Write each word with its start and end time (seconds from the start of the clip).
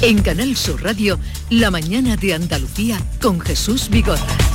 En 0.00 0.22
Canal 0.22 0.56
Sur 0.56 0.84
Radio, 0.84 1.18
La 1.50 1.72
mañana 1.72 2.16
de 2.16 2.32
Andalucía 2.32 3.00
con 3.20 3.40
Jesús 3.40 3.88
Vigorra. 3.90 4.47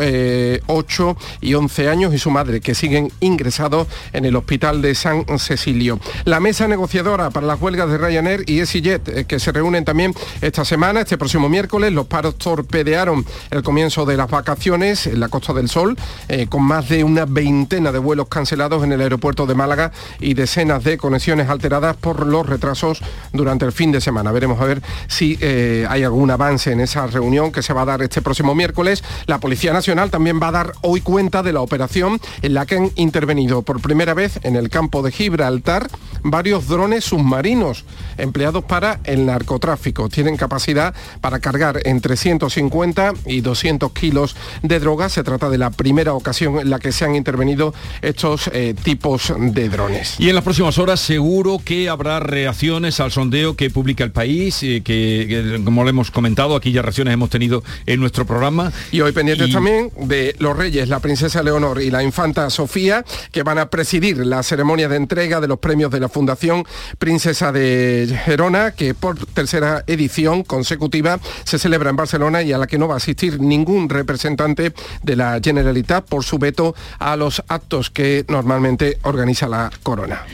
8 0.68 1.10
eh, 1.10 1.38
y 1.42 1.54
11 1.54 1.90
años 1.90 2.14
y 2.14 2.20
su 2.20 2.30
madre, 2.30 2.62
que 2.62 2.76
siguen 2.76 3.12
ingresados 3.20 3.88
en 4.14 4.26
el 4.26 4.36
hospital 4.36 4.82
de 4.82 4.96
San 4.96 5.26
Cecilio. 5.40 6.00
La 6.26 6.40
mesa 6.40 6.68
negociadora 6.68 7.30
para 7.30 7.48
las 7.48 7.62
huelgas 7.62 7.90
de 7.90 7.98
Ryanair 7.98 8.44
y 8.48 8.60
EasyJet, 8.60 9.08
eh, 9.10 9.26
que 9.26 9.40
se 9.40 9.52
reúnen 9.52 9.86
también 9.86 10.14
esta 10.42 10.66
semana, 10.66 11.02
este 11.02 11.18
próximo 11.18 11.50
miércoles, 11.50 11.92
los 11.94 12.08
paros 12.08 12.38
torpedearon 12.38 13.26
el 13.52 13.64
comienzo 13.64 14.06
de 14.06 14.18
las 14.18 14.30
vacaciones 14.30 15.08
en 15.08 15.20
la 15.20 15.30
Costa 15.30 15.54
del 15.54 15.70
Sol, 15.70 15.98
eh, 16.28 16.48
con 16.48 16.64
más 16.64 16.90
de 16.90 17.04
una 17.04 17.26
veintena 17.26 17.92
de 17.92 18.00
vuelos 18.00 18.28
cancelados 18.28 18.84
en 18.84 18.92
el 18.92 19.02
aeropuerto 19.02 19.46
de 19.46 19.56
Málaga 19.56 19.92
y 20.20 20.34
decenas 20.34 20.84
de 20.84 20.98
conexiones 20.98 21.50
alteradas 21.50 21.96
por 21.98 22.26
los 22.26 22.46
retrasos 22.46 23.02
durante 23.34 23.66
el 23.66 23.72
fin 23.72 23.92
de 23.92 24.02
semana. 24.02 24.32
Veremos 24.32 24.60
a 24.62 24.66
ver 24.66 24.82
si 25.08 25.38
eh, 25.42 25.86
hay 25.90 26.04
algún 26.04 26.32
avance 26.32 26.72
en 26.72 26.80
esa 26.80 27.08
reunión 27.08 27.52
que 27.52 27.62
se 27.62 27.74
va 27.74 27.82
a 27.82 27.86
dar 27.86 28.02
este 28.02 28.22
próximo 28.22 28.56
miércoles. 28.56 29.04
La 29.26 29.40
Policía 29.40 29.74
Nacional 29.74 29.95
también 29.96 30.40
va 30.42 30.50
a 30.50 30.52
dar 30.52 30.74
hoy 30.82 31.02
cuenta 31.02 31.42
de 31.42 31.54
la 31.54 31.62
operación 31.62 32.20
en 32.42 32.54
la 32.54 32.66
que 32.66 32.76
han 32.76 32.92
intervenido 32.96 33.62
por 33.62 33.82
primera 33.82 34.14
vez 34.14 34.40
en 34.44 34.56
el 34.56 34.70
campo 34.70 35.02
de 35.02 35.12
Gibraltar 35.12 35.88
varios 36.24 36.68
drones 36.68 37.06
submarinos 37.06 37.86
empleados 38.18 38.64
para 38.64 39.00
el 39.04 39.26
narcotráfico. 39.26 40.10
Tienen 40.10 40.38
capacidad 40.38 40.96
para 41.22 41.40
cargar 41.40 41.80
entre 41.86 42.18
150 42.18 43.14
y 43.28 43.42
200 43.42 43.92
kilos 43.94 44.36
de 44.64 44.80
droga. 44.80 45.10
Se 45.10 45.24
trata 45.24 45.50
de 45.50 45.58
la 45.58 45.70
primera 45.70 46.14
ocasión 46.14 46.60
en 46.60 46.70
la 46.70 46.80
que 46.80 46.92
se 46.92 47.06
han 47.06 47.16
intervenido 47.16 47.74
estos 48.02 48.50
eh, 48.54 48.74
tipos 48.84 49.34
de 49.38 49.70
drones. 49.70 50.16
Y 50.20 50.30
en 50.30 50.36
las 50.36 50.44
próximas 50.44 50.78
horas 50.80 51.00
seguro 51.00 51.60
que 51.64 51.90
habrá 51.90 52.20
reacciones 52.20 53.00
al 53.00 53.12
sondeo 53.12 53.56
que 53.56 53.70
publica 53.70 54.04
el 54.04 54.12
país, 54.12 54.64
eh, 54.64 54.82
que, 54.84 55.62
como 55.64 55.84
lo 55.84 55.90
hemos 55.90 56.10
comentado, 56.10 56.56
aquí 56.56 56.72
ya 56.72 56.82
reacciones 56.82 57.14
hemos 57.14 57.30
tenido 57.30 57.64
en 57.86 58.00
nuestro 58.00 58.26
programa. 58.26 58.72
Y 58.92 59.02
hoy 59.02 59.12
pendientes 59.12 59.52
también 59.52 59.85
de 59.98 60.36
los 60.40 60.58
reyes, 60.58 60.90
la 60.90 61.00
princesa 61.00 61.44
Leonor 61.44 61.82
y 61.82 61.92
la 61.92 62.04
infanta 62.04 62.50
Sofía, 62.50 63.04
que 63.32 63.44
van 63.44 63.58
a 63.58 63.70
presidir 63.70 64.26
la 64.26 64.44
ceremonia 64.44 64.88
de 64.88 64.98
entrega 64.98 65.42
de 65.42 65.48
los 65.48 65.60
premios 65.60 65.92
de 65.92 66.00
la 66.00 66.10
Fundación 66.10 66.66
Princesa 66.98 67.52
de 67.52 68.20
Gerona, 68.26 68.72
que 68.72 68.94
por 68.94 69.26
tercera 69.28 69.84
edición 69.88 70.44
consecutiva 70.44 71.20
se 71.44 71.60
celebra 71.60 71.90
en 71.90 71.96
Barcelona 71.96 72.42
y 72.42 72.54
a 72.54 72.58
la 72.58 72.68
que 72.68 72.78
no 72.78 72.88
va 72.88 72.96
a 72.96 72.98
asistir 72.98 73.40
ningún 73.40 73.90
representante 73.90 74.74
de 75.04 75.16
la 75.16 75.40
Generalitat 75.44 76.06
por 76.06 76.24
su 76.24 76.40
veto 76.40 76.76
a 77.00 77.16
los 77.16 77.44
actos 77.48 77.90
que 77.90 78.26
normalmente 78.28 79.00
organiza 79.04 79.48
la 79.48 79.72
corona. 79.84 80.26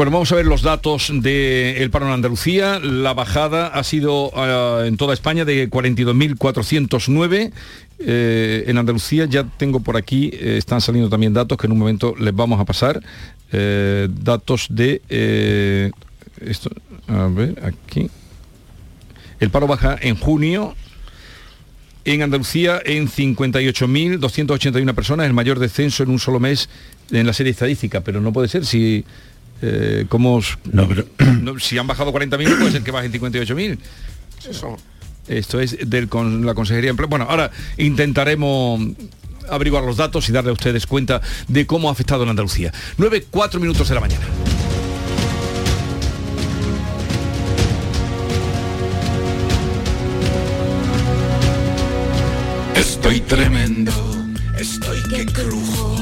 Bueno, 0.00 0.12
vamos 0.12 0.32
a 0.32 0.36
ver 0.36 0.46
los 0.46 0.62
datos 0.62 1.12
del 1.12 1.90
paro 1.90 2.06
en 2.06 2.12
Andalucía. 2.12 2.78
La 2.78 3.12
bajada 3.12 3.66
ha 3.66 3.84
sido 3.84 4.32
eh, 4.34 4.86
en 4.86 4.96
toda 4.96 5.12
España 5.12 5.44
de 5.44 5.68
42.409 5.68 7.52
eh, 7.98 8.64
en 8.66 8.78
Andalucía 8.78 9.26
ya 9.26 9.44
tengo 9.58 9.80
por 9.80 9.98
aquí, 9.98 10.30
eh, 10.32 10.56
están 10.56 10.80
saliendo 10.80 11.10
también 11.10 11.34
datos 11.34 11.58
que 11.58 11.66
en 11.66 11.72
un 11.72 11.78
momento 11.80 12.14
les 12.18 12.34
vamos 12.34 12.58
a 12.58 12.64
pasar. 12.64 13.02
Datos 13.50 14.68
de... 14.70 15.92
esto, 16.40 16.70
a 17.06 17.26
ver, 17.26 17.62
aquí. 17.62 18.08
El 19.38 19.50
paro 19.50 19.66
baja 19.66 19.98
en 20.00 20.16
junio. 20.16 20.74
En 22.06 22.22
Andalucía 22.22 22.80
en 22.86 23.06
58.281 23.06 24.94
personas, 24.94 25.26
el 25.26 25.34
mayor 25.34 25.58
descenso 25.58 26.02
en 26.02 26.08
un 26.08 26.18
solo 26.18 26.40
mes 26.40 26.70
en 27.10 27.26
la 27.26 27.34
serie 27.34 27.50
estadística, 27.52 28.00
pero 28.00 28.22
no 28.22 28.32
puede 28.32 28.48
ser 28.48 28.64
si... 28.64 29.04
como 30.08 30.40
si 31.58 31.78
han 31.78 31.86
bajado 31.86 32.12
40.000 32.12 32.58
puede 32.58 32.72
ser 32.72 32.82
que 32.82 32.90
bajen 32.90 33.12
58.000. 33.12 33.78
Eso. 34.48 34.76
Esto 35.28 35.60
es 35.60 35.76
del, 35.88 36.08
con 36.08 36.44
la 36.44 36.54
Consejería 36.54 36.88
de 36.88 36.90
Empleo. 36.90 37.08
Bueno, 37.08 37.26
ahora 37.28 37.50
intentaremos 37.76 38.80
averiguar 39.48 39.84
los 39.84 39.96
datos 39.96 40.28
y 40.28 40.32
darle 40.32 40.50
a 40.50 40.52
ustedes 40.52 40.86
cuenta 40.86 41.20
de 41.48 41.66
cómo 41.66 41.88
ha 41.88 41.92
afectado 41.92 42.22
en 42.22 42.30
Andalucía. 42.30 42.72
9, 42.98 43.26
4 43.30 43.60
minutos 43.60 43.88
de 43.88 43.94
la 43.94 44.00
mañana. 44.00 44.26
Estoy 52.74 53.20
tremendo, 53.20 53.92
estoy 54.58 55.02
que 55.10 55.26
crujo. 55.26 55.96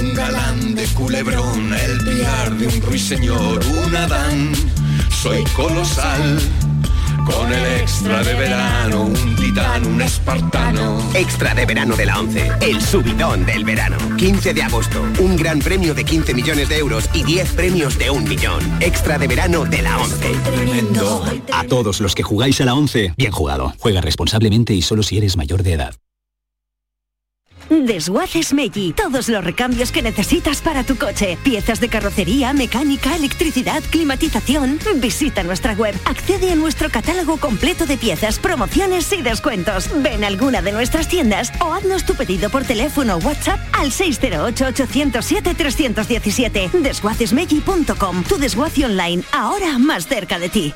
Un 0.00 0.14
galán 0.14 0.74
de 0.74 0.84
culebrón, 0.88 1.72
el 1.72 1.95
de 2.16 2.66
un 2.66 2.80
ruiseñor, 2.80 3.60
un 3.66 3.94
Adán. 3.94 4.52
Soy 5.10 5.44
colosal 5.54 6.38
con 7.26 7.52
el 7.52 7.80
extra 7.80 8.22
de 8.22 8.34
verano, 8.34 9.02
un 9.02 9.34
capitán, 9.34 9.86
un 9.86 10.00
espartano. 10.00 10.98
Extra 11.14 11.54
de 11.54 11.66
verano 11.66 11.94
de 11.94 12.06
la 12.06 12.18
11. 12.18 12.52
El 12.62 12.80
subidón 12.80 13.44
del 13.44 13.64
verano. 13.64 13.98
15 14.16 14.54
de 14.54 14.62
agosto. 14.62 15.02
Un 15.18 15.36
gran 15.36 15.58
premio 15.58 15.92
de 15.92 16.04
15 16.04 16.32
millones 16.32 16.70
de 16.70 16.78
euros 16.78 17.10
y 17.12 17.22
10 17.22 17.52
premios 17.52 17.98
de 17.98 18.08
un 18.08 18.24
millón. 18.24 18.60
Extra 18.80 19.18
de 19.18 19.26
verano 19.26 19.66
de 19.66 19.82
la 19.82 19.98
11. 19.98 20.32
Tremendo. 20.44 21.24
A 21.52 21.64
todos 21.64 22.00
los 22.00 22.14
que 22.14 22.22
jugáis 22.22 22.60
a 22.62 22.64
la 22.64 22.74
11, 22.74 23.12
bien 23.18 23.32
jugado. 23.32 23.74
Juega 23.78 24.00
responsablemente 24.00 24.72
y 24.72 24.80
solo 24.80 25.02
si 25.02 25.18
eres 25.18 25.36
mayor 25.36 25.62
de 25.62 25.74
edad. 25.74 25.94
Desguaces 27.84 28.54
Meggi. 28.54 28.92
Todos 28.92 29.28
los 29.28 29.44
recambios 29.44 29.92
que 29.92 30.02
necesitas 30.02 30.62
para 30.62 30.82
tu 30.84 30.96
coche. 30.96 31.36
Piezas 31.42 31.80
de 31.80 31.88
carrocería, 31.88 32.52
mecánica, 32.52 33.14
electricidad, 33.14 33.82
climatización. 33.90 34.78
Visita 34.96 35.42
nuestra 35.42 35.74
web. 35.74 35.94
Accede 36.04 36.52
a 36.52 36.54
nuestro 36.54 36.88
catálogo 36.90 37.36
completo 37.36 37.84
de 37.86 37.98
piezas, 37.98 38.38
promociones 38.38 39.12
y 39.12 39.20
descuentos. 39.22 39.90
Ven 40.02 40.24
a 40.24 40.28
alguna 40.28 40.62
de 40.62 40.72
nuestras 40.72 41.08
tiendas 41.08 41.52
o 41.60 41.74
haznos 41.74 42.06
tu 42.06 42.14
pedido 42.14 42.48
por 42.50 42.64
teléfono 42.64 43.16
o 43.16 43.18
WhatsApp 43.18 43.60
al 43.72 43.90
608-807-317. 43.90 46.70
Desguacesmeggi.com. 46.70 48.22
Tu 48.24 48.38
desguace 48.38 48.84
online, 48.84 49.24
ahora 49.32 49.78
más 49.78 50.06
cerca 50.06 50.38
de 50.38 50.48
ti. 50.48 50.72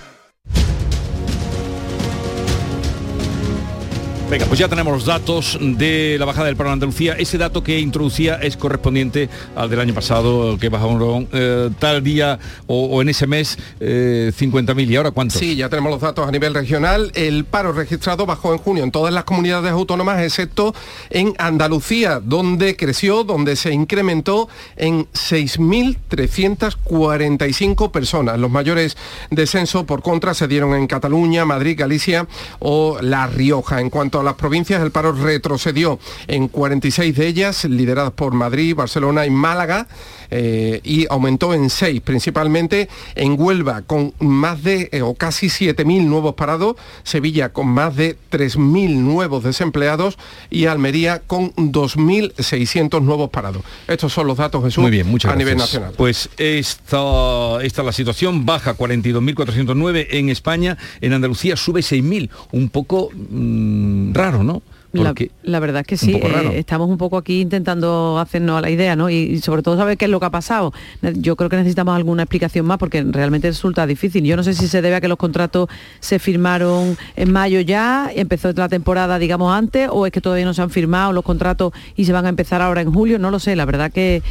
Venga, 4.30 4.46
pues 4.46 4.60
ya 4.60 4.68
tenemos 4.68 4.92
los 4.92 5.06
datos 5.06 5.58
de 5.60 6.14
la 6.16 6.24
bajada 6.24 6.46
del 6.46 6.54
paro 6.54 6.68
en 6.68 6.74
Andalucía. 6.74 7.14
Ese 7.14 7.36
dato 7.36 7.64
que 7.64 7.80
introducía 7.80 8.36
es 8.36 8.56
correspondiente 8.56 9.28
al 9.56 9.68
del 9.68 9.80
año 9.80 9.92
pasado, 9.92 10.56
que 10.56 10.68
bajaron 10.68 11.26
eh, 11.32 11.68
tal 11.80 12.04
día 12.04 12.38
o, 12.68 13.02
en 13.02 13.08
ese 13.08 13.26
mes 13.26 13.58
eh, 13.80 14.30
50.000. 14.38 14.88
¿Y 14.88 14.94
ahora 14.94 15.10
cuántos? 15.10 15.40
Sí, 15.40 15.56
ya 15.56 15.68
tenemos 15.68 15.90
los 15.90 16.00
datos 16.00 16.28
a 16.28 16.30
nivel 16.30 16.54
regional. 16.54 17.10
El 17.16 17.44
paro 17.44 17.72
registrado 17.72 18.24
bajó 18.24 18.52
en 18.52 18.60
junio 18.60 18.84
en 18.84 18.92
todas 18.92 19.12
las 19.12 19.24
comunidades 19.24 19.72
autónomas, 19.72 20.22
excepto 20.22 20.76
en 21.10 21.34
Andalucía, 21.38 22.20
donde 22.20 22.76
creció, 22.76 23.24
donde 23.24 23.56
se 23.56 23.72
incrementó 23.72 24.48
en 24.76 25.08
6.345 25.08 27.90
personas. 27.90 28.38
Los 28.38 28.52
mayores 28.52 28.96
descensos, 29.30 29.86
por 29.86 30.02
contra, 30.02 30.34
se 30.34 30.46
dieron 30.46 30.76
en 30.76 30.86
Cataluña, 30.86 31.44
Madrid, 31.44 31.74
Galicia 31.76 32.28
o 32.60 32.98
La 33.02 33.26
Rioja. 33.26 33.80
En 33.80 33.90
cuanto 33.90 34.19
las 34.24 34.34
provincias, 34.34 34.82
el 34.82 34.90
paro 34.90 35.12
retrocedió 35.12 35.98
en 36.26 36.48
46 36.48 37.16
de 37.16 37.26
ellas, 37.26 37.64
lideradas 37.64 38.12
por 38.12 38.32
Madrid, 38.32 38.74
Barcelona 38.74 39.26
y 39.26 39.30
Málaga, 39.30 39.86
eh, 40.30 40.80
y 40.84 41.06
aumentó 41.10 41.54
en 41.54 41.70
6, 41.70 42.00
principalmente 42.02 42.88
en 43.14 43.36
Huelva, 43.38 43.82
con 43.82 44.14
más 44.18 44.62
de, 44.62 44.88
eh, 44.92 45.02
o 45.02 45.14
casi 45.14 45.48
7.000 45.48 46.04
nuevos 46.04 46.34
parados, 46.34 46.76
Sevilla 47.02 47.52
con 47.52 47.68
más 47.68 47.96
de 47.96 48.16
3.000 48.30 48.96
nuevos 48.96 49.44
desempleados 49.44 50.18
y 50.50 50.66
Almería 50.66 51.20
con 51.26 51.52
2.600 51.54 53.02
nuevos 53.02 53.30
parados. 53.30 53.62
Estos 53.88 54.12
son 54.12 54.26
los 54.26 54.36
datos, 54.36 54.62
Jesús, 54.64 54.82
Muy 54.82 54.90
bien, 54.90 55.06
muchas 55.08 55.32
a 55.32 55.36
nivel 55.36 55.56
gracias. 55.56 55.74
nacional. 55.74 55.94
Pues 55.96 56.28
esta, 56.36 57.62
esta 57.62 57.82
es 57.82 57.86
la 57.86 57.92
situación, 57.92 58.46
baja 58.46 58.76
42.409 58.76 60.06
en 60.10 60.28
España, 60.28 60.78
en 61.00 61.12
Andalucía 61.12 61.56
sube 61.56 61.80
6.000, 61.80 62.30
un 62.52 62.68
poco 62.68 63.10
mm, 63.12 64.14
raro, 64.14 64.42
¿no? 64.42 64.62
La, 64.92 65.60
verdad 65.60 65.82
es 65.82 65.86
que 65.86 65.96
sí, 65.96 66.14
eh, 66.14 66.52
estamos 66.54 66.88
un 66.88 66.98
poco 66.98 67.16
aquí 67.16 67.40
intentando 67.40 68.18
hacernos 68.18 68.58
a 68.58 68.60
la 68.60 68.70
idea, 68.70 68.96
¿no? 68.96 69.08
Y, 69.08 69.14
y 69.14 69.40
sobre 69.40 69.62
todo 69.62 69.76
saber 69.76 69.96
qué 69.96 70.06
es 70.06 70.10
lo 70.10 70.18
que 70.18 70.26
ha 70.26 70.30
pasado. 70.30 70.72
Yo 71.14 71.36
creo 71.36 71.48
que 71.48 71.56
necesitamos 71.56 71.94
alguna 71.94 72.24
explicación 72.24 72.66
más 72.66 72.78
porque 72.78 73.02
realmente 73.02 73.48
resulta 73.48 73.86
difícil. 73.86 74.24
Yo 74.24 74.36
no 74.36 74.42
sé 74.42 74.54
si 74.54 74.68
se 74.68 74.82
debe 74.82 74.96
a 74.96 75.00
que 75.00 75.08
los 75.08 75.18
contratos 75.18 75.68
se 76.00 76.18
firmaron 76.18 76.96
en 77.16 77.32
mayo 77.32 77.60
ya, 77.60 78.10
empezó 78.14 78.52
la 78.52 78.68
temporada, 78.68 79.18
digamos, 79.18 79.54
antes, 79.54 79.88
o 79.90 80.06
es 80.06 80.12
que 80.12 80.20
todavía 80.20 80.44
no 80.44 80.54
se 80.54 80.62
han 80.62 80.70
firmado 80.70 81.12
los 81.12 81.24
contratos 81.24 81.72
y 81.96 82.04
se 82.04 82.12
van 82.12 82.26
a 82.26 82.28
empezar 82.28 82.62
ahora 82.62 82.80
en 82.80 82.92
julio, 82.92 83.18
no 83.18 83.30
lo 83.30 83.38
sé. 83.38 83.56
La 83.56 83.64
verdad 83.64 83.92
que 83.92 84.22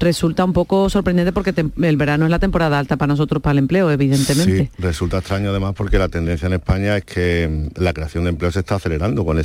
resulta 0.00 0.44
un 0.44 0.52
poco 0.52 0.88
sorprendente 0.90 1.32
porque 1.32 1.54
el 1.58 1.96
verano 1.96 2.24
es 2.24 2.30
la 2.30 2.38
temporada 2.38 2.78
alta 2.78 2.96
para 2.96 3.08
nosotros, 3.08 3.42
para 3.42 3.52
el 3.52 3.58
empleo, 3.58 3.90
evidentemente. 3.90 4.64
Sí, 4.64 4.70
resulta 4.78 5.18
extraño 5.18 5.50
además 5.50 5.74
porque 5.76 5.98
la 5.98 6.08
tendencia 6.08 6.46
en 6.46 6.54
España 6.54 6.96
es 6.96 7.04
que 7.04 7.68
la 7.76 7.92
creación 7.92 8.24
de 8.24 8.30
empleo 8.30 8.52
se 8.52 8.60
está 8.60 8.76
acelerando 8.76 9.24
con 9.24 9.38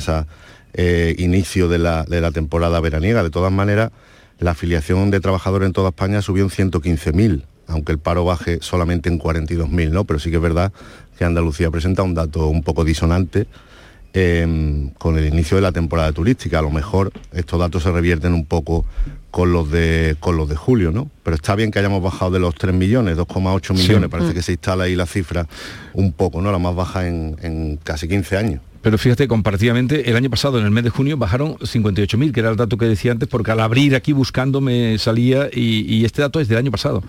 ese 0.74 1.14
inicio 1.22 1.68
de 1.68 1.78
la, 1.78 2.04
de 2.04 2.20
la 2.20 2.30
temporada 2.32 2.80
veraniega. 2.80 3.22
De 3.22 3.30
todas 3.30 3.52
maneras, 3.52 3.90
la 4.38 4.50
afiliación 4.52 5.10
de 5.10 5.20
trabajadores 5.20 5.66
en 5.66 5.72
toda 5.72 5.90
España 5.90 6.20
subió 6.20 6.44
en 6.44 6.50
115.000, 6.50 7.44
aunque 7.68 7.92
el 7.92 7.98
paro 7.98 8.24
baje 8.24 8.58
solamente 8.60 9.08
en 9.08 9.18
42.000, 9.20 9.90
¿no? 9.90 10.04
Pero 10.04 10.18
sí 10.18 10.30
que 10.30 10.36
es 10.36 10.42
verdad 10.42 10.72
que 11.18 11.24
Andalucía 11.24 11.70
presenta 11.70 12.02
un 12.02 12.14
dato 12.14 12.48
un 12.48 12.62
poco 12.62 12.84
disonante 12.84 13.46
eh, 14.12 14.90
con 14.98 15.18
el 15.18 15.26
inicio 15.26 15.56
de 15.56 15.62
la 15.62 15.72
temporada 15.72 16.12
turística. 16.12 16.58
A 16.58 16.62
lo 16.62 16.70
mejor 16.70 17.12
estos 17.32 17.58
datos 17.58 17.82
se 17.82 17.90
revierten 17.90 18.32
un 18.34 18.44
poco 18.44 18.84
con 19.30 19.52
los 19.52 19.70
de 19.70 20.16
con 20.20 20.36
los 20.36 20.48
de 20.48 20.54
julio, 20.54 20.92
¿no? 20.92 21.10
Pero 21.24 21.34
está 21.34 21.56
bien 21.56 21.70
que 21.72 21.80
hayamos 21.80 22.00
bajado 22.02 22.30
de 22.32 22.38
los 22.38 22.54
3 22.54 22.72
millones, 22.74 23.16
2,8 23.16 23.76
Sí. 23.76 23.82
millones, 23.82 24.08
parece 24.10 24.32
que 24.34 24.42
se 24.42 24.52
instala 24.52 24.84
ahí 24.84 24.94
la 24.94 25.06
cifra 25.06 25.46
un 25.92 26.12
poco, 26.12 26.40
¿no? 26.40 26.52
La 26.52 26.58
más 26.58 26.74
baja 26.76 27.08
en, 27.08 27.36
en 27.42 27.76
casi 27.82 28.06
15 28.06 28.36
años. 28.36 28.60
Pero 28.84 28.98
fíjate, 28.98 29.26
comparativamente, 29.26 30.10
el 30.10 30.14
año 30.16 30.28
pasado, 30.28 30.58
en 30.58 30.66
el 30.66 30.70
mes 30.70 30.84
de 30.84 30.90
junio, 30.90 31.16
bajaron 31.16 31.54
58.000, 31.56 32.32
que 32.32 32.40
era 32.40 32.50
el 32.50 32.56
dato 32.56 32.76
que 32.76 32.84
decía 32.84 33.12
antes, 33.12 33.26
porque 33.30 33.50
al 33.50 33.60
abrir 33.60 33.94
aquí 33.96 34.12
buscando 34.12 34.60
me 34.60 34.98
salía, 34.98 35.48
y, 35.50 35.86
y 35.92 36.04
este 36.04 36.20
dato 36.20 36.38
es 36.38 36.48
del 36.48 36.58
año 36.58 36.70
pasado, 36.70 37.02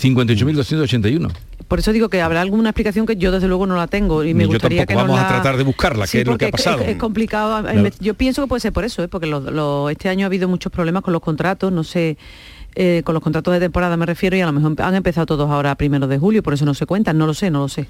58.281. 0.00 1.30
Por 1.66 1.80
eso 1.80 1.92
digo 1.92 2.08
que 2.08 2.22
habrá 2.22 2.40
alguna 2.40 2.70
explicación 2.70 3.04
que 3.04 3.16
yo 3.16 3.30
desde 3.32 3.48
luego 3.48 3.66
no 3.66 3.76
la 3.76 3.88
tengo 3.88 4.22
y 4.24 4.32
me 4.32 4.44
Yo 4.44 4.50
gustaría 4.50 4.86
que 4.86 4.94
nos 4.94 5.02
Vamos 5.08 5.20
a 5.20 5.28
tratar 5.28 5.56
de 5.56 5.64
buscarla, 5.64 6.06
Sí, 6.06 6.12
qué 6.18 6.22
es 6.22 6.26
lo 6.28 6.38
que 6.38 6.46
ha 6.46 6.50
pasado. 6.50 6.80
Es, 6.82 6.88
es 6.90 6.96
complicado. 6.96 7.62
Claro. 7.62 7.88
Yo 8.00 8.14
pienso 8.14 8.40
que 8.42 8.48
puede 8.48 8.60
ser 8.60 8.72
por 8.72 8.84
eso, 8.84 9.02
¿eh? 9.02 9.08
porque 9.08 9.26
lo- 9.26 9.40
lo- 9.50 9.90
este 9.90 10.08
año 10.08 10.24
ha 10.24 10.28
habido 10.28 10.48
muchos 10.48 10.72
problemas 10.72 11.02
con 11.02 11.12
los 11.12 11.20
contratos, 11.20 11.70
no 11.72 11.84
sé, 11.84 12.16
eh, 12.74 13.02
con 13.04 13.12
los 13.12 13.22
contratos 13.22 13.52
de 13.52 13.60
temporada 13.60 13.96
me 13.96 14.06
refiero, 14.06 14.36
y 14.36 14.40
a 14.40 14.46
lo 14.46 14.52
mejor 14.52 14.80
han 14.80 14.94
empezado 14.94 15.26
todos 15.26 15.50
ahora 15.50 15.74
primero 15.74 16.06
de 16.06 16.16
julio, 16.18 16.42
por 16.44 16.54
eso 16.54 16.64
no 16.64 16.74
se 16.74 16.86
cuentan, 16.86 17.18
no 17.18 17.26
lo 17.26 17.34
sé, 17.34 17.50
no 17.50 17.58
lo 17.58 17.68
sé. 17.68 17.88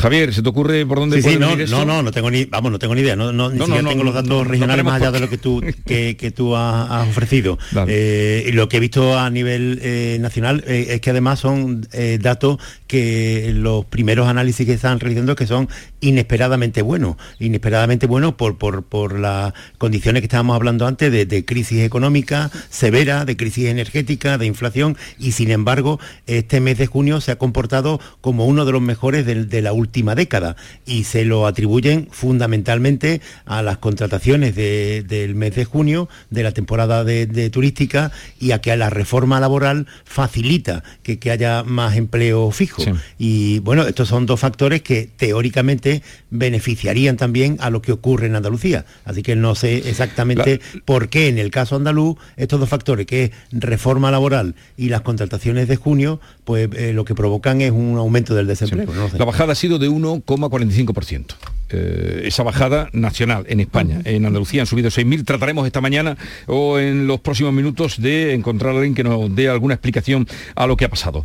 Javier, 0.00 0.32
¿se 0.34 0.42
te 0.42 0.48
ocurre 0.48 0.86
por 0.86 0.98
dónde 0.98 1.16
Sí, 1.16 1.22
sí, 1.22 1.28
puede 1.28 1.40
no, 1.40 1.48
venir 1.48 1.64
esto? 1.64 1.76
no, 1.78 1.84
no, 1.84 2.02
no 2.02 2.10
tengo 2.10 2.30
ni, 2.30 2.46
vamos, 2.46 2.72
no 2.72 2.78
tengo 2.78 2.94
ni 2.94 3.02
idea, 3.02 3.16
no, 3.16 3.32
no, 3.32 3.50
ni 3.50 3.58
No, 3.58 3.60
no, 3.60 3.64
siquiera 3.66 3.82
no, 3.82 3.88
tengo 3.90 4.04
los 4.04 4.14
no, 4.14 4.22
datos 4.22 4.38
no 4.38 4.44
regionales 4.44 4.84
más 4.84 4.94
allá 5.00 5.10
de 5.10 5.20
lo 5.20 5.28
que 5.28 5.38
tú 5.38 5.62
que, 5.84 6.16
que 6.16 6.30
tú 6.30 6.56
has, 6.56 6.90
has 6.90 7.08
ofrecido. 7.08 7.58
Eh, 7.86 8.50
lo 8.54 8.68
que 8.68 8.78
he 8.78 8.80
visto 8.80 9.18
a 9.18 9.28
nivel 9.30 9.78
eh, 9.82 10.16
nacional 10.20 10.64
eh, 10.66 10.86
es 10.90 11.00
que 11.00 11.10
además 11.10 11.40
son 11.40 11.86
eh, 11.92 12.18
datos 12.20 12.56
que 12.90 13.52
los 13.54 13.84
primeros 13.84 14.26
análisis 14.26 14.66
que 14.66 14.72
están 14.72 14.98
realizando 14.98 15.36
que 15.36 15.46
son 15.46 15.68
inesperadamente 16.00 16.82
buenos, 16.82 17.14
inesperadamente 17.38 18.08
buenos 18.08 18.34
por, 18.34 18.58
por, 18.58 18.82
por 18.82 19.16
las 19.16 19.52
condiciones 19.78 20.22
que 20.22 20.26
estábamos 20.26 20.56
hablando 20.56 20.88
antes 20.88 21.12
de, 21.12 21.24
de 21.24 21.44
crisis 21.44 21.82
económica 21.84 22.50
severa, 22.68 23.24
de 23.24 23.36
crisis 23.36 23.66
energética, 23.66 24.38
de 24.38 24.46
inflación, 24.46 24.96
y 25.20 25.30
sin 25.32 25.52
embargo 25.52 26.00
este 26.26 26.58
mes 26.60 26.78
de 26.78 26.86
junio 26.88 27.20
se 27.20 27.30
ha 27.30 27.38
comportado 27.38 28.00
como 28.20 28.44
uno 28.46 28.64
de 28.64 28.72
los 28.72 28.82
mejores 28.82 29.24
de, 29.24 29.62
la 29.62 29.72
última 29.72 30.16
década 30.16 30.56
y 30.84 31.04
se 31.04 31.24
lo 31.24 31.46
atribuyen 31.46 32.08
fundamentalmente 32.10 33.20
a 33.46 33.62
las 33.62 33.78
contrataciones 33.78 34.56
de- 34.56 35.04
del 35.06 35.36
mes 35.36 35.54
de 35.54 35.64
junio, 35.64 36.08
de 36.30 36.42
la 36.42 36.50
temporada 36.50 37.04
de 37.04 37.50
turística 37.50 38.10
y 38.40 38.50
a 38.50 38.60
que 38.60 38.76
la 38.76 38.90
reforma 38.90 39.38
laboral 39.38 39.86
facilita 40.04 40.82
que, 41.04 41.20
que 41.20 41.30
haya 41.30 41.62
más 41.62 41.96
empleo 41.96 42.50
fijo. 42.50 42.79
Sí. 42.80 42.92
Y 43.18 43.58
bueno, 43.60 43.86
estos 43.86 44.08
son 44.08 44.26
dos 44.26 44.40
factores 44.40 44.82
que 44.82 45.08
teóricamente 45.16 46.02
beneficiarían 46.30 47.16
también 47.16 47.56
a 47.60 47.70
lo 47.70 47.82
que 47.82 47.92
ocurre 47.92 48.26
en 48.26 48.36
Andalucía. 48.36 48.84
Así 49.04 49.22
que 49.22 49.36
no 49.36 49.54
sé 49.54 49.88
exactamente 49.88 50.60
por 50.84 51.08
qué 51.08 51.28
en 51.28 51.38
el 51.38 51.50
caso 51.50 51.76
andaluz 51.76 52.16
estos 52.36 52.60
dos 52.60 52.68
factores, 52.68 53.06
que 53.06 53.24
es 53.24 53.30
reforma 53.52 54.10
laboral 54.10 54.54
y 54.76 54.88
las 54.88 55.02
contrataciones 55.02 55.68
de 55.68 55.76
junio, 55.76 56.20
pues 56.44 56.68
eh, 56.74 56.92
lo 56.92 57.04
que 57.04 57.14
provocan 57.14 57.60
es 57.60 57.70
un 57.70 57.96
aumento 57.96 58.34
del 58.34 58.46
desempleo. 58.46 58.86
no 58.86 59.02
lo 59.02 59.10
sé. 59.10 59.18
La 59.18 59.24
bajada 59.24 59.52
ha 59.52 59.56
sido 59.56 59.78
de 59.78 59.88
1,45%. 59.88 61.34
Eh, 61.72 62.22
esa 62.24 62.42
bajada 62.42 62.88
nacional 62.92 63.44
en 63.48 63.60
España. 63.60 64.00
En 64.04 64.26
Andalucía 64.26 64.62
han 64.62 64.66
subido 64.66 64.90
6.000. 64.90 65.24
Trataremos 65.24 65.66
esta 65.66 65.80
mañana 65.80 66.16
o 66.46 66.78
en 66.78 67.06
los 67.06 67.20
próximos 67.20 67.52
minutos 67.52 68.00
de 68.00 68.34
encontrar 68.34 68.74
a 68.74 68.78
alguien 68.78 68.94
que 68.94 69.04
nos 69.04 69.32
dé 69.34 69.48
alguna 69.48 69.74
explicación 69.74 70.26
a 70.56 70.66
lo 70.66 70.76
que 70.76 70.86
ha 70.86 70.90
pasado. 70.90 71.24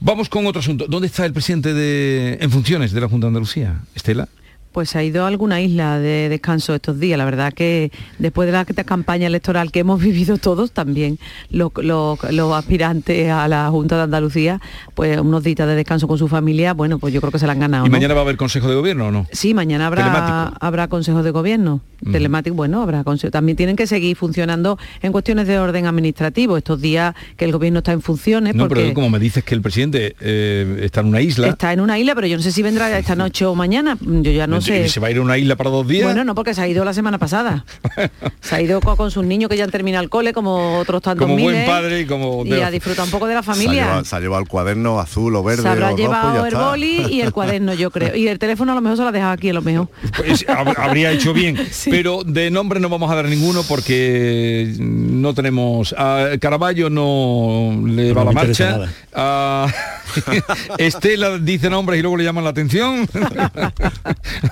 Vamos 0.00 0.30
con 0.30 0.46
otro 0.46 0.60
asunto. 0.60 0.86
¿Dónde 0.88 1.08
está 1.08 1.26
el 1.26 1.32
presidente 1.34 1.74
de, 1.74 2.38
en 2.40 2.50
funciones 2.50 2.92
de 2.92 3.00
la 3.02 3.08
Junta 3.08 3.26
de 3.26 3.28
Andalucía? 3.28 3.82
Estela. 3.94 4.28
Pues 4.72 4.94
ha 4.94 5.02
ido 5.02 5.24
a 5.24 5.28
alguna 5.28 5.60
isla 5.60 5.98
de 5.98 6.28
descanso 6.28 6.74
estos 6.74 7.00
días. 7.00 7.18
La 7.18 7.24
verdad 7.24 7.52
que 7.52 7.90
después 8.18 8.46
de 8.46 8.52
la 8.52 8.64
campaña 8.64 9.26
electoral 9.26 9.72
que 9.72 9.80
hemos 9.80 10.00
vivido 10.02 10.36
todos 10.38 10.70
también, 10.72 11.18
los, 11.50 11.72
los- 11.76 12.18
los 12.32 12.52
aspirantes 12.54 13.30
a 13.30 13.48
la 13.48 13.68
Junta 13.70 13.96
de 13.96 14.02
Andalucía, 14.02 14.60
pues 14.94 15.18
unos 15.18 15.42
días 15.42 15.56
de 15.66 15.74
descanso 15.74 16.06
con 16.06 16.18
su 16.18 16.28
familia, 16.28 16.72
bueno, 16.74 16.98
pues 16.98 17.12
yo 17.12 17.20
creo 17.20 17.32
que 17.32 17.38
se 17.38 17.46
la 17.46 17.52
han 17.52 17.58
ganado. 17.60 17.84
¿Y 17.86 17.88
¿no? 17.88 17.92
mañana 17.92 18.14
va 18.14 18.20
a 18.20 18.22
haber 18.22 18.36
Consejo 18.36 18.68
de 18.68 18.74
Gobierno 18.76 19.08
o 19.08 19.10
no? 19.10 19.26
Sí, 19.32 19.54
mañana 19.54 19.86
habrá, 19.88 20.04
Telemático. 20.04 20.56
habrá 20.60 20.88
consejo 20.88 21.22
de 21.22 21.30
gobierno. 21.32 21.80
Mm. 22.02 22.12
Telemático, 22.12 22.56
bueno, 22.56 22.80
habrá 22.82 23.04
consejo. 23.04 23.30
También 23.30 23.56
tienen 23.56 23.76
que 23.76 23.86
seguir 23.86 24.16
funcionando 24.16 24.78
en 25.02 25.12
cuestiones 25.12 25.46
de 25.46 25.58
orden 25.58 25.86
administrativo. 25.86 26.56
Estos 26.56 26.80
días 26.80 27.14
que 27.36 27.44
el 27.44 27.52
gobierno 27.52 27.78
está 27.80 27.92
en 27.92 28.00
funciones, 28.02 28.54
No, 28.54 28.68
porque 28.68 28.82
pero 28.82 28.94
como 28.94 29.10
me 29.10 29.18
dices 29.18 29.44
que 29.44 29.54
el 29.54 29.60
presidente 29.62 30.14
eh, 30.20 30.80
está 30.82 31.00
en 31.00 31.06
una 31.08 31.20
isla. 31.20 31.48
está 31.48 31.72
en 31.72 31.80
una 31.80 31.98
isla, 31.98 32.14
pero 32.14 32.26
yo 32.26 32.36
no 32.36 32.42
sé 32.42 32.52
si 32.52 32.62
vendrá 32.62 32.96
esta 32.98 33.14
noche 33.16 33.44
o 33.44 33.54
mañana. 33.54 33.98
Yo 34.00 34.30
ya 34.30 34.46
no 34.46 34.59
no 34.60 34.66
sé. 34.66 34.88
¿Se 34.88 35.00
va 35.00 35.08
a 35.08 35.10
ir 35.10 35.18
a 35.18 35.22
una 35.22 35.36
isla 35.38 35.56
para 35.56 35.70
dos 35.70 35.86
días? 35.86 36.04
Bueno, 36.04 36.24
no, 36.24 36.34
porque 36.34 36.54
se 36.54 36.60
ha 36.62 36.68
ido 36.68 36.84
la 36.84 36.92
semana 36.94 37.18
pasada. 37.18 37.64
se 38.40 38.54
ha 38.54 38.60
ido 38.60 38.80
co- 38.80 38.96
con, 38.96 39.10
sus 39.10 39.24
niños 39.24 39.50
que 39.50 39.56
ya 39.56 39.64
han 39.64 39.70
terminado 39.70 40.02
el 40.04 40.10
cole, 40.10 40.32
como 40.32 40.78
otros 40.78 41.02
tantos 41.02 41.26
Como 41.26 41.42
buen 41.42 41.66
padre 41.66 42.00
y 42.00 42.06
como- 42.06 42.44
Y 42.44 42.52
a 42.60 42.70
disfrutar 42.70 43.04
un 43.04 43.10
poco 43.10 43.26
de 43.26 43.34
la 43.34 43.42
Se 43.42 43.50
ha, 43.50 43.54
familia. 43.54 43.84
llevado, 43.84 44.04
se 44.04 44.16
ha 44.16 44.20
llevado 44.20 44.42
el 44.42 44.48
cuaderno 44.48 45.00
azul 45.00 45.34
o 45.36 45.42
verde 45.42 45.62
Se 45.62 45.68
habrá 45.68 45.86
o 45.86 45.90
rojo 45.90 45.98
y 45.98 46.02
llevado 46.02 46.34
ya 46.34 46.40
el 46.40 46.46
está. 46.54 46.68
boli 46.70 47.06
y 47.10 47.20
el 47.20 47.32
cuaderno, 47.32 47.74
yo 47.74 47.90
creo. 47.90 48.14
Y 48.16 48.28
el 48.28 48.38
teléfono 48.38 48.72
a 48.72 48.74
lo 48.74 48.80
mejor 48.80 48.96
se 48.96 49.02
lo 49.02 49.08
ha 49.08 49.12
dejado 49.12 49.32
aquí, 49.32 49.50
a 49.50 49.54
lo 49.54 49.62
mejor. 49.62 49.88
Pues, 50.16 50.46
hab- 50.46 50.74
habría 50.78 51.10
hecho 51.12 51.32
bien. 51.32 51.56
Pero 51.90 52.22
de 52.24 52.50
nombre 52.50 52.80
no 52.80 52.88
vamos 52.88 53.10
a 53.10 53.14
dar 53.14 53.26
ninguno 53.26 53.62
porque 53.64 54.74
no 54.78 55.34
tenemos. 55.34 55.94
A 55.96 56.28
Caraballo 56.40 56.90
no 56.90 57.82
le 57.86 58.12
va 58.12 58.24
No 58.24 58.32
la 58.32 58.32
marcha. 58.32 58.80
A 59.14 59.66
Estela 60.78 61.38
dice 61.38 61.70
nombres 61.70 61.98
y 61.98 62.02
luego 62.02 62.16
le 62.16 62.24
llaman 62.24 62.44
la 62.44 62.50
atención. 62.50 63.08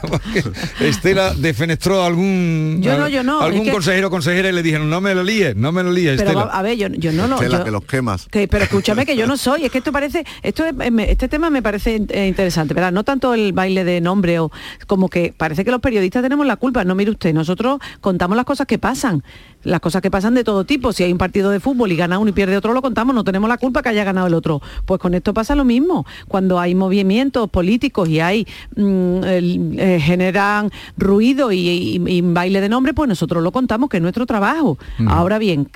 Estela 0.80 1.34
defenestró 1.34 2.02
a 2.02 2.06
algún 2.06 2.78
Yo 2.82 2.96
no, 2.98 3.08
yo 3.08 3.22
no, 3.22 3.40
algún 3.40 3.60
es 3.60 3.66
que- 3.66 3.72
consejero 3.72 4.08
o 4.08 4.10
consejera 4.10 4.48
y 4.48 4.52
le 4.52 4.62
dijeron 4.62 4.88
no 4.90 5.00
me 5.00 5.14
lo 5.14 5.22
líes, 5.22 5.56
no 5.56 5.72
me 5.72 5.82
lo 5.82 5.90
líes, 5.92 6.16
Pero 6.18 6.30
Estela. 6.30 6.50
a 6.52 6.62
ver, 6.62 6.76
yo, 6.76 6.88
yo 6.88 7.12
no 7.12 7.26
lo... 7.26 7.36
Estela, 7.36 7.58
yo- 7.58 7.64
que 7.64 7.70
los 7.70 7.84
quemas. 7.84 8.26
que- 8.30 8.48
pero 8.48 8.64
escúchame 8.64 9.06
que 9.06 9.16
yo 9.16 9.26
no 9.26 9.36
soy, 9.36 9.64
es 9.64 9.72
que 9.72 9.78
esto 9.78 9.92
parece, 9.92 10.24
esto 10.42 10.64
es- 10.64 10.74
eh, 10.80 11.06
este 11.08 11.28
tema 11.28 11.50
me 11.50 11.62
parece 11.62 12.00
eh, 12.08 12.26
interesante, 12.26 12.74
¿verdad? 12.74 12.92
No 12.92 13.04
tanto 13.04 13.34
el 13.34 13.52
baile 13.52 13.84
de 13.84 14.00
nombre 14.00 14.38
o 14.40 14.50
como 14.86 15.08
que 15.08 15.34
parece 15.36 15.64
que 15.64 15.70
los 15.70 15.80
periodistas 15.80 16.22
tenemos 16.22 16.46
la 16.46 16.56
culpa. 16.56 16.84
No 16.84 16.94
mire 16.94 17.10
usted, 17.10 17.32
nosotros 17.34 17.80
contamos 18.00 18.36
las 18.36 18.46
cosas 18.46 18.66
que 18.66 18.78
pasan, 18.78 19.22
las 19.64 19.80
cosas 19.80 20.02
que 20.02 20.10
pasan 20.10 20.34
de 20.34 20.44
todo 20.44 20.64
tipo. 20.64 20.92
Si 20.92 21.02
hay 21.04 21.12
un 21.12 21.18
partido 21.18 21.50
de 21.50 21.60
fútbol 21.60 21.90
y 21.92 21.96
gana 21.96 22.18
uno 22.18 22.30
y 22.30 22.32
pierde 22.32 22.56
otro, 22.56 22.72
lo 22.72 22.82
contamos, 22.82 23.14
no 23.14 23.24
tenemos 23.24 23.48
la 23.48 23.58
culpa 23.58 23.82
que 23.82 23.88
haya 23.90 24.04
ganado 24.04 24.26
el 24.26 24.34
otro. 24.34 24.60
Pues 24.86 25.00
con 25.00 25.14
esto 25.14 25.34
pasa 25.34 25.54
lo 25.54 25.64
mismo. 25.64 26.06
Cuando 26.28 26.58
hay 26.60 26.74
movimientos 26.74 27.48
políticos 27.50 28.08
y 28.08 28.20
hay 28.20 28.46
mm, 28.76 29.20
eh, 29.24 30.00
generan 30.00 30.70
ruido 30.96 31.52
y, 31.52 31.58
y- 31.68 32.02
y 32.06 32.20
baile 32.22 32.60
de 32.60 32.68
nombre, 32.68 32.94
pues 32.94 33.08
nosotros 33.08 33.42
lo 33.42 33.52
contamos, 33.52 33.88
que 33.90 33.96
es 33.98 34.02
nuestro 34.02 34.26
trabajo. 34.26 34.78
Ahora 35.06 35.38
bien, 35.38 35.68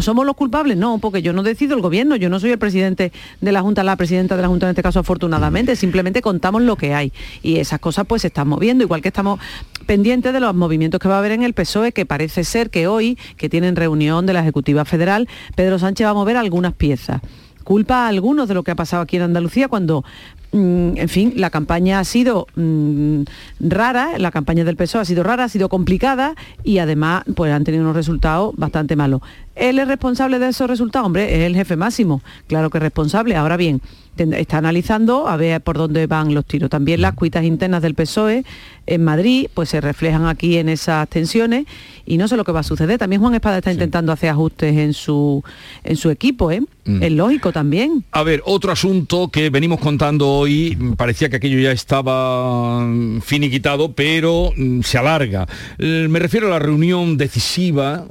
¿somos 0.00 0.26
los 0.26 0.34
culpables? 0.36 0.76
No, 0.76 0.98
porque 0.98 1.22
yo 1.22 1.32
no 1.32 1.42
decido 1.42 1.74
el 1.76 1.82
gobierno, 1.82 2.16
yo 2.16 2.28
no 2.28 2.40
soy 2.40 2.50
el 2.50 2.58
presidente 2.58 3.12
de 3.40 3.52
la 3.52 3.62
Junta, 3.62 3.82
la 3.84 3.96
presidenta 3.96 4.36
de 4.36 4.42
la 4.42 4.48
Junta 4.48 4.66
en 4.66 4.70
este 4.70 4.82
caso 4.82 4.98
afortunadamente, 5.00 5.76
simplemente 5.76 6.22
contamos 6.22 6.62
lo 6.62 6.76
que 6.76 6.94
hay. 6.94 7.12
Y 7.42 7.56
esas 7.56 7.78
cosas 7.80 8.06
pues 8.06 8.22
se 8.22 8.28
están 8.28 8.48
moviendo, 8.48 8.84
igual 8.84 9.00
que 9.02 9.08
estamos 9.08 9.40
pendientes 9.88 10.34
de 10.34 10.40
los 10.40 10.54
movimientos 10.54 11.00
que 11.00 11.08
va 11.08 11.14
a 11.14 11.18
haber 11.18 11.32
en 11.32 11.42
el 11.42 11.54
PSOE, 11.54 11.92
que 11.92 12.04
parece 12.04 12.44
ser 12.44 12.68
que 12.68 12.86
hoy, 12.86 13.18
que 13.38 13.48
tienen 13.48 13.74
reunión 13.74 14.26
de 14.26 14.34
la 14.34 14.40
Ejecutiva 14.40 14.84
Federal, 14.84 15.26
Pedro 15.56 15.78
Sánchez 15.78 16.06
va 16.06 16.10
a 16.10 16.14
mover 16.14 16.36
algunas 16.36 16.74
piezas. 16.74 17.22
Culpa 17.64 18.04
a 18.04 18.08
algunos 18.08 18.48
de 18.48 18.54
lo 18.54 18.64
que 18.64 18.70
ha 18.70 18.74
pasado 18.76 19.02
aquí 19.02 19.16
en 19.16 19.22
Andalucía 19.22 19.66
cuando 19.66 20.04
en 20.52 21.08
fin, 21.08 21.34
la 21.36 21.50
campaña 21.50 21.98
ha 21.98 22.04
sido 22.04 22.46
mm, 22.56 23.22
rara, 23.60 24.18
la 24.18 24.30
campaña 24.30 24.64
del 24.64 24.76
PSOE 24.76 25.02
ha 25.02 25.04
sido 25.04 25.22
rara, 25.22 25.44
ha 25.44 25.48
sido 25.48 25.68
complicada 25.68 26.34
y 26.64 26.78
además 26.78 27.24
pues 27.34 27.52
han 27.52 27.64
tenido 27.64 27.84
unos 27.84 27.96
resultados 27.96 28.54
bastante 28.56 28.96
malos. 28.96 29.20
¿Él 29.54 29.78
es 29.78 29.88
responsable 29.88 30.38
de 30.38 30.48
esos 30.48 30.68
resultados? 30.68 31.06
Hombre, 31.06 31.34
es 31.34 31.40
el 31.42 31.54
jefe 31.54 31.76
máximo, 31.76 32.22
claro 32.46 32.70
que 32.70 32.78
es 32.78 32.82
responsable. 32.82 33.36
Ahora 33.36 33.56
bien, 33.56 33.82
está 34.16 34.58
analizando 34.58 35.28
a 35.28 35.36
ver 35.36 35.60
por 35.60 35.76
dónde 35.76 36.06
van 36.06 36.34
los 36.34 36.44
tiros. 36.44 36.70
También 36.70 37.00
las 37.00 37.14
cuitas 37.14 37.44
internas 37.44 37.82
del 37.82 37.94
PSOE 37.94 38.44
en 38.86 39.04
Madrid 39.04 39.48
pues 39.52 39.68
se 39.68 39.80
reflejan 39.80 40.26
aquí 40.26 40.56
en 40.56 40.68
esas 40.68 41.08
tensiones 41.08 41.66
y 42.06 42.16
no 42.16 42.26
sé 42.26 42.36
lo 42.36 42.44
que 42.44 42.52
va 42.52 42.60
a 42.60 42.64
suceder. 42.64 42.98
También 42.98 43.20
Juan 43.20 43.34
Espada 43.34 43.58
está 43.58 43.72
intentando 43.72 44.12
hacer 44.12 44.30
ajustes 44.30 44.76
en 44.76 44.94
su, 44.94 45.42
en 45.84 45.96
su 45.96 46.10
equipo, 46.10 46.50
¿eh? 46.50 46.62
Mm. 46.84 47.02
Es 47.02 47.12
lógico 47.12 47.52
también. 47.52 48.04
A 48.12 48.22
ver, 48.22 48.42
otro 48.46 48.72
asunto 48.72 49.28
que 49.28 49.50
venimos 49.50 49.78
contando 49.78 50.37
hoy, 50.38 50.76
parecía 50.96 51.28
que 51.28 51.36
aquello 51.36 51.58
ya 51.58 51.72
estaba 51.72 52.80
mm, 52.80 53.20
finiquitado, 53.20 53.92
pero 53.92 54.52
mm, 54.56 54.82
se 54.82 54.98
alarga. 54.98 55.46
Eh, 55.78 56.06
Me 56.08 56.18
refiero 56.18 56.46
a 56.46 56.50
la 56.50 56.58
reunión 56.58 57.16
decisiva 57.16 58.06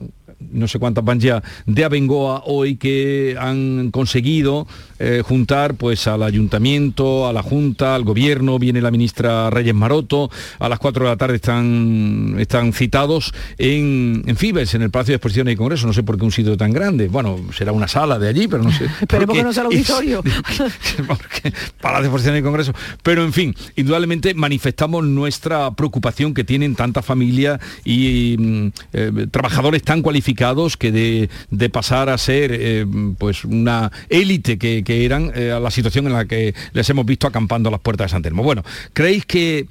no 0.52 0.68
sé 0.68 0.80
cuántas 0.80 1.04
van 1.04 1.20
ya, 1.20 1.44
de 1.66 1.84
Abengoa 1.84 2.44
hoy 2.46 2.78
que 2.78 3.36
han 3.40 3.92
conseguido 3.92 4.68
eh, 5.00 5.22
juntar 5.26 5.76
pues 5.76 6.08
al 6.08 6.24
ayuntamiento, 6.24 7.28
a 7.28 7.34
la 7.34 7.44
Junta, 7.44 7.96
al 7.96 8.04
gobierno, 8.04 8.60
viene 8.60 8.82
la 8.82 8.92
ministra 8.92 9.50
Reyes 9.50 9.76
Maroto, 9.76 10.30
a 10.60 10.70
las 10.70 10.80
4 10.80 11.06
de 11.06 11.10
la 11.10 11.18
tarde 11.18 11.36
están, 11.36 12.36
están 12.40 12.74
citados 12.74 13.34
en, 13.58 14.24
en 14.26 14.36
Fibes, 14.36 14.74
en 14.74 14.82
el 14.82 14.90
Palacio 14.90 15.14
de 15.14 15.16
Exposiciones 15.18 15.54
y 15.54 15.58
Congreso, 15.58 15.88
no 15.88 15.94
sé 15.94 16.04
por 16.04 16.18
qué 16.18 16.26
un 16.26 16.32
sitio 16.32 16.58
tan 16.58 16.72
grande, 16.72 17.08
bueno, 17.08 17.40
será 17.56 17.72
una 17.72 17.88
sala 17.88 18.20
de 18.20 18.30
allí, 18.30 18.48
pero 18.48 18.64
no 18.64 18.72
sé. 18.72 18.86
Esperemos 19.02 19.36
que 19.36 19.44
no 19.44 19.54
sea 19.54 19.64
el 19.64 19.68
auditorio. 19.68 20.24
porque 21.08 21.54
Palacio 21.82 22.02
de 22.02 22.08
Exposiciones 22.08 22.42
y 22.42 22.44
Congreso. 22.44 22.74
Pero 23.04 23.24
en 23.24 23.34
fin, 23.34 23.56
indudablemente 23.76 24.34
manifestamos 24.34 25.04
nuestra 25.06 25.72
preocupación 25.72 26.34
que 26.34 26.44
tienen 26.44 26.76
tantas 26.76 27.06
familias 27.06 27.60
y 27.86 28.36
mm, 28.38 28.68
eh, 28.94 29.28
trabajadores 29.32 29.84
tan 29.84 30.02
cualificados 30.02 30.78
que 30.78 30.92
de, 30.92 31.30
de 31.50 31.70
pasar 31.70 32.10
a 32.10 32.18
ser 32.18 32.52
eh, 32.54 32.86
pues 33.18 33.46
una 33.46 33.92
élite 34.10 34.58
que, 34.58 34.84
que 34.88 35.04
eran 35.04 35.34
eh, 35.36 35.52
a 35.52 35.60
la 35.60 35.70
situación 35.70 36.08
en 36.08 36.14
la 36.14 36.24
que 36.24 36.56
les 36.72 36.90
hemos 36.90 37.06
visto 37.06 37.28
acampando 37.28 37.68
a 37.68 37.74
las 37.74 37.82
puertas 37.82 38.06
de 38.06 38.12
San 38.12 38.22
Telmo. 38.22 38.42
Bueno, 38.42 38.64
¿creéis 38.94 39.26
que 39.26 39.66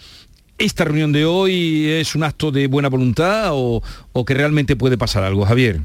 esta 0.58 0.85
reunión 0.85 1.11
de 1.11 1.25
hoy 1.25 1.88
es 1.88 2.14
un 2.14 2.23
acto 2.23 2.50
de 2.50 2.66
buena 2.66 2.90
voluntad 2.90 3.52
o, 3.52 3.82
o 4.12 4.25
que 4.26 4.35
realmente 4.35 4.76
puede 4.76 4.99
pasar 4.99 5.25
algo, 5.25 5.46
Javier? 5.46 5.80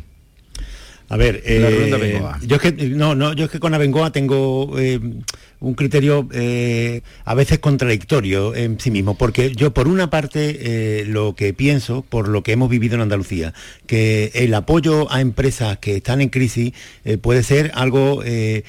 A 1.07 1.15
ver, 1.15 1.41
eh, 1.45 2.21
yo 2.45 2.57
es 2.57 2.61
que 2.61 2.71
no, 2.89 3.15
no, 3.15 3.31
yo 3.31 3.45
es 3.45 3.51
que 3.51 3.59
con 3.59 3.73
Abengoa 3.73 4.11
tengo 4.11 4.77
eh, 4.77 4.99
un 5.59 5.73
criterio 5.75 6.27
eh, 6.33 7.01
a 7.25 7.33
veces 7.33 7.59
contradictorio 7.59 8.55
en 8.55 8.79
sí 8.79 8.91
mismo, 8.91 9.17
porque 9.17 9.53
yo 9.53 9.73
por 9.73 9.87
una 9.89 10.09
parte 10.09 10.57
eh, 10.61 11.05
lo 11.05 11.35
que 11.35 11.53
pienso, 11.53 12.01
por 12.01 12.29
lo 12.29 12.43
que 12.43 12.53
hemos 12.53 12.69
vivido 12.69 12.95
en 12.95 13.01
Andalucía, 13.01 13.53
que 13.87 14.31
el 14.33 14.53
apoyo 14.53 15.11
a 15.11 15.19
empresas 15.19 15.77
que 15.79 15.97
están 15.97 16.21
en 16.21 16.29
crisis 16.29 16.73
eh, 17.03 17.17
puede 17.17 17.43
ser 17.43 17.71
algo 17.75 18.23
eh, 18.23 18.63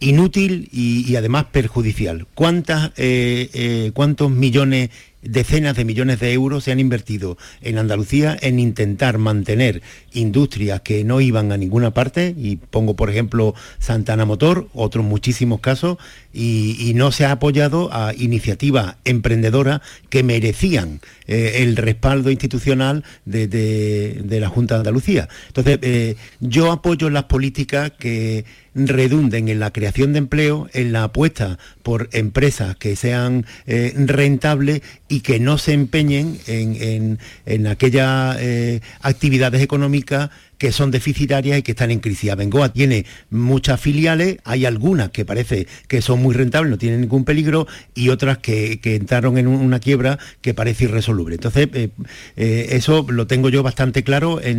inútil 0.00 0.68
y, 0.72 1.14
además 1.16 1.46
perjudicial. 1.52 2.26
¿Cuántas, 2.34 2.92
eh, 2.96 3.50
eh, 3.52 3.90
¿Cuántos 3.94 4.30
millones, 4.30 4.90
decenas 5.28 5.76
de 5.76 5.84
millones 5.84 6.20
de 6.20 6.32
euros 6.32 6.64
se 6.64 6.72
han 6.72 6.80
invertido 6.80 7.38
en 7.60 7.78
Andalucía 7.78 8.36
en 8.40 8.58
intentar 8.58 9.18
mantener 9.18 9.82
industrias 10.12 10.80
que 10.80 11.04
no 11.04 11.20
iban 11.20 11.52
a 11.52 11.56
ninguna 11.56 11.92
parte? 11.92 12.34
Y 12.36 12.56
pongo, 12.56 12.96
por 12.96 13.10
ejemplo, 13.10 13.54
Santana 13.78 14.24
Motor, 14.24 14.68
otros 14.74 15.04
muchísimos 15.04 15.60
casos, 15.60 15.98
y, 16.32 16.92
no 16.96 17.12
se 17.12 17.26
ha 17.26 17.32
apoyado 17.32 17.90
a 17.92 18.14
iniciativas 18.14 18.96
emprendedoras 19.04 19.82
que 20.08 20.22
merecían 20.22 21.00
eh, 21.26 21.56
el 21.58 21.76
respaldo 21.76 22.30
institucional 22.30 23.04
de 23.24 24.38
la 24.40 24.48
Junta 24.48 24.74
de 24.74 24.80
Andalucía. 24.80 25.28
Entonces, 25.48 25.78
eh, 25.82 26.16
yo 26.40 26.72
apoyo 26.72 27.10
las 27.10 27.24
políticas 27.24 27.92
que 27.98 28.44
redunden 28.74 29.48
en 29.48 29.58
la 29.58 29.72
creación 29.72 30.12
de 30.12 30.18
empleo, 30.18 30.68
en 30.72 30.92
la 30.92 31.04
apuesta 31.04 31.58
por 31.86 32.08
empresas 32.10 32.74
que 32.74 32.96
sean 32.96 33.46
eh, 33.68 33.92
rentables 33.96 34.82
y 35.08 35.20
que 35.20 35.38
no 35.38 35.56
se 35.56 35.72
empeñen 35.72 36.36
en, 36.48 36.74
en- 36.82 37.18
en 37.46 37.68
aquellas 37.68 38.36
eh, 38.40 38.80
actividades 39.02 39.62
económicas 39.62 40.30
que 40.58 40.72
son 40.72 40.90
deficitarias 40.90 41.58
y 41.58 41.62
que 41.62 41.72
están 41.72 41.90
en 41.90 42.00
crisis. 42.00 42.30
Abengoa 42.30 42.72
tiene 42.72 43.04
muchas 43.30 43.80
filiales, 43.80 44.38
hay 44.44 44.64
algunas 44.64 45.10
que 45.10 45.24
parece 45.24 45.66
que 45.88 46.00
son 46.02 46.22
muy 46.22 46.34
rentables, 46.34 46.70
no 46.70 46.78
tienen 46.78 47.00
ningún 47.00 47.24
peligro, 47.24 47.66
y 47.94 48.08
otras 48.08 48.38
que, 48.38 48.80
entraron 48.82 49.36
en 49.36 49.46
un- 49.46 49.60
una 49.60 49.80
quiebra 49.80 50.18
que 50.40 50.54
parece 50.54 50.84
irresoluble. 50.84 51.34
Entonces, 51.34 51.68
eh, 51.74 51.90
eh, 52.36 52.68
eso 52.70 53.06
lo 53.08 53.26
tengo 53.26 53.48
yo 53.48 53.62
bastante 53.62 54.02
claro 54.02 54.40
eh, 54.40 54.50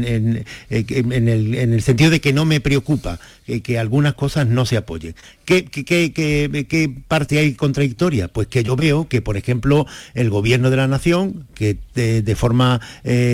en 0.69 1.27
el, 1.27 1.55
en 1.55 1.73
el 1.73 1.81
sentido 1.81 2.11
de 2.11 2.21
que 2.21 2.33
no 2.33 2.45
me 2.45 2.59
preocupa 2.59 3.19
que, 3.45 3.77
algunas 3.77 4.15
cosas 4.15 4.47
no 4.47 4.65
se 4.65 4.75
apoyen. 4.75 5.15
¿Qué, 5.45 5.63
parte 7.07 7.39
hay 7.39 7.53
contradictoria? 7.53 8.27
Pues 8.27 8.47
que 8.47 8.63
yo 8.63 8.75
veo 8.75 9.07
que, 9.07 9.21
por 9.21 9.37
ejemplo, 9.37 9.85
el 10.13 10.29
gobierno 10.29 10.69
de 10.69 10.77
la 10.77 10.87
nación, 10.87 11.47
que 11.53 11.77
de, 11.95 12.35
forma 12.35 12.81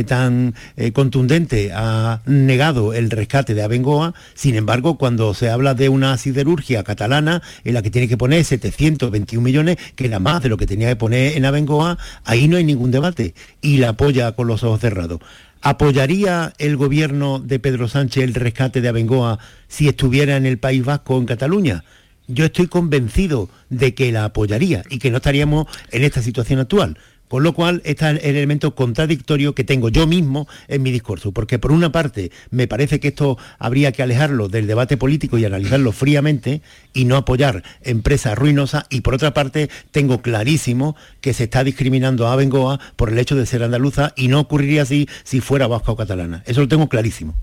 tan 0.08 0.54
contundente 0.94 1.72
ha 1.74 2.22
el 2.54 3.10
rescate 3.10 3.56
de 3.56 3.64
Abengoa, 3.64 4.14
sin 4.36 4.56
embargo, 4.56 4.98
cuando 4.98 5.34
se 5.34 5.50
habla 5.50 5.74
de 5.74 5.90
una 5.90 6.18
siderurgia 6.18 6.84
catalana 6.84 7.42
en 7.64 7.74
la 7.74 7.82
que 7.82 7.90
tiene 7.90 8.08
que 8.08 8.16
poner 8.16 8.46
721 8.46 9.44
millones, 9.44 9.78
que 9.96 10.06
era 10.06 10.20
más 10.20 10.44
de 10.44 10.50
lo 10.50 10.58
que 10.58 10.68
tenía 10.68 10.90
que 10.90 10.96
poner 10.96 11.36
en 11.36 11.46
Abengoa, 11.46 11.98
ahí 12.26 12.48
no 12.48 12.58
hay 12.58 12.64
ningún 12.64 12.92
debate 12.92 13.34
y 13.62 13.78
la 13.78 13.90
apoya 13.90 14.34
con 14.34 14.48
los 14.48 14.64
ojos 14.64 14.82
cerrados. 14.82 15.20
¿Apoyaría 15.62 16.54
el 16.60 16.78
gobierno 16.78 17.40
de 17.40 17.58
Pedro 17.58 17.88
Sánchez 17.88 18.24
el 18.24 18.34
rescate 18.34 18.82
de 18.82 18.90
Abengoa 18.90 19.40
si 19.68 19.88
estuviera 19.88 20.36
en 20.36 20.46
el 20.46 20.60
País 20.60 20.86
Vasco 20.86 21.18
en 21.18 21.26
Cataluña? 21.26 21.84
Yo 22.28 22.46
estoy 22.46 22.68
convencido 22.68 23.50
de 23.70 23.96
que 23.96 24.12
la 24.12 24.26
apoyaría 24.26 24.84
y 24.90 25.00
que 25.00 25.10
no 25.10 25.18
estaríamos 25.18 25.68
en 25.92 26.04
esta 26.04 26.22
situación 26.22 26.60
actual. 26.60 26.98
Con 27.28 27.42
lo 27.42 27.54
cual, 27.54 27.82
este 27.84 28.12
es 28.12 28.24
el 28.24 28.36
elemento 28.36 28.76
contradictorio 28.76 29.56
que 29.56 29.64
tengo 29.64 29.90
yo 29.90 30.06
mismo 30.06 30.48
en 30.68 30.84
mi 30.84 30.92
discurso, 30.92 31.32
porque 31.32 31.58
por 31.58 31.72
una 31.72 31.92
parte 31.92 32.32
me 32.52 32.68
parece 32.68 33.00
que 33.00 33.08
esto 33.08 33.38
habría 33.58 33.92
que 33.92 34.04
alejarlo 34.04 34.50
del 34.50 34.68
debate 34.68 34.98
político 34.98 35.38
y 35.38 35.46
analizarlo 35.46 35.92
fríamente 35.92 36.62
y 36.94 37.06
no 37.06 37.18
apoyar 37.18 37.64
empresas 37.82 38.38
ruinosas, 38.38 38.86
y 38.90 39.02
por 39.02 39.16
otra 39.16 39.34
parte 39.34 39.70
tengo 39.92 40.22
clarísimo 40.22 40.96
que 41.22 41.34
se 41.34 41.46
está 41.46 41.64
discriminando 41.64 42.28
a 42.28 42.36
Bengoa 42.36 42.80
por 42.96 43.10
el 43.10 43.18
hecho 43.18 43.36
de 43.36 43.46
ser 43.46 43.64
andaluza 43.64 44.14
y 44.16 44.28
no 44.28 44.40
ocurriría 44.40 44.84
así 44.84 45.10
si 45.24 45.42
fuera 45.42 45.68
vasca 45.68 45.92
o 45.92 45.96
catalana. 45.96 46.44
Eso 46.46 46.62
lo 46.62 46.68
tengo 46.68 46.88
clarísimo. 46.88 47.34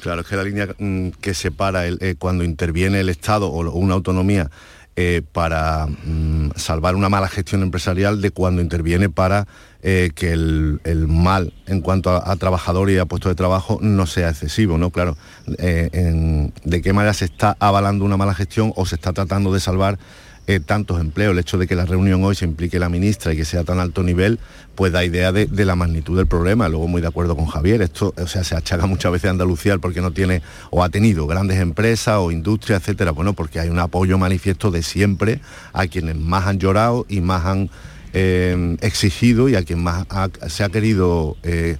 Claro, 0.00 0.20
es 0.20 0.26
que 0.28 0.36
la 0.36 0.44
línea 0.44 0.68
mm, 0.78 1.08
que 1.20 1.34
separa 1.34 1.86
eh, 1.86 2.14
cuando 2.18 2.44
interviene 2.44 3.00
el 3.00 3.08
Estado 3.08 3.48
o 3.48 3.70
una 3.72 3.94
autonomía 3.94 4.50
eh, 5.00 5.22
para 5.30 5.86
mm, 5.86 6.54
salvar 6.56 6.96
una 6.96 7.08
mala 7.08 7.28
gestión 7.28 7.62
empresarial 7.62 8.20
de 8.20 8.32
cuando 8.32 8.60
interviene 8.60 9.08
para 9.08 9.46
eh, 9.80 10.10
que 10.12 10.32
el, 10.32 10.80
mal 11.06 11.52
en 11.68 11.82
cuanto 11.82 12.10
a, 12.10 12.34
trabajador 12.34 12.90
y 12.90 12.98
a 12.98 13.06
puestos 13.06 13.30
de 13.30 13.36
trabajo 13.36 13.78
no 13.80 14.06
sea 14.06 14.30
excesivo, 14.30 14.76
¿no? 14.76 14.90
Claro, 14.90 15.16
eh, 15.58 16.50
de 16.64 16.82
qué 16.82 16.92
manera 16.92 17.14
se 17.14 17.26
está 17.26 17.56
avalando 17.60 18.04
una 18.04 18.16
mala 18.16 18.34
gestión 18.34 18.72
o 18.74 18.86
se 18.86 18.96
está 18.96 19.12
tratando 19.12 19.52
de 19.52 19.60
salvar 19.60 20.00
eh, 20.48 20.60
tantos 20.60 20.98
empleos. 20.98 21.32
El 21.32 21.38
hecho 21.38 21.58
de 21.58 21.66
que 21.66 21.74
la 21.74 21.84
reunión 21.84 22.24
hoy 22.24 22.34
se 22.34 22.46
implique 22.46 22.78
la 22.78 22.88
ministra 22.88 23.34
y 23.34 23.36
que 23.36 23.44
sea 23.44 23.64
tan 23.64 23.80
alto 23.80 24.02
nivel, 24.02 24.38
pues 24.74 24.90
da 24.92 25.04
idea 25.04 25.30
de, 25.30 25.46
la 25.66 25.76
magnitud 25.76 26.16
del 26.16 26.26
problema. 26.26 26.70
Luego 26.70 26.88
muy 26.88 27.02
de 27.02 27.08
acuerdo 27.08 27.36
con 27.36 27.44
Javier. 27.44 27.82
Esto, 27.82 28.14
o 28.16 28.26
sea, 28.26 28.42
se 28.44 28.56
achaca 28.56 28.86
muchas 28.86 29.12
veces 29.12 29.28
a 29.28 29.32
Andalucía 29.32 29.76
porque 29.76 30.00
no 30.00 30.10
tiene 30.10 30.40
o 30.70 30.82
ha 30.82 30.88
tenido 30.88 31.26
grandes 31.26 31.60
empresas 31.60 32.16
o 32.16 32.30
industrias, 32.30 32.80
etcétera. 32.80 33.10
Bueno, 33.10 33.34
porque 33.34 33.60
hay 33.60 33.68
un 33.68 33.78
apoyo 33.78 34.16
manifiesto 34.16 34.70
de 34.70 34.82
siempre 34.82 35.42
a 35.74 35.86
quienes 35.86 36.16
más 36.16 36.46
han 36.46 36.58
llorado 36.58 37.04
y 37.10 37.20
más 37.20 37.44
han 37.44 37.68
eh, 38.14 38.78
exigido 38.80 39.50
y 39.50 39.54
a 39.54 39.62
quien 39.62 39.82
más 39.82 40.06
se 40.46 40.64
ha 40.64 40.70
querido 40.70 41.36
eh, 41.42 41.76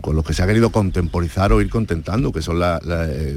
con 0.00 0.16
los 0.16 0.24
que 0.24 0.34
se 0.34 0.42
ha 0.42 0.46
querido 0.46 0.70
contemporizar 0.70 1.52
o 1.52 1.60
ir 1.60 1.70
contentando, 1.70 2.32
que 2.32 2.42
son 2.42 2.58
la, 2.58 2.80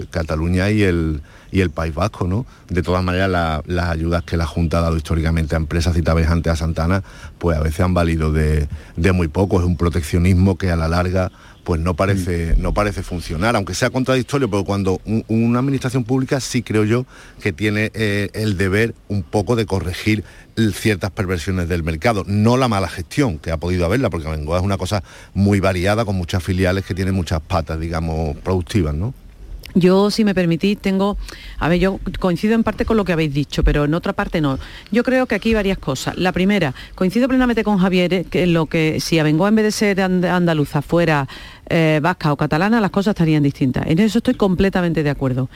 Cataluña 0.10 0.70
y 0.72 0.84
el, 0.84 1.22
y 1.52 1.62
el 1.62 1.70
País 1.70 1.94
Vasco, 1.94 2.28
¿no? 2.28 2.46
De 2.70 2.82
todas 2.82 3.04
maneras, 3.04 3.64
las 3.66 3.90
ayudas 3.90 4.24
que 4.24 4.38
la 4.38 4.46
Junta 4.46 4.80
ha 4.80 4.82
dado 4.82 4.98
históricamente 4.98 5.56
a 5.56 5.58
empresas 5.58 5.96
citabejantes 5.96 6.54
a 6.54 6.56
Santana, 6.56 7.04
pues 7.38 7.58
a 7.58 7.62
veces 7.62 7.82
han 7.82 7.94
valido 7.94 8.32
de, 8.32 8.68
muy 9.14 9.28
poco, 9.28 9.60
es 9.60 9.66
un 9.66 9.78
proteccionismo 9.78 10.58
que 10.58 10.72
a 10.72 10.76
la 10.76 10.88
larga 10.88 11.32
pues 11.72 11.80
no 11.80 11.94
parece, 11.94 12.56
no 12.58 12.74
parece 12.74 13.02
funcionar, 13.02 13.56
aunque 13.56 13.74
sea 13.74 13.90
contradictorio, 13.90 14.50
pero 14.50 14.66
cuando 14.66 15.00
una 15.30 15.60
administración 15.60 16.04
pública 16.04 16.42
sí 16.42 16.64
creo 16.64 16.84
yo 16.84 17.06
que 17.42 17.54
tiene 17.54 17.92
eh, 17.94 18.30
el 18.34 18.58
deber 18.58 18.94
un 19.08 19.24
poco 19.24 19.56
de 19.56 19.66
corregir 19.66 20.26
ciertas 20.74 21.12
perversiones 21.12 21.70
del 21.70 21.82
mercado, 21.82 22.26
no 22.28 22.58
la 22.58 22.68
mala 22.68 22.90
gestión 22.90 23.40
que 23.40 23.52
ha 23.52 23.58
podido 23.58 23.86
haberla, 23.86 24.10
porque 24.10 24.28
Bengoa 24.28 24.58
es 24.58 24.66
una 24.66 24.78
cosa 24.78 25.02
muy 25.34 25.62
variada 25.62 26.04
con 26.04 26.18
muchas 26.18 26.44
filiales 26.44 26.84
que 26.84 26.94
tienen 26.94 27.16
muchas 27.16 27.40
patas, 27.40 27.80
digamos, 27.80 28.36
productivas, 28.44 28.94
¿no? 28.94 29.14
Yo, 29.74 30.12
si 30.12 30.24
me 30.24 30.36
permitís, 30.36 30.78
tengo, 30.78 31.18
a 31.60 31.70
ver, 31.70 31.80
yo 31.80 32.00
coincido 32.20 32.56
en 32.56 32.64
parte 32.64 32.86
con 32.86 32.98
lo 32.98 33.06
que 33.06 33.14
habéis 33.14 33.34
dicho, 33.34 33.64
pero 33.64 33.86
en 33.86 33.94
otra 33.94 34.14
parte 34.14 34.42
no. 34.42 34.60
Yo 34.92 35.04
creo 35.04 35.26
que 35.26 35.36
aquí 35.36 35.54
varias 35.54 35.78
cosas. 35.78 36.18
La 36.18 36.32
primera, 36.32 36.74
coincido 36.96 37.28
plenamente 37.28 37.64
con 37.64 37.78
Javier, 37.78 38.14
eh, 38.14 38.26
que 38.30 38.48
lo 38.48 38.66
que 38.66 39.00
si 39.00 39.20
Abengoa 39.20 39.50
en 39.50 39.56
vez 39.56 39.66
de 39.66 39.72
ser 39.72 40.02
andaluza 40.02 40.82
fuera 40.82 41.28
eh, 41.70 42.00
vasca 42.02 42.34
o 42.34 42.38
catalana, 42.38 42.82
las 42.82 42.92
cosas 42.92 43.12
estarían 43.12 43.44
distintas. 43.44 43.86
En 43.88 44.00
eso 44.00 44.18
estoy 44.18 44.34
completamente 44.34 45.04
de 45.04 45.10
acuerdo. 45.10 45.50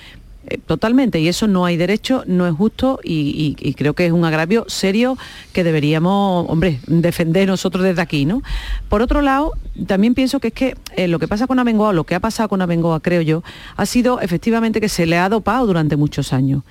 Eh, 0.48 0.60
totalmente, 0.64 1.20
y 1.20 1.28
eso 1.28 1.48
no 1.48 1.66
hay 1.66 1.76
derecho, 1.76 2.24
no 2.28 2.46
es 2.46 2.54
justo 2.54 3.00
y, 3.04 3.56
creo 3.76 3.94
que 3.94 4.06
es 4.06 4.12
un 4.12 4.26
agravio 4.26 4.66
serio 4.68 5.18
que 5.54 5.64
deberíamos, 5.64 6.48
defender 6.86 7.48
nosotros 7.48 7.84
desde 7.84 8.02
aquí, 8.02 8.26
¿no? 8.26 8.44
Por 8.88 9.02
otro 9.02 9.22
lado, 9.22 9.54
también 9.88 10.14
pienso 10.14 10.40
que 10.40 10.50
es 10.50 10.54
que 10.54 10.76
eh, 10.96 11.08
lo 11.08 11.18
que 11.18 11.28
pasa 11.28 11.48
con 11.48 11.58
Abengoa, 11.58 11.94
lo 11.94 12.04
que 12.04 12.14
ha 12.14 12.20
pasado 12.20 12.48
con 12.50 12.62
Abengoa, 12.62 13.00
creo 13.00 13.22
yo, 13.22 13.44
ha 13.76 13.86
sido 13.88 14.22
efectivamente 14.22 14.80
que 14.80 14.90
se 14.90 15.08
le 15.08 15.18
ha 15.18 15.30
dopado 15.30 15.66
durante 15.66 15.96
muchos 15.96 16.32
años 16.32 16.64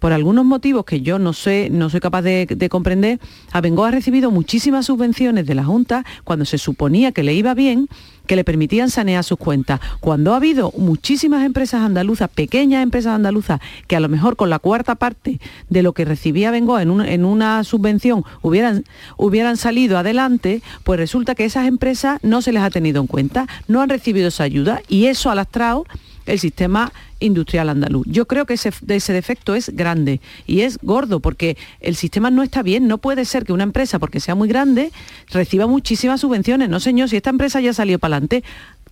por 0.00 0.12
algunos 0.12 0.44
motivos 0.44 0.84
que 0.84 1.02
yo 1.02 1.20
no 1.20 1.32
sé, 1.32 1.68
no 1.70 1.88
soy 1.90 2.00
capaz 2.00 2.22
de, 2.22 2.46
de, 2.46 2.68
comprender, 2.68 3.20
Abengoa 3.52 3.88
ha 3.88 3.90
recibido 3.92 4.32
muchísimas 4.32 4.86
subvenciones 4.86 5.46
de 5.46 5.54
la 5.54 5.64
Junta 5.64 6.04
cuando 6.24 6.44
se 6.44 6.58
suponía 6.58 7.12
que 7.12 7.22
le 7.22 7.34
iba 7.34 7.54
bien 7.54 7.88
que 8.30 8.36
le 8.36 8.44
permitían 8.44 8.90
sanear 8.90 9.24
sus 9.24 9.38
cuentas. 9.38 9.80
Cuando 9.98 10.32
ha 10.32 10.36
habido 10.36 10.72
muchísimas 10.78 11.44
empresas 11.44 11.82
andaluzas, 11.82 12.30
pequeñas 12.30 12.84
empresas 12.84 13.16
andaluzas, 13.16 13.60
que 13.88 13.96
a 13.96 14.00
lo 14.00 14.08
mejor 14.08 14.36
con 14.36 14.50
la 14.50 14.60
cuarta 14.60 14.94
parte 14.94 15.40
de 15.68 15.82
lo 15.82 15.94
que 15.94 16.04
recibía 16.04 16.52
Bengoa 16.52 16.80
en, 16.82 17.00
en 17.00 17.24
una 17.24 17.64
subvención 17.64 18.22
hubieran, 18.40 18.84
hubieran 19.16 19.56
salido 19.56 19.98
adelante, 19.98 20.62
pues 20.84 21.00
resulta 21.00 21.34
que 21.34 21.44
esas 21.44 21.66
empresas 21.66 22.20
no 22.22 22.40
se 22.40 22.52
les 22.52 22.62
ha 22.62 22.70
tenido 22.70 23.00
en 23.00 23.08
cuenta, 23.08 23.48
no 23.66 23.80
han 23.80 23.88
recibido 23.88 24.28
esa 24.28 24.44
ayuda 24.44 24.80
y 24.88 25.06
eso 25.06 25.28
ha 25.28 25.34
lastrado 25.34 25.84
el 26.30 26.38
sistema 26.38 26.92
industrial 27.18 27.68
andaluz. 27.68 28.06
Yo 28.08 28.26
creo 28.26 28.46
que 28.46 28.54
ese, 28.54 29.12
defecto 29.12 29.54
es 29.54 29.74
grande 29.74 30.20
y 30.46 30.60
es 30.60 30.78
gordo 30.82 31.20
porque 31.20 31.56
el 31.80 31.96
sistema 31.96 32.30
no 32.30 32.42
está 32.42 32.62
bien. 32.62 32.86
No 32.86 32.98
puede 32.98 33.24
ser 33.24 33.44
que 33.44 33.52
una 33.52 33.64
empresa, 33.64 33.98
porque 33.98 34.20
sea 34.20 34.34
muy 34.34 34.48
grande, 34.48 34.92
reciba 35.30 35.66
muchísimas 35.66 36.20
subvenciones. 36.20 36.68
No, 36.68 36.80
señor, 36.80 37.08
si 37.08 37.16
esta 37.16 37.30
empresa 37.30 37.60
ya 37.60 37.74
salió 37.74 37.98
para 37.98 38.16
adelante, 38.16 38.44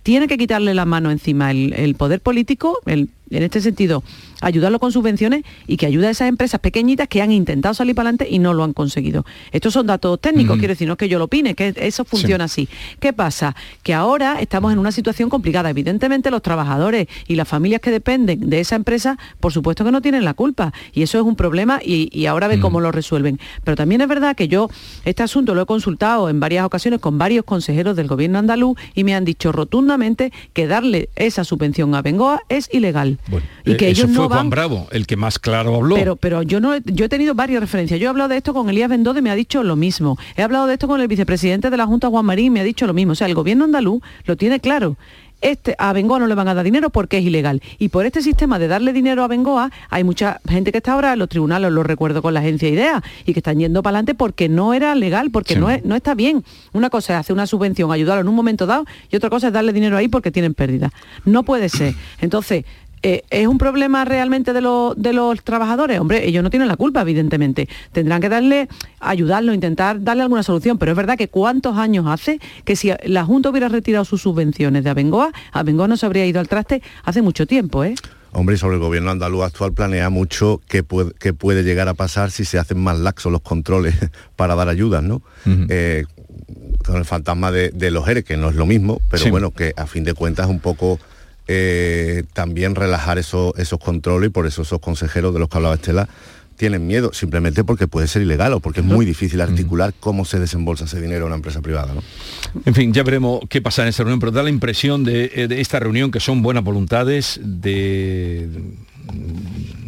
tiene 0.03 0.27
que 0.27 0.37
quitarle 0.37 0.73
la 0.73 0.85
mano 0.85 1.11
encima 1.11 1.51
el, 1.51 1.73
el 1.73 1.95
poder 1.95 2.21
político, 2.21 2.79
el 2.85 3.09
en 3.31 3.43
este 3.43 3.61
sentido, 3.61 4.03
ayudarlo 4.41 4.79
con 4.79 4.91
subvenciones 4.91 5.43
y 5.67 5.77
que 5.77 5.85
ayude 5.85 6.07
a 6.07 6.09
esas 6.11 6.29
empresas 6.29 6.59
pequeñitas 6.59 7.07
que 7.07 7.21
han 7.21 7.31
intentado 7.31 7.73
salir 7.73 7.95
para 7.95 8.09
adelante 8.09 8.27
y 8.29 8.39
no 8.39 8.53
lo 8.53 8.63
han 8.63 8.73
conseguido. 8.73 9.25
Estos 9.51 9.73
son 9.73 9.87
datos 9.87 10.19
técnicos, 10.19 10.57
quiero 10.57 10.73
decir, 10.73 10.87
no 10.87 10.93
es 10.93 10.97
que 10.97 11.09
yo 11.09 11.19
lo 11.19 11.25
opine, 11.25 11.55
que 11.55 11.73
eso 11.77 12.05
funciona 12.05 12.45
así. 12.45 12.67
¿Qué 12.99 13.13
pasa? 13.13 13.55
Que 13.83 13.93
ahora 13.93 14.39
estamos 14.39 14.73
en 14.73 14.79
una 14.79 14.91
situación 14.91 15.29
complicada. 15.29 15.69
Evidentemente 15.69 16.31
los 16.31 16.41
trabajadores 16.41 17.07
y 17.27 17.35
las 17.35 17.47
familias 17.47 17.81
que 17.81 17.91
dependen 17.91 18.49
de 18.49 18.59
esa 18.59 18.75
empresa, 18.75 19.17
por 19.39 19.53
supuesto 19.53 19.83
que 19.83 19.91
no 19.91 20.01
tienen 20.01 20.23
la 20.23 20.33
culpa. 20.33 20.73
Y 20.93 21.03
eso 21.03 21.17
es 21.17 21.23
un 21.23 21.35
problema 21.35 21.79
y, 21.83 22.25
ahora 22.29 22.47
ve 22.47 22.59
cómo 22.59 22.79
lo 22.79 22.91
resuelven. 22.91 23.39
Pero 23.63 23.75
también 23.75 24.01
es 24.01 24.07
verdad 24.07 24.35
que 24.35 24.47
yo 24.47 24.69
este 25.05 25.23
asunto 25.23 25.55
lo 25.55 25.63
he 25.63 25.65
consultado 25.65 26.29
en 26.29 26.39
varias 26.39 26.65
ocasiones 26.65 26.99
con 26.99 27.17
varios 27.17 27.43
consejeros 27.43 27.95
del 27.95 28.07
gobierno 28.07 28.37
andaluz 28.37 28.77
y 28.93 29.03
me 29.03 29.15
han 29.15 29.25
dicho 29.25 29.51
rotundamente 29.51 30.31
que 30.53 30.67
darle 30.67 31.09
esa 31.15 31.43
subvención 31.43 31.95
a 31.95 32.01
Bengoa 32.01 32.41
es 32.49 32.69
ilegal 32.71 33.18
y 33.65 33.77
que 33.77 33.87
eh, 33.87 33.89
ellos 33.89 34.09
fue 34.13 34.27
Juan 34.27 34.49
Bravo, 34.49 34.87
el 34.91 35.05
que 35.05 35.15
más 35.15 35.39
claro 35.39 35.75
habló. 35.75 35.95
Pero, 35.95 36.15
pero 36.15 36.41
yo 36.41 36.59
no 36.59 36.77
yo 36.77 37.05
he 37.05 37.09
tenido 37.09 37.35
varias 37.35 37.61
referencias. 37.61 37.99
Yo 37.99 38.07
he 38.07 38.09
hablado 38.09 38.29
de 38.29 38.37
esto 38.37 38.53
con 38.53 38.69
Elías 38.69 38.89
Bendode, 38.89 39.21
me 39.21 39.29
ha 39.29 39.35
dicho 39.35 39.63
lo 39.63 39.75
mismo. 39.75 40.17
He 40.35 40.41
hablado 40.41 40.67
de 40.67 40.73
esto 40.73 40.87
con 40.87 41.01
el 41.01 41.07
vicepresidente 41.07 41.69
de 41.69 41.77
la 41.77 41.85
Junta, 41.85 42.09
Juan 42.09 42.25
Marín, 42.25 42.53
me 42.53 42.59
ha 42.59 42.63
dicho 42.63 42.87
lo 42.87 42.93
mismo. 42.93 43.13
O 43.13 43.15
sea, 43.15 43.27
el 43.27 43.35
gobierno 43.35 43.65
andaluz 43.65 44.01
lo 44.25 44.35
tiene 44.37 44.59
claro 44.59 44.97
este, 45.41 45.75
a 45.77 45.93
Bengoa 45.93 46.19
no 46.19 46.27
le 46.27 46.35
van 46.35 46.47
a 46.47 46.53
dar 46.53 46.65
dinero 46.65 46.89
porque 46.89 47.17
es 47.17 47.25
ilegal. 47.25 47.61
Y 47.77 47.89
por 47.89 48.05
este 48.05 48.21
sistema 48.21 48.59
de 48.59 48.67
darle 48.67 48.93
dinero 48.93 49.23
a 49.23 49.27
Bengoa, 49.27 49.71
hay 49.89 50.03
mucha 50.03 50.41
gente 50.47 50.71
que 50.71 50.79
está 50.79 50.93
ahora 50.93 51.13
en 51.13 51.19
los 51.19 51.29
tribunales, 51.29 51.71
lo 51.71 51.83
recuerdo 51.83 52.21
con 52.21 52.33
la 52.33 52.41
agencia 52.41 52.69
IDEA, 52.69 53.01
y 53.25 53.33
que 53.33 53.39
están 53.39 53.59
yendo 53.59 53.81
para 53.81 53.97
adelante 53.97 54.15
porque 54.15 54.49
no 54.49 54.73
era 54.73 54.95
legal, 54.95 55.31
porque 55.31 55.55
no, 55.55 55.69
no 55.83 55.95
está 55.95 56.15
bien. 56.15 56.43
Una 56.73 56.89
cosa 56.89 57.13
es 57.13 57.19
hacer 57.19 57.33
una 57.33 57.47
subvención, 57.47 57.91
ayudarlo 57.91 58.21
en 58.21 58.27
un 58.27 58.35
momento 58.35 58.65
dado, 58.65 58.85
y 59.09 59.15
otra 59.15 59.29
cosa 59.29 59.47
es 59.47 59.53
darle 59.53 59.73
dinero 59.73 59.97
ahí 59.97 60.07
porque 60.07 60.31
tienen 60.31 60.53
pérdida. 60.53 60.91
No 61.25 61.43
puede 61.43 61.69
ser. 61.69 61.95
Entonces, 62.21 62.65
eh, 63.01 63.23
¿Es 63.29 63.47
un 63.47 63.57
problema 63.57 64.05
realmente 64.05 64.53
de, 64.53 64.61
de, 64.97 65.13
los 65.13 65.43
trabajadores? 65.43 65.99
Hombre, 65.99 66.27
ellos 66.27 66.43
no 66.43 66.49
tienen 66.49 66.67
la 66.67 66.75
culpa, 66.75 67.01
evidentemente. 67.01 67.69
Tendrán 67.91 68.21
que 68.21 68.29
darle, 68.29 68.67
ayudarlo, 68.99 69.53
intentar 69.53 70.03
darle 70.03 70.23
alguna 70.23 70.43
solución. 70.43 70.77
Pero 70.77 70.91
es 70.91 70.97
verdad 70.97 71.17
que 71.17 71.27
cuántos 71.27 71.77
años 71.77 72.05
hace 72.07 72.39
que 72.65 72.75
si 72.75 72.91
la 73.05 73.25
Junta 73.25 73.49
hubiera 73.49 73.69
retirado 73.69 74.05
sus 74.05 74.21
subvenciones 74.21 74.83
de 74.83 74.89
Abengoa, 74.89 75.31
Abengoa 75.51 75.87
no 75.87 75.97
se 75.97 76.05
habría 76.05 76.25
ido 76.25 76.39
al 76.39 76.47
traste 76.47 76.81
hace 77.03 77.21
mucho 77.21 77.45
tiempo, 77.45 77.83
¿eh? 77.83 77.95
Hombre, 78.31 78.57
sobre 78.57 78.75
el 78.75 78.81
gobierno 78.81 79.09
andaluz 79.09 79.43
actual 79.43 79.73
planea 79.73 80.09
mucho 80.09 80.61
qué 80.67 80.83
puede, 80.83 81.11
puede 81.33 81.63
llegar 81.63 81.87
a 81.87 81.95
pasar 81.95 82.29
si 82.29 82.45
se 82.45 82.59
hacen 82.59 82.79
más 82.79 82.99
laxos 82.99 83.31
los 83.31 83.41
controles 83.41 83.95
para 84.35 84.55
dar 84.55 84.69
ayudas, 84.69 85.01
¿no? 85.01 85.23
Eh, 85.45 86.05
con 86.85 86.97
el 86.97 87.05
fantasma 87.05 87.51
de, 87.51 87.91
los 87.91 88.07
ERE, 88.07 88.23
que 88.23 88.37
no 88.37 88.49
es 88.49 88.55
lo 88.55 88.65
mismo, 88.65 89.01
pero 89.09 89.29
bueno, 89.29 89.51
que 89.51 89.73
a 89.75 89.87
fin 89.87 90.03
de 90.03 90.13
cuentas 90.13 90.45
es 90.45 90.51
un 90.51 90.59
poco 90.59 90.99
eh, 91.51 92.25
también 92.33 92.75
relajar 92.75 93.17
esos 93.17 93.53
controles 93.83 94.27
y 94.27 94.31
por 94.31 94.45
eso 94.45 94.61
esos 94.61 94.79
consejeros 94.79 95.33
de 95.33 95.39
los 95.39 95.49
que 95.49 95.57
hablaba 95.57 95.73
Estela 95.73 96.07
tienen 96.57 96.85
miedo, 96.85 97.11
simplemente 97.11 97.63
porque 97.63 97.87
puede 97.87 98.07
ser 98.07 98.21
ilegal 98.21 98.53
o 98.53 98.59
porque 98.59 98.81
es 98.81 98.85
muy 98.85 99.03
difícil 99.03 99.41
articular 99.41 99.95
cómo 99.99 100.25
se 100.25 100.39
desembolsa 100.39 100.85
ese 100.85 101.01
dinero 101.01 101.23
a 101.23 101.27
una 101.27 101.37
empresa 101.37 101.61
privada. 101.61 101.93
En 102.65 102.75
fin, 102.75 102.93
ya 102.93 103.01
veremos 103.01 103.39
qué 103.49 103.61
pasa 103.61 103.81
en 103.81 103.87
esa 103.87 104.03
reunión, 104.03 104.19
pero 104.19 104.31
da 104.31 104.43
la 104.43 104.49
impresión 104.51 105.03
de, 105.03 105.31
eh, 105.33 105.47
de 105.47 105.59
esta 105.59 105.79
reunión 105.79 106.11
que 106.11 106.19
son 106.19 106.43
buenas 106.43 106.63
voluntades 106.63 107.39
de 107.41 108.47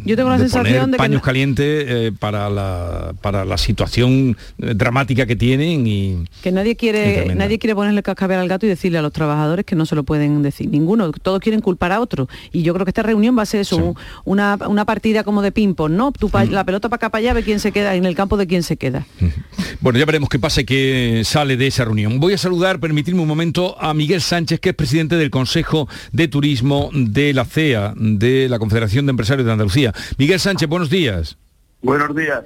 Yo 0.04 0.16
tengo 0.16 0.28
la 0.30 0.36
de 0.38 0.44
sensación 0.44 0.64
poner 0.74 0.86
de 0.86 0.92
que 0.92 0.96
paños 0.98 1.20
no- 1.20 1.24
calientes 1.24 1.84
eh, 1.88 2.12
para, 2.18 2.50
la, 2.50 3.14
para 3.20 3.44
la 3.44 3.56
situación 3.56 4.36
eh, 4.58 4.72
dramática 4.74 5.26
que 5.26 5.36
tienen 5.36 5.86
y 5.86 6.24
Que 6.42 6.50
nadie 6.52 6.76
quiere, 6.76 7.34
nadie 7.34 7.58
quiere 7.58 7.74
ponerle 7.74 8.02
cascabel 8.02 8.38
al 8.38 8.48
gato 8.48 8.66
y 8.66 8.68
decirle 8.68 8.98
a 8.98 9.02
los 9.02 9.12
trabajadores 9.12 9.64
que 9.64 9.76
no 9.76 9.86
se 9.86 9.94
lo 9.94 10.02
pueden 10.02 10.42
decir. 10.42 10.68
Ninguno. 10.68 11.12
Todos 11.12 11.40
quieren 11.40 11.60
culpar 11.60 11.92
a 11.92 12.00
otro. 12.00 12.28
Y 12.52 12.62
yo 12.62 12.74
creo 12.74 12.84
que 12.84 12.90
esta 12.90 13.02
reunión 13.02 13.38
va 13.38 13.42
a 13.42 13.46
ser 13.46 13.60
eso, 13.60 13.76
un- 13.76 13.94
una, 14.24 14.58
una 14.68 14.84
partida 14.84 15.22
como 15.24 15.40
de 15.42 15.52
ping-pong, 15.52 15.92
¿no? 15.92 16.10
Tú 16.12 16.28
Mm. 16.32 16.50
La 16.52 16.64
pelota 16.64 16.88
para 16.88 16.96
acá 16.96 17.10
para 17.10 17.20
allá, 17.20 17.34
ve 17.34 17.42
quién 17.42 17.60
se 17.60 17.72
queda, 17.72 17.94
en 17.94 18.04
el 18.06 18.14
campo 18.14 18.36
de 18.38 18.46
quién 18.46 18.62
se 18.62 18.76
queda. 18.78 19.06
Bueno, 19.80 19.98
ya 19.98 20.04
veremos 20.06 20.28
qué 20.28 20.38
pasa 20.38 20.62
y 20.62 20.64
qué 20.64 21.22
sale 21.24 21.56
de 21.56 21.66
esa 21.66 21.84
reunión. 21.84 22.20
Voy 22.20 22.32
a 22.32 22.38
saludar, 22.38 22.80
permitirme 22.80 23.20
un 23.20 23.28
momento, 23.28 23.76
a 23.80 23.92
Miguel 23.94 24.20
Sánchez, 24.22 24.58
que 24.60 24.70
es 24.70 24.74
presidente 24.74 25.16
del 25.16 25.30
Consejo 25.30 25.88
de 26.12 26.28
Turismo 26.28 26.90
de 26.94 27.32
la 27.34 27.44
CEA, 27.44 27.92
de 27.96 28.48
la 28.48 28.58
Confederación 28.58 29.06
de 29.06 29.10
Empresarios 29.10 29.44
de 29.46 29.52
Andalucía. 29.52 29.91
Miguel 30.18 30.40
Sánchez, 30.40 30.68
buenos 30.68 30.90
días. 30.90 31.36
Buenos 31.82 32.14
días. 32.14 32.44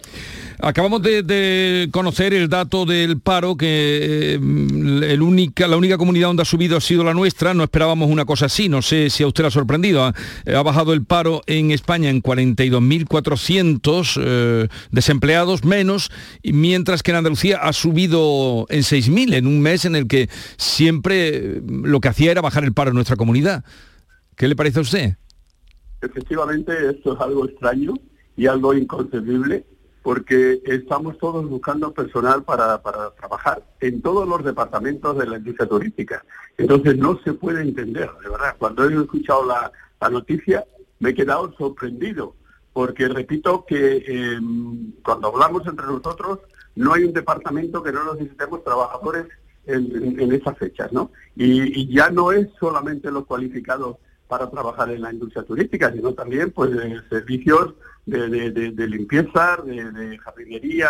Acabamos 0.59 1.03
de, 1.03 1.23
de 1.23 1.91
conocer 1.93 2.33
el 2.33 2.49
dato 2.49 2.87
del 2.87 3.21
paro, 3.21 3.59
que 3.59 3.67
eh, 3.69 4.35
el 4.37 5.21
única, 5.21 5.69
la 5.69 5.77
única 5.77 5.99
comunidad 5.99 6.29
donde 6.29 6.41
ha 6.41 6.47
subido 6.47 6.79
ha 6.79 6.81
sido 6.81 7.05
la 7.05 7.13
nuestra. 7.13 7.53
No 7.53 7.63
esperábamos 7.63 8.09
una 8.09 8.25
cosa 8.25 8.47
así. 8.47 8.71
No 8.71 8.81
sé 8.81 9.11
si 9.11 9.23
a 9.23 9.27
usted 9.27 9.45
le 9.45 9.49
ha 9.49 9.51
sorprendido. 9.51 10.03
Ha, 10.03 10.15
ha 10.57 10.63
bajado 10.63 10.95
el 10.95 11.05
paro 11.05 11.43
en 11.47 11.71
España 11.71 12.09
en 12.09 12.23
42.400 12.23 14.19
eh, 14.19 14.69
desempleados 14.91 15.65
menos, 15.65 16.11
mientras 16.43 17.03
que 17.03 17.11
en 17.11 17.19
Andalucía 17.19 17.59
ha 17.59 17.75
subido 17.75 18.65
en 18.71 18.81
6.000 18.81 19.35
en 19.35 19.47
un 19.47 19.61
mes 19.61 19.85
en 19.85 19.97
el 19.97 20.07
que 20.07 20.31
siempre 20.57 21.29
eh, 21.37 21.61
lo 21.67 22.01
que 22.01 22.09
hacía 22.09 22.31
era 22.31 22.41
bajar 22.41 22.65
el 22.65 22.73
paro 22.73 22.89
en 22.89 22.95
nuestra 22.95 23.17
comunidad. 23.17 23.65
¿Qué 24.37 24.49
le 24.49 24.57
parece 24.57 24.79
a 24.79 24.83
usted? 24.83 25.17
Efectivamente, 26.01 26.91
esto 26.91 27.15
es 27.15 27.21
algo 27.21 27.47
extraño 27.47 27.95
y 28.37 28.47
algo 28.47 28.75
inconcebible 28.75 29.65
porque 30.03 30.61
estamos 30.67 31.19
todos 31.19 31.49
buscando 31.49 31.93
personal 31.93 32.45
para, 32.45 32.81
para 32.81 33.11
trabajar 33.17 33.65
en 33.81 34.03
todos 34.03 34.29
los 34.29 34.45
departamentos 34.45 35.19
de 35.19 35.27
la 35.27 35.39
industria 35.39 35.69
turística. 35.69 36.25
Entonces 36.57 36.97
no 36.97 37.19
se 37.25 37.33
puede 37.33 37.63
entender, 37.63 38.09
de 38.23 38.29
verdad. 38.29 38.55
Cuando 38.57 38.89
he 38.89 38.95
escuchado 38.95 39.45
la, 39.47 39.73
la 40.01 40.09
noticia 40.11 40.65
me 41.01 41.11
he 41.11 41.15
quedado 41.15 41.53
sorprendido 41.59 42.35
porque 42.73 43.09
repito 43.09 43.65
que 43.67 44.05
eh, 44.07 44.39
cuando 45.03 45.29
hablamos 45.29 45.67
entre 45.67 45.87
nosotros 45.87 46.39
no 46.77 46.93
hay 46.93 47.05
un 47.05 47.13
departamento 47.13 47.83
que 47.83 47.91
no 47.91 48.15
necesitemos 48.15 48.63
trabajadores 48.63 49.27
en, 49.67 49.91
en- 49.97 50.21
en 50.21 50.33
esas 50.33 50.57
fechas, 50.59 50.93
¿no? 50.93 51.11
Y, 51.35 51.81
y 51.81 51.93
ya 51.93 52.11
no 52.11 52.31
es 52.33 52.47
solamente 52.61 53.11
los 53.11 53.25
cualificados 53.27 53.97
para 54.29 54.51
trabajar 54.51 54.91
en 54.91 55.03
la 55.03 55.13
industria 55.13 55.45
turística, 55.45 55.93
sino 55.93 56.13
también 56.15 56.51
pues 56.51 56.71
de 56.73 57.01
servicios 57.09 57.75
de, 58.07 58.29
de- 58.29 58.51
de- 58.51 58.71
de 58.73 58.87
limpieza, 58.89 59.59
de, 59.65 60.19
jardinería, 60.19 60.89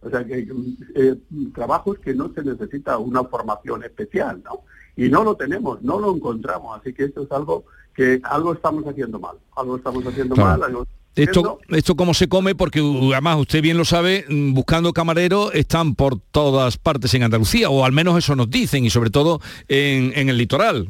o 0.00 0.10
sea, 0.10 0.24
que, 0.24 0.46
eh, 0.94 1.14
trabajos 1.54 1.98
que 1.98 2.14
no 2.14 2.32
se 2.34 2.42
necesita 2.42 2.98
una 2.98 3.24
formación 3.24 3.84
especial, 3.84 4.42
¿no? 4.44 4.60
Y 4.96 5.08
no 5.08 5.24
lo 5.24 5.36
tenemos, 5.36 5.80
no 5.82 5.98
lo 6.00 6.14
encontramos, 6.14 6.78
así 6.78 6.92
que 6.92 7.04
esto 7.04 7.22
es 7.22 7.32
algo 7.32 7.64
que 7.94 8.20
algo 8.24 8.52
estamos 8.52 8.84
haciendo 8.86 9.18
mal, 9.18 9.36
algo 9.56 9.76
estamos 9.76 10.04
haciendo 10.06 10.34
Claro. 10.34 10.50
mal, 10.50 10.62
algo 10.64 10.86
Esto, 11.14 11.60
esto 11.68 11.94
cómo 11.94 12.14
se 12.14 12.26
come, 12.28 12.54
porque 12.54 12.80
además 13.12 13.38
usted 13.38 13.60
bien 13.62 13.76
lo 13.76 13.84
sabe, 13.84 14.24
mm, 14.28 14.54
buscando 14.54 14.92
camareros 14.94 15.54
están 15.54 15.94
por 15.94 16.18
todas 16.18 16.78
partes 16.78 17.12
en 17.14 17.22
Andalucía, 17.22 17.68
o 17.70 17.84
al 17.84 17.92
menos 17.92 18.16
eso 18.18 18.34
nos 18.34 18.48
dicen, 18.50 18.84
y 18.84 18.90
sobre 18.90 19.10
todo 19.10 19.40
en, 19.68 20.12
en 20.14 20.28
el 20.30 20.38
litoral. 20.38 20.88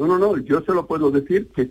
No, 0.00 0.06
no, 0.06 0.18
no, 0.18 0.38
yo 0.38 0.62
se 0.62 0.72
lo 0.72 0.86
puedo 0.86 1.10
decir 1.10 1.48
que, 1.48 1.68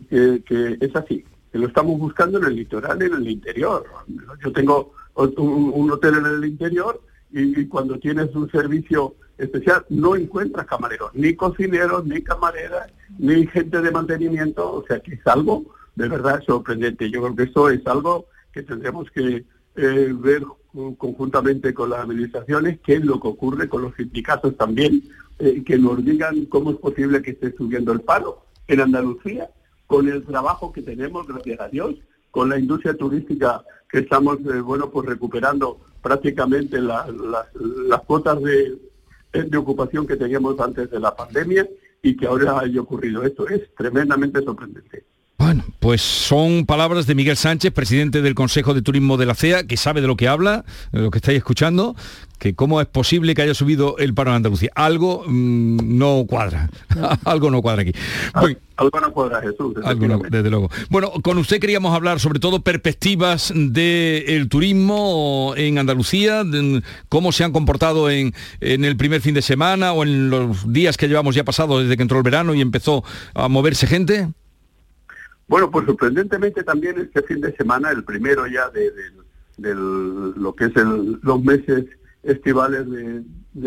es 0.80 0.96
así, 0.96 1.26
que 1.52 1.58
lo 1.58 1.66
estamos 1.66 1.98
buscando 1.98 2.38
en 2.38 2.44
el 2.44 2.58
litoral, 2.58 3.02
en 3.02 3.12
el 3.16 3.28
interior. 3.28 3.84
Yo 4.44 4.54
tengo 4.54 4.94
un, 5.16 5.90
hotel 5.90 6.18
en 6.18 6.26
el 6.28 6.46
interior 6.46 7.02
y, 7.32 7.66
cuando 7.66 7.98
tienes 7.98 8.36
un 8.36 8.48
servicio 8.52 9.16
especial 9.36 9.84
no 9.90 10.16
encuentras 10.16 10.68
camareros, 10.68 11.10
ni 11.16 11.34
cocineros, 11.34 12.06
ni 12.06 12.22
camareras, 12.22 12.92
ni 13.18 13.48
gente 13.48 13.82
de 13.82 13.90
mantenimiento, 13.90 14.76
o 14.76 14.86
sea 14.86 15.00
que 15.00 15.16
es 15.16 15.26
algo 15.26 15.66
de 15.96 16.08
verdad 16.08 16.40
sorprendente. 16.46 17.10
Yo 17.10 17.24
creo 17.24 17.36
que 17.36 17.44
eso 17.44 17.70
es 17.72 17.82
algo 17.88 18.28
que 18.54 18.62
tendremos 18.62 19.10
que 19.10 19.44
eh, 19.76 20.14
ver 20.16 20.44
con- 20.72 20.94
conjuntamente 20.94 21.74
con 21.74 21.90
las 21.90 22.02
administraciones, 22.02 22.78
qué 22.86 22.98
es 22.98 23.04
lo 23.06 23.20
que 23.20 23.28
ocurre 23.28 23.68
con 23.68 23.82
los 23.82 23.96
sindicatos 23.96 24.56
también, 24.56 25.02
eh, 25.40 25.64
que 25.66 25.78
nos 25.78 26.04
digan 26.04 26.46
cómo 26.46 26.72
es 26.72 26.78
posible 26.78 27.22
que 27.22 27.32
esté 27.32 27.56
subiendo 27.56 27.92
el 27.92 28.02
paro 28.02 28.46
en 28.68 28.82
Andalucía, 28.82 29.50
con 29.88 30.08
el 30.08 30.24
trabajo 30.24 30.72
que 30.72 30.82
tenemos, 30.84 31.26
gracias 31.28 31.60
a 31.60 31.68
Dios, 31.70 31.96
con 32.32 32.50
la 32.50 32.60
industria 32.60 32.94
turística 32.96 33.64
que 33.90 34.00
estamos, 34.00 34.38
eh, 34.42 34.62
bueno, 34.62 34.92
pues 34.92 35.08
recuperando 35.08 35.80
prácticamente 36.04 36.80
la- 36.80 37.08
las- 37.08 37.48
las 37.88 38.02
cuotas 38.02 38.40
de, 38.44 38.78
de 39.34 39.58
ocupación 39.58 40.06
que 40.06 40.16
teníamos 40.16 40.60
antes 40.60 40.92
de 40.92 41.00
la 41.00 41.16
pandemia 41.16 41.68
y 42.04 42.16
que 42.16 42.28
ahora 42.28 42.60
haya 42.60 42.82
ocurrido 42.82 43.24
esto. 43.24 43.48
Es 43.48 43.74
tremendamente 43.76 44.42
sorprendente. 44.44 45.06
Pues 45.80 46.02
son 46.02 46.66
palabras 46.66 47.08
de 47.08 47.16
Miguel 47.16 47.38
Sánchez, 47.38 47.72
presidente 47.72 48.22
del 48.22 48.36
Consejo 48.36 48.74
de 48.74 48.82
Turismo 48.82 49.18
de 49.18 49.26
la 49.26 49.34
CEA, 49.34 49.64
que 49.66 49.78
sabe 49.78 50.02
de 50.02 50.08
lo 50.08 50.18
que 50.18 50.28
habla, 50.28 50.66
de 50.92 51.00
lo 51.00 51.10
que 51.10 51.18
estáis 51.20 51.38
escuchando, 51.38 51.96
que 52.38 52.54
cómo 52.54 52.82
es 52.82 52.88
posible 52.88 53.34
que 53.34 53.42
haya 53.42 53.54
subido 53.54 53.98
el 53.98 54.14
paro 54.14 54.32
en 54.32 54.36
Andalucía. 54.38 54.70
Algo 54.76 55.24
mm, 55.26 55.98
no 55.98 56.26
cuadra, 56.28 56.70
algo 57.26 57.50
no 57.50 57.62
cuadra 57.62 57.84
aquí. 57.84 57.94
Bueno, 58.40 58.58
Algo 58.76 59.00
no 59.00 59.12
cuadra, 59.14 59.42
Jesús. 59.42 59.74
algo 59.84 60.08
no, 60.08 60.20
desde 60.30 60.50
luego. 60.50 60.70
Bueno, 60.90 61.12
con 61.24 61.38
usted 61.38 61.60
queríamos 61.60 61.96
hablar 61.96 62.20
sobre 62.20 62.40
todo 62.40 62.62
perspectivas 62.62 63.52
del 63.56 64.50
turismo 64.50 65.54
en 65.56 65.80
Andalucía, 65.80 66.44
de 66.44 66.84
cómo 67.08 67.32
se 67.32 67.46
han 67.46 67.54
comportado 67.54 68.10
en, 68.10 68.34
en 68.60 68.84
el 68.84 68.98
primer 68.98 69.22
fin 69.22 69.34
de 69.34 69.42
semana 69.42 69.94
o 69.94 70.04
en 70.04 70.30
los 70.30 70.72
días 70.72 70.98
que 70.98 71.08
llevamos 71.08 71.34
ya 71.34 71.46
pasado 71.46 71.80
desde 71.80 71.96
que 71.96 72.04
entró 72.04 72.18
el 72.18 72.24
verano 72.24 72.54
y 72.54 72.62
empezó 72.62 73.04
a 73.34 73.48
moverse 73.48 73.88
gente. 73.88 74.28
Bueno, 75.50 75.70
pues 75.72 75.86
sorprendentemente 75.88 76.64
también 76.64 77.00
este 77.00 77.24
fin 77.24 77.42
de 77.42 77.54
semana, 77.58 77.90
el 77.90 78.04
primero 78.04 78.46
ya 78.48 78.70
de, 78.70 78.92
lo 80.38 80.56
que 80.56 80.66
es 80.66 80.76
el- 80.78 81.20
los 81.22 81.44
meses 81.44 81.86
estivales 82.24 82.88
de, 82.90 83.24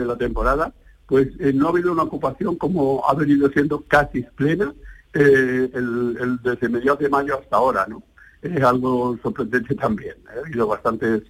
la 0.07 0.17
temporada, 0.17 0.73
pues 1.07 1.29
eh, 1.41 1.53
no 1.53 1.67
ha 1.67 1.71
habido 1.71 1.93
una 1.93 2.05
ocupación 2.05 2.57
como 2.57 3.03
ha 3.09 3.15
venido 3.15 3.51
siendo 3.51 3.81
casi 3.81 4.23
plena 4.23 4.73
eh, 5.13 5.69
el- 5.75 6.39
desde 6.43 6.69
mediados 6.71 7.01
de 7.01 7.09
mayo 7.11 7.39
hasta 7.39 7.57
ahora, 7.57 7.85
¿no? 7.89 8.03
Es 8.41 8.63
algo 8.63 9.19
sorprendente 9.23 9.75
también. 9.75 10.15
¿eh? 10.29 10.37
Ha 10.37 10.47
habido 10.47 10.67
bastantes 10.69 11.23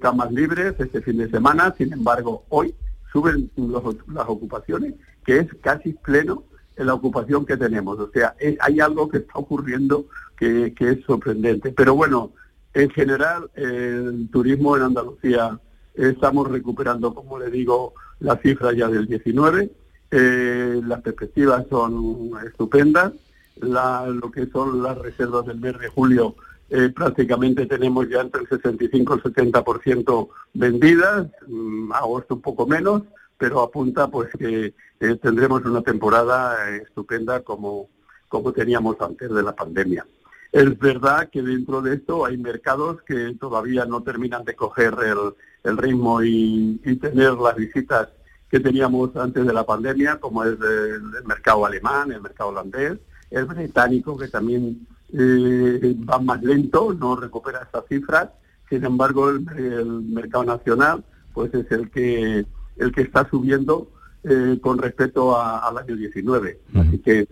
camas 0.00 0.30
libres 0.32 0.74
este 0.78 1.00
fin 1.02 1.16
de 1.18 1.28
semana, 1.30 1.74
sin 1.76 1.92
embargo, 1.92 2.44
hoy 2.50 2.72
suben 3.12 3.50
las 3.56 4.28
ocupaciones, 4.28 4.94
que 5.24 5.38
es 5.38 5.48
casi 5.62 5.94
pleno 5.94 6.44
en 6.44 6.57
la 6.86 6.94
ocupación 6.94 7.44
que 7.46 7.56
tenemos. 7.56 7.98
O 7.98 8.10
sea, 8.10 8.34
es- 8.38 8.56
hay 8.60 8.80
algo 8.80 9.08
que 9.08 9.18
está 9.18 9.34
ocurriendo 9.38 10.06
que, 10.36 10.72
que 10.74 10.90
es 10.92 11.04
sorprendente. 11.04 11.72
Pero 11.72 11.94
bueno, 11.94 12.32
en 12.74 12.90
general, 12.90 13.50
eh, 13.56 14.02
el 14.06 14.28
turismo 14.30 14.76
en 14.76 14.82
Andalucía 14.84 15.58
eh, 15.94 16.10
estamos 16.14 16.48
recuperando, 16.48 17.12
como 17.14 17.38
le 17.38 17.50
digo, 17.50 17.94
la 18.20 18.36
cifra 18.38 18.72
ya 18.72 18.88
del 18.88 19.06
19. 19.06 19.70
Eh, 20.10 20.80
las 20.86 21.02
perspectivas 21.02 21.66
son 21.68 22.30
estupendas. 22.46 23.12
La- 23.60 24.06
lo 24.06 24.30
que 24.30 24.46
son 24.46 24.82
las 24.82 24.96
reservas 24.98 25.44
del 25.46 25.58
mes 25.58 25.76
de 25.78 25.88
julio, 25.88 26.36
eh, 26.70 26.90
prácticamente 26.94 27.66
tenemos 27.66 28.08
ya 28.08 28.20
entre 28.20 28.42
el 28.42 28.48
65 28.48 29.14
y 29.14 29.16
el 29.16 29.22
70% 29.24 30.28
vendidas, 30.54 31.26
mm, 31.48 31.92
agosto 31.92 32.36
un 32.36 32.40
poco 32.42 32.66
menos, 32.66 33.02
pero 33.36 33.60
apunta 33.62 34.08
pues 34.08 34.28
que 34.38 34.74
eh, 35.00 35.16
tendremos 35.16 35.64
una 35.64 35.82
temporada 35.82 36.70
eh, 36.70 36.82
estupenda 36.84 37.40
como, 37.40 37.88
como 38.28 38.52
teníamos 38.52 39.00
antes 39.00 39.30
de 39.30 39.42
la 39.42 39.54
pandemia. 39.54 40.06
Es 40.50 40.78
verdad 40.78 41.28
que 41.30 41.42
dentro 41.42 41.82
de 41.82 41.96
esto 41.96 42.24
hay 42.24 42.38
mercados 42.38 43.02
que 43.02 43.34
todavía 43.38 43.84
no 43.84 44.02
terminan 44.02 44.44
de 44.44 44.56
coger 44.56 44.94
el, 45.04 45.34
el 45.70 45.76
ritmo 45.76 46.22
y, 46.22 46.80
tener 47.00 47.34
las 47.34 47.54
visitas 47.54 48.08
que 48.50 48.58
teníamos 48.58 49.14
antes 49.16 49.46
de 49.46 49.52
la 49.52 49.66
pandemia, 49.66 50.18
como 50.18 50.42
es 50.42 50.58
el, 50.58 51.02
el 51.18 51.24
mercado 51.26 51.66
alemán, 51.66 52.10
el 52.10 52.22
mercado 52.22 52.50
holandés, 52.50 52.98
el 53.30 53.44
británico, 53.44 54.16
que 54.16 54.28
también 54.28 54.86
eh, 55.12 55.94
va 56.08 56.18
más 56.18 56.42
lento, 56.42 56.94
no 56.94 57.14
recupera 57.14 57.62
estas 57.62 57.84
cifras. 57.86 58.30
Sin 58.70 58.84
embargo, 58.84 59.28
el, 59.28 59.46
el 59.56 59.86
mercado 60.02 60.44
nacional 60.44 61.04
pues 61.34 61.52
es 61.54 61.70
el 61.70 61.90
que 61.90 62.46
el 62.78 62.92
que 62.92 63.02
está 63.02 63.28
subiendo 63.28 63.88
eh, 64.24 64.58
con 64.60 64.78
respecto 64.78 65.36
a- 65.36 65.66
al 65.66 65.78
año 65.78 65.96
19. 65.96 66.58
Así 66.74 66.98
que 66.98 67.26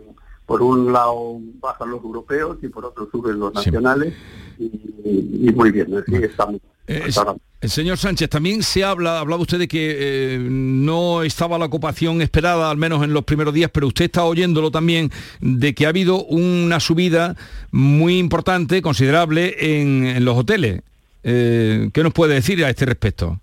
por 0.46 0.62
un 0.62 0.92
lado 0.92 1.40
bajan 1.60 1.90
los 1.90 2.02
europeos 2.02 2.58
y 2.62 2.68
por 2.68 2.84
otro 2.84 3.08
suben 3.10 3.38
los 3.38 3.52
nacionales 3.52 4.14
y, 4.58 4.70
y 5.48 5.52
muy 5.52 5.70
bien, 5.72 5.88
así 5.96 6.14
estamos. 6.16 6.60
Eh, 6.88 7.08
el 7.62 7.70
señor 7.70 7.96
Sánchez, 7.98 8.28
también 8.28 8.62
se 8.62 8.84
habla, 8.84 9.18
hablaba 9.18 9.42
usted 9.42 9.58
de 9.58 9.66
que 9.66 9.96
eh, 9.98 10.38
no 10.38 11.22
estaba 11.22 11.58
la 11.58 11.64
ocupación 11.64 12.22
esperada, 12.22 12.70
al 12.70 12.76
menos 12.76 13.02
en 13.02 13.12
los 13.12 13.24
primeros 13.24 13.52
días, 13.54 13.70
pero 13.72 13.88
usted 13.88 14.04
está 14.04 14.24
oyéndolo 14.24 14.70
también, 14.70 15.10
de 15.40 15.74
que 15.74 15.86
ha 15.86 15.88
habido 15.88 16.22
una 16.26 16.78
subida 16.78 17.34
muy 17.72 18.18
importante, 18.18 18.82
considerable, 18.82 19.56
en, 19.80 20.24
los 20.24 20.36
hoteles. 20.36 20.82
Eh, 21.24 21.90
¿Qué 21.92 22.02
nos 22.04 22.12
puede 22.12 22.34
decir 22.34 22.64
a 22.64 22.70
este 22.70 22.84
respecto? 22.84 23.40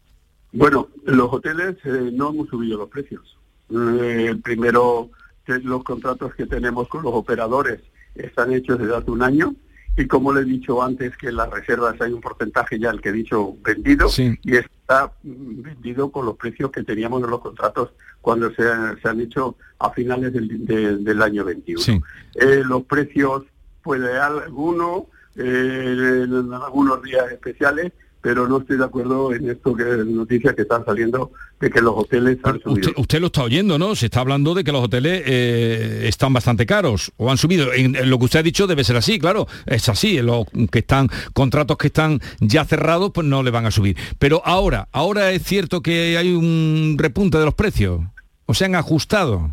Bueno, 0.54 0.88
en 1.06 1.18
los 1.18 1.34
hoteles 1.34 1.76
no 2.14 2.30
hemos 2.30 2.48
subido 2.48 2.78
los 2.78 2.90
precios. 2.90 3.33
Primero, 3.68 5.10
los 5.46 5.84
contratos 5.84 6.36
que 6.36 6.46
tenemos 6.46 6.88
con 6.88 7.04
los 7.04 7.14
operadores 7.14 7.82
están 8.16 8.54
hechos 8.54 8.80
desde 8.80 8.96
hace 8.96 9.12
un 9.12 9.24
año 9.24 9.56
y 9.96 10.08
como 10.08 10.34
le 10.34 10.42
he 10.42 10.46
dicho 10.46 10.82
antes 10.82 11.16
que 11.18 11.28
en 11.28 11.36
las 11.36 11.50
reservas 11.50 12.00
hay 12.02 12.12
un 12.12 12.22
porcentaje 12.22 12.80
ya 12.80 12.90
el 12.90 13.02
que 13.02 13.10
he 13.10 13.14
dicho 13.14 13.56
vendido 13.64 14.08
y 14.18 14.56
está 14.56 15.14
vendido 15.22 16.12
con 16.12 16.26
los 16.26 16.36
precios 16.36 16.72
que 16.72 16.84
teníamos 16.84 17.24
en 17.24 17.30
los 17.30 17.42
contratos 17.42 17.94
cuando 18.22 18.52
se, 18.54 18.64
han 18.68 19.22
hecho 19.22 19.56
a 19.80 19.92
finales 19.92 20.34
del, 20.34 21.22
año 21.22 21.44
21. 21.44 22.02
Eh, 22.36 22.64
los 22.66 22.84
precios 22.84 23.44
puede 23.84 24.18
alguno 24.18 25.08
eh, 25.36 26.26
en 26.26 26.54
algunos 26.54 27.04
días 27.04 27.32
especiales 27.32 27.92
pero 28.24 28.48
no 28.48 28.60
estoy 28.60 28.78
de 28.78 28.86
acuerdo 28.86 29.34
en 29.34 29.50
esto 29.50 29.76
que 29.76 29.84
noticias 29.84 30.56
que 30.56 30.62
están 30.62 30.86
saliendo 30.86 31.34
de 31.60 31.70
que 31.70 31.82
los 31.82 31.94
hoteles 31.94 32.38
han 32.44 32.58
subido. 32.62 32.92
Usted, 32.96 33.20
lo 33.20 33.28
está 33.28 33.44
oyendo, 33.44 33.78
¿no? 33.78 33.96
Se 33.96 34.06
está 34.06 34.22
hablando 34.22 34.54
de 34.54 34.64
que 34.64 34.72
los 34.72 34.82
hoteles 34.82 35.24
eh, 35.26 36.06
están 36.08 36.32
bastante 36.32 36.66
caros 36.66 37.12
o 37.18 37.30
han 37.30 37.38
subido. 37.38 37.74
En, 37.74 38.10
lo 38.10 38.18
que 38.18 38.26
usted 38.26 38.40
ha 38.40 38.44
dicho 38.44 38.66
debe 38.66 38.86
ser 38.86 38.96
así, 38.96 39.20
claro, 39.20 39.46
es 39.66 39.90
así. 39.90 40.20
En 40.20 40.28
los 40.28 40.46
que 40.72 40.80
están 40.80 41.10
contratos 41.34 41.78
que 41.78 41.88
están 41.88 42.22
ya 42.40 42.64
cerrados, 42.64 43.12
pues 43.14 43.28
no 43.28 43.44
le 43.44 43.52
van 43.52 43.66
a 43.66 43.72
subir. 43.72 43.98
Pero 44.20 44.42
ahora, 44.46 44.88
ahora 44.94 45.32
es 45.32 45.44
cierto 45.44 45.82
que 45.82 46.18
hay 46.18 46.34
un 46.34 46.96
repunte 46.98 47.38
de 47.38 47.44
los 47.44 47.56
precios. 47.56 48.00
¿O 48.46 48.54
se 48.54 48.64
han 48.64 48.76
ajustado? 48.76 49.52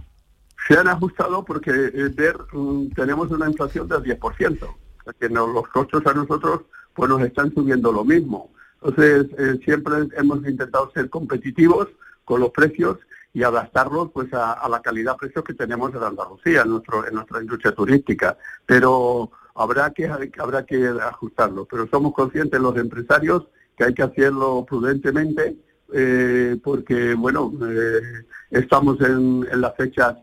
Se 0.68 0.78
han 0.78 0.86
ajustado 0.86 1.44
porque 1.44 1.72
eh, 1.72 2.08
ver, 2.14 2.36
mm, 2.52 2.90
tenemos 2.94 3.32
una 3.32 3.50
inflación 3.50 3.88
del 3.88 4.04
10%. 4.04 4.76
que 5.18 5.28
los 5.28 5.66
costos 5.72 6.06
a 6.06 6.14
nosotros 6.14 6.60
pues 6.94 7.10
nos 7.10 7.20
están 7.22 7.52
subiendo 7.52 7.90
lo 7.90 8.04
mismo. 8.04 8.50
Entonces, 8.82 9.26
eh, 9.38 9.60
siempre 9.64 9.94
hemos 10.16 10.38
intentado 10.46 10.90
ser 10.92 11.10
competitivos 11.10 11.88
con 12.24 12.40
los 12.40 12.50
precios 12.50 12.98
y 13.32 13.42
adaptarlos 13.42 14.10
pues 14.12 14.32
a, 14.32 14.66
la 14.68 14.80
calidad-precio 14.80 15.44
que 15.44 15.54
tenemos 15.54 15.94
en 15.94 16.02
Andalucía, 16.02 16.62
en, 16.62 16.70
nuestro, 16.70 17.06
en 17.06 17.14
nuestra 17.14 17.40
industria 17.40 17.72
turística. 17.72 18.36
Pero 18.66 19.30
habrá 19.54 19.90
que, 19.90 20.08
habrá 20.38 20.64
que 20.64 20.88
ajustarlo. 20.88 21.66
Pero 21.66 21.88
somos 21.88 22.14
conscientes 22.14 22.60
los 22.60 22.76
empresarios 22.76 23.46
que 23.76 23.84
hay 23.84 23.94
que 23.94 24.02
hacerlo 24.02 24.64
prudentemente 24.68 25.56
eh, 25.92 26.56
porque, 26.62 27.14
bueno, 27.14 27.52
eh, 27.68 28.24
estamos 28.50 29.00
en, 29.00 29.46
las 29.60 29.76
fechas 29.76 30.16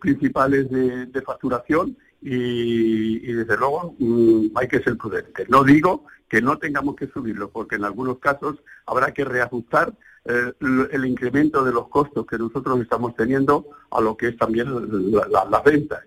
principales 0.00 0.70
de 0.70 1.22
facturación 1.22 1.96
y, 2.22 3.32
desde 3.32 3.56
luego 3.56 3.94
mm, 3.98 4.46
hay 4.54 4.68
que 4.68 4.82
ser 4.82 4.96
prudentes. 4.96 5.48
No 5.48 5.64
digo 5.64 6.04
que 6.30 6.40
no 6.40 6.58
tengamos 6.58 6.94
que 6.94 7.08
subirlo, 7.08 7.50
porque 7.50 7.74
en 7.74 7.84
algunos 7.84 8.18
casos 8.18 8.56
habrá 8.86 9.12
que 9.12 9.24
reajustar 9.24 9.92
eh, 10.24 10.52
el 10.92 11.04
incremento 11.04 11.64
de 11.64 11.72
los 11.72 11.88
costos 11.88 12.24
que 12.24 12.38
nosotros 12.38 12.80
estamos 12.80 13.16
teniendo 13.16 13.66
a 13.90 14.00
lo 14.00 14.16
que 14.16 14.28
es 14.28 14.38
también 14.38 14.68
las 15.10 15.64
ventas. 15.64 16.04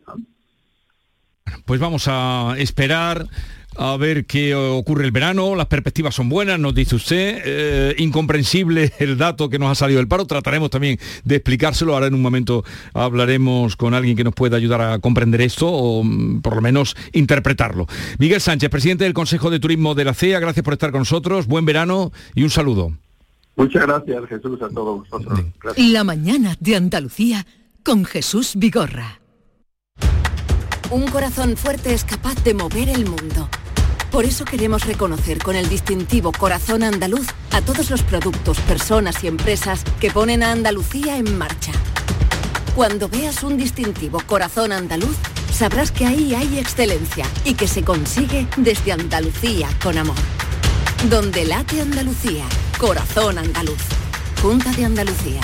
Pues 1.65 1.79
vamos 1.79 2.07
a 2.07 2.55
esperar 2.57 3.27
a 3.75 3.97
ver 3.97 4.25
qué 4.25 4.53
ocurre 4.53 5.05
el 5.05 5.11
verano, 5.11 5.55
las 5.55 5.65
perspectivas 5.67 6.13
son 6.13 6.29
buenas, 6.29 6.59
nos 6.59 6.75
dice 6.75 6.95
usted, 6.95 7.41
eh, 7.43 7.95
incomprensible 7.97 8.93
el 8.99 9.17
dato 9.17 9.49
que 9.49 9.57
nos 9.57 9.71
ha 9.71 9.75
salido 9.75 9.99
del 9.99 10.07
paro, 10.07 10.25
trataremos 10.25 10.69
también 10.69 10.99
de 11.23 11.35
explicárselo, 11.35 11.93
ahora 11.93 12.07
en 12.07 12.13
un 12.13 12.21
momento 12.21 12.63
hablaremos 12.93 13.75
con 13.75 13.93
alguien 13.93 14.15
que 14.15 14.23
nos 14.23 14.33
pueda 14.33 14.57
ayudar 14.57 14.81
a 14.81 14.99
comprender 14.99 15.41
esto 15.41 15.67
o 15.67 16.03
mm, 16.03 16.41
por 16.41 16.55
lo 16.55 16.61
menos 16.61 16.95
interpretarlo. 17.13 17.87
Miguel 18.19 18.41
Sánchez, 18.41 18.69
presidente 18.69 19.05
del 19.05 19.13
Consejo 19.13 19.49
de 19.49 19.59
Turismo 19.59 19.95
de 19.95 20.05
la 20.05 20.13
CEA, 20.13 20.39
gracias 20.39 20.63
por 20.63 20.73
estar 20.73 20.91
con 20.91 20.99
nosotros, 20.99 21.47
buen 21.47 21.65
verano 21.65 22.11
y 22.35 22.43
un 22.43 22.49
saludo. 22.49 22.91
Muchas 23.55 23.85
gracias 23.85 24.25
Jesús 24.29 24.61
a 24.61 24.69
todos 24.69 24.99
vosotros. 25.09 25.39
La 25.77 26.03
mañana 26.03 26.55
de 26.59 26.75
Andalucía 26.75 27.45
con 27.83 28.05
Jesús 28.05 28.53
Vigorra. 28.55 29.22
Un 30.93 31.07
corazón 31.07 31.57
fuerte 31.57 31.91
es 31.91 32.03
capaz 32.03 32.35
de 32.43 32.53
mover 32.53 32.87
el 32.87 33.09
mundo. 33.09 33.49
Por 34.11 34.25
eso 34.25 34.45
queremos 34.45 34.85
reconocer 34.85 35.39
con 35.39 35.55
el 35.55 35.67
distintivo 35.67 36.31
Corazón 36.31 36.83
Andaluz 36.83 37.25
a 37.49 37.61
todos 37.61 37.89
los 37.89 38.03
productos, 38.03 38.59
personas 38.59 39.23
y 39.23 39.27
empresas 39.27 39.83
que 39.99 40.11
ponen 40.11 40.43
a 40.43 40.51
Andalucía 40.51 41.17
en 41.17 41.35
marcha. 41.35 41.71
Cuando 42.75 43.09
veas 43.09 43.41
un 43.41 43.57
distintivo 43.57 44.21
Corazón 44.27 44.71
Andaluz, 44.71 45.15
sabrás 45.51 45.89
que 45.89 46.05
ahí 46.05 46.35
hay 46.35 46.59
excelencia 46.59 47.25
y 47.43 47.55
que 47.55 47.67
se 47.67 47.83
consigue 47.83 48.45
desde 48.57 48.91
Andalucía 48.91 49.69
con 49.81 49.97
amor. 49.97 50.15
Donde 51.09 51.45
late 51.45 51.81
Andalucía, 51.81 52.45
Corazón 52.77 53.39
Andaluz. 53.39 53.81
Junta 54.43 54.71
de 54.73 54.85
Andalucía. 54.85 55.41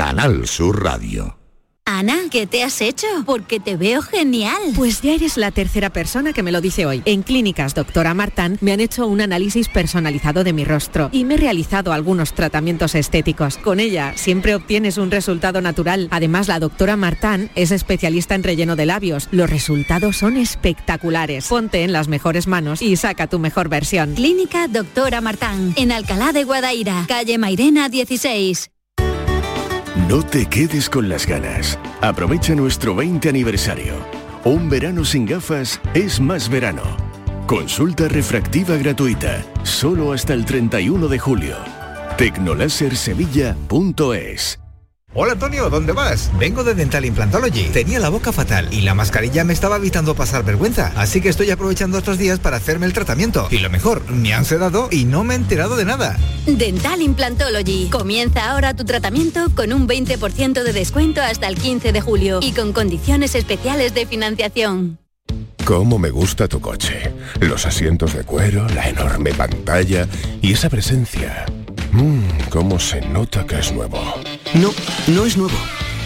Canal 0.00 0.48
Sur 0.48 0.82
Radio. 0.82 1.36
Ana, 1.84 2.16
¿qué 2.30 2.46
te 2.46 2.64
has 2.64 2.80
hecho? 2.80 3.06
Porque 3.26 3.60
te 3.60 3.76
veo 3.76 4.00
genial. 4.00 4.56
Pues 4.74 5.02
ya 5.02 5.12
eres 5.12 5.36
la 5.36 5.50
tercera 5.50 5.90
persona 5.90 6.32
que 6.32 6.42
me 6.42 6.52
lo 6.52 6.62
dice 6.62 6.86
hoy. 6.86 7.02
En 7.04 7.22
Clínicas 7.22 7.74
Doctora 7.74 8.14
Martán 8.14 8.56
me 8.62 8.72
han 8.72 8.80
hecho 8.80 9.06
un 9.06 9.20
análisis 9.20 9.68
personalizado 9.68 10.42
de 10.42 10.54
mi 10.54 10.64
rostro 10.64 11.10
y 11.12 11.26
me 11.26 11.34
he 11.34 11.36
realizado 11.36 11.92
algunos 11.92 12.32
tratamientos 12.32 12.94
estéticos. 12.94 13.58
Con 13.58 13.78
ella 13.78 14.14
siempre 14.16 14.54
obtienes 14.54 14.96
un 14.96 15.10
resultado 15.10 15.60
natural. 15.60 16.08
Además, 16.10 16.48
la 16.48 16.60
doctora 16.60 16.96
Martán 16.96 17.50
es 17.54 17.70
especialista 17.70 18.34
en 18.34 18.42
relleno 18.42 18.76
de 18.76 18.86
labios. 18.86 19.28
Los 19.32 19.50
resultados 19.50 20.16
son 20.16 20.38
espectaculares. 20.38 21.46
Ponte 21.46 21.84
en 21.84 21.92
las 21.92 22.08
mejores 22.08 22.46
manos 22.46 22.80
y 22.80 22.96
saca 22.96 23.26
tu 23.26 23.38
mejor 23.38 23.68
versión. 23.68 24.14
Clínica 24.14 24.66
Doctora 24.66 25.20
Martán, 25.20 25.74
en 25.76 25.92
Alcalá 25.92 26.32
de 26.32 26.44
Guadaira, 26.44 27.04
calle 27.06 27.36
Mairena 27.36 27.90
16. 27.90 28.70
No 29.96 30.22
te 30.22 30.46
quedes 30.46 30.88
con 30.88 31.08
las 31.08 31.26
ganas. 31.26 31.76
Aprovecha 32.00 32.54
nuestro 32.54 32.94
20 32.94 33.28
aniversario. 33.28 33.94
Un 34.44 34.70
verano 34.70 35.04
sin 35.04 35.26
gafas 35.26 35.80
es 35.94 36.20
más 36.20 36.48
verano. 36.48 36.84
Consulta 37.46 38.06
refractiva 38.06 38.76
gratuita, 38.76 39.44
solo 39.64 40.12
hasta 40.12 40.34
el 40.34 40.44
31 40.44 41.08
de 41.08 41.18
julio. 41.18 41.56
Tecnolasersevilla.es 42.16 44.60
Hola 45.12 45.32
Antonio, 45.32 45.68
¿dónde 45.70 45.92
vas? 45.92 46.30
Vengo 46.38 46.62
de 46.62 46.72
Dental 46.76 47.04
Implantology. 47.04 47.64
Tenía 47.70 47.98
la 47.98 48.10
boca 48.10 48.30
fatal 48.32 48.72
y 48.72 48.82
la 48.82 48.94
mascarilla 48.94 49.42
me 49.42 49.52
estaba 49.52 49.74
evitando 49.74 50.14
pasar 50.14 50.44
vergüenza, 50.44 50.92
así 50.94 51.20
que 51.20 51.28
estoy 51.28 51.50
aprovechando 51.50 51.98
estos 51.98 52.16
días 52.16 52.38
para 52.38 52.58
hacerme 52.58 52.86
el 52.86 52.92
tratamiento. 52.92 53.48
Y 53.50 53.58
lo 53.58 53.70
mejor, 53.70 54.08
me 54.08 54.32
han 54.32 54.44
sedado 54.44 54.88
y 54.88 55.06
no 55.06 55.24
me 55.24 55.34
he 55.34 55.36
enterado 55.36 55.74
de 55.74 55.84
nada. 55.84 56.16
Dental 56.46 57.02
Implantology. 57.02 57.88
Comienza 57.90 58.52
ahora 58.52 58.74
tu 58.74 58.84
tratamiento 58.84 59.52
con 59.56 59.72
un 59.72 59.88
20% 59.88 60.62
de 60.62 60.72
descuento 60.72 61.20
hasta 61.20 61.48
el 61.48 61.56
15 61.56 61.90
de 61.90 62.00
julio 62.00 62.38
y 62.40 62.52
con 62.52 62.72
condiciones 62.72 63.34
especiales 63.34 63.92
de 63.94 64.06
financiación. 64.06 64.98
¿Cómo 65.64 65.98
me 65.98 66.10
gusta 66.10 66.46
tu 66.46 66.60
coche? 66.60 67.12
Los 67.40 67.66
asientos 67.66 68.14
de 68.14 68.22
cuero, 68.22 68.64
la 68.68 68.88
enorme 68.88 69.34
pantalla 69.34 70.06
y 70.40 70.52
esa 70.52 70.70
presencia. 70.70 71.46
Mmm, 71.92 72.48
cómo 72.48 72.78
se 72.78 73.00
nota 73.00 73.44
que 73.44 73.58
es 73.58 73.72
nuevo. 73.72 74.00
No, 74.54 74.72
no 75.06 75.26
es 75.26 75.36
nuevo, 75.36 75.56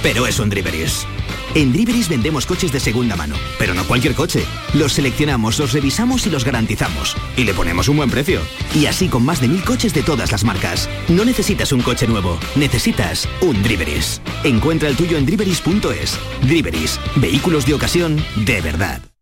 pero 0.03 0.27
es 0.27 0.39
un 0.39 0.51
Driveris. 0.51 1.07
En 1.55 1.73
Driveris 1.73 2.09
vendemos 2.09 2.47
coches 2.47 2.73
de 2.73 2.81
segunda 2.81 3.17
mano, 3.17 3.37
pero 3.59 3.75
no 3.75 3.85
cualquier 3.85 4.15
coche. 4.15 4.45
Los 4.75 4.93
seleccionamos, 4.93 5.59
los 5.59 5.73
revisamos 5.73 6.27
y 6.27 6.31
los 6.31 6.45
garantizamos. 6.45 7.17
Y 7.37 7.45
le 7.45 7.55
ponemos 7.55 7.89
un 7.89 7.97
buen 7.97 8.11
precio. 8.11 8.41
Y 8.75 8.87
así 8.87 9.09
con 9.09 9.25
más 9.25 9.41
de 9.41 9.49
mil 9.49 9.63
coches 9.65 9.95
de 9.95 10.03
todas 10.03 10.33
las 10.33 10.45
marcas. 10.45 10.91
No 11.09 11.25
necesitas 11.25 11.73
un 11.73 11.81
coche 11.81 12.07
nuevo, 12.09 12.39
necesitas 12.57 13.29
un 13.41 13.63
Driveris. 13.63 14.21
Encuentra 14.43 14.89
el 14.89 14.97
tuyo 14.97 15.17
en 15.17 15.27
driveris.es. 15.27 16.19
Driveris, 16.43 17.01
vehículos 17.17 17.67
de 17.67 17.75
ocasión 17.75 18.23
de 18.45 18.61
verdad. 18.61 19.14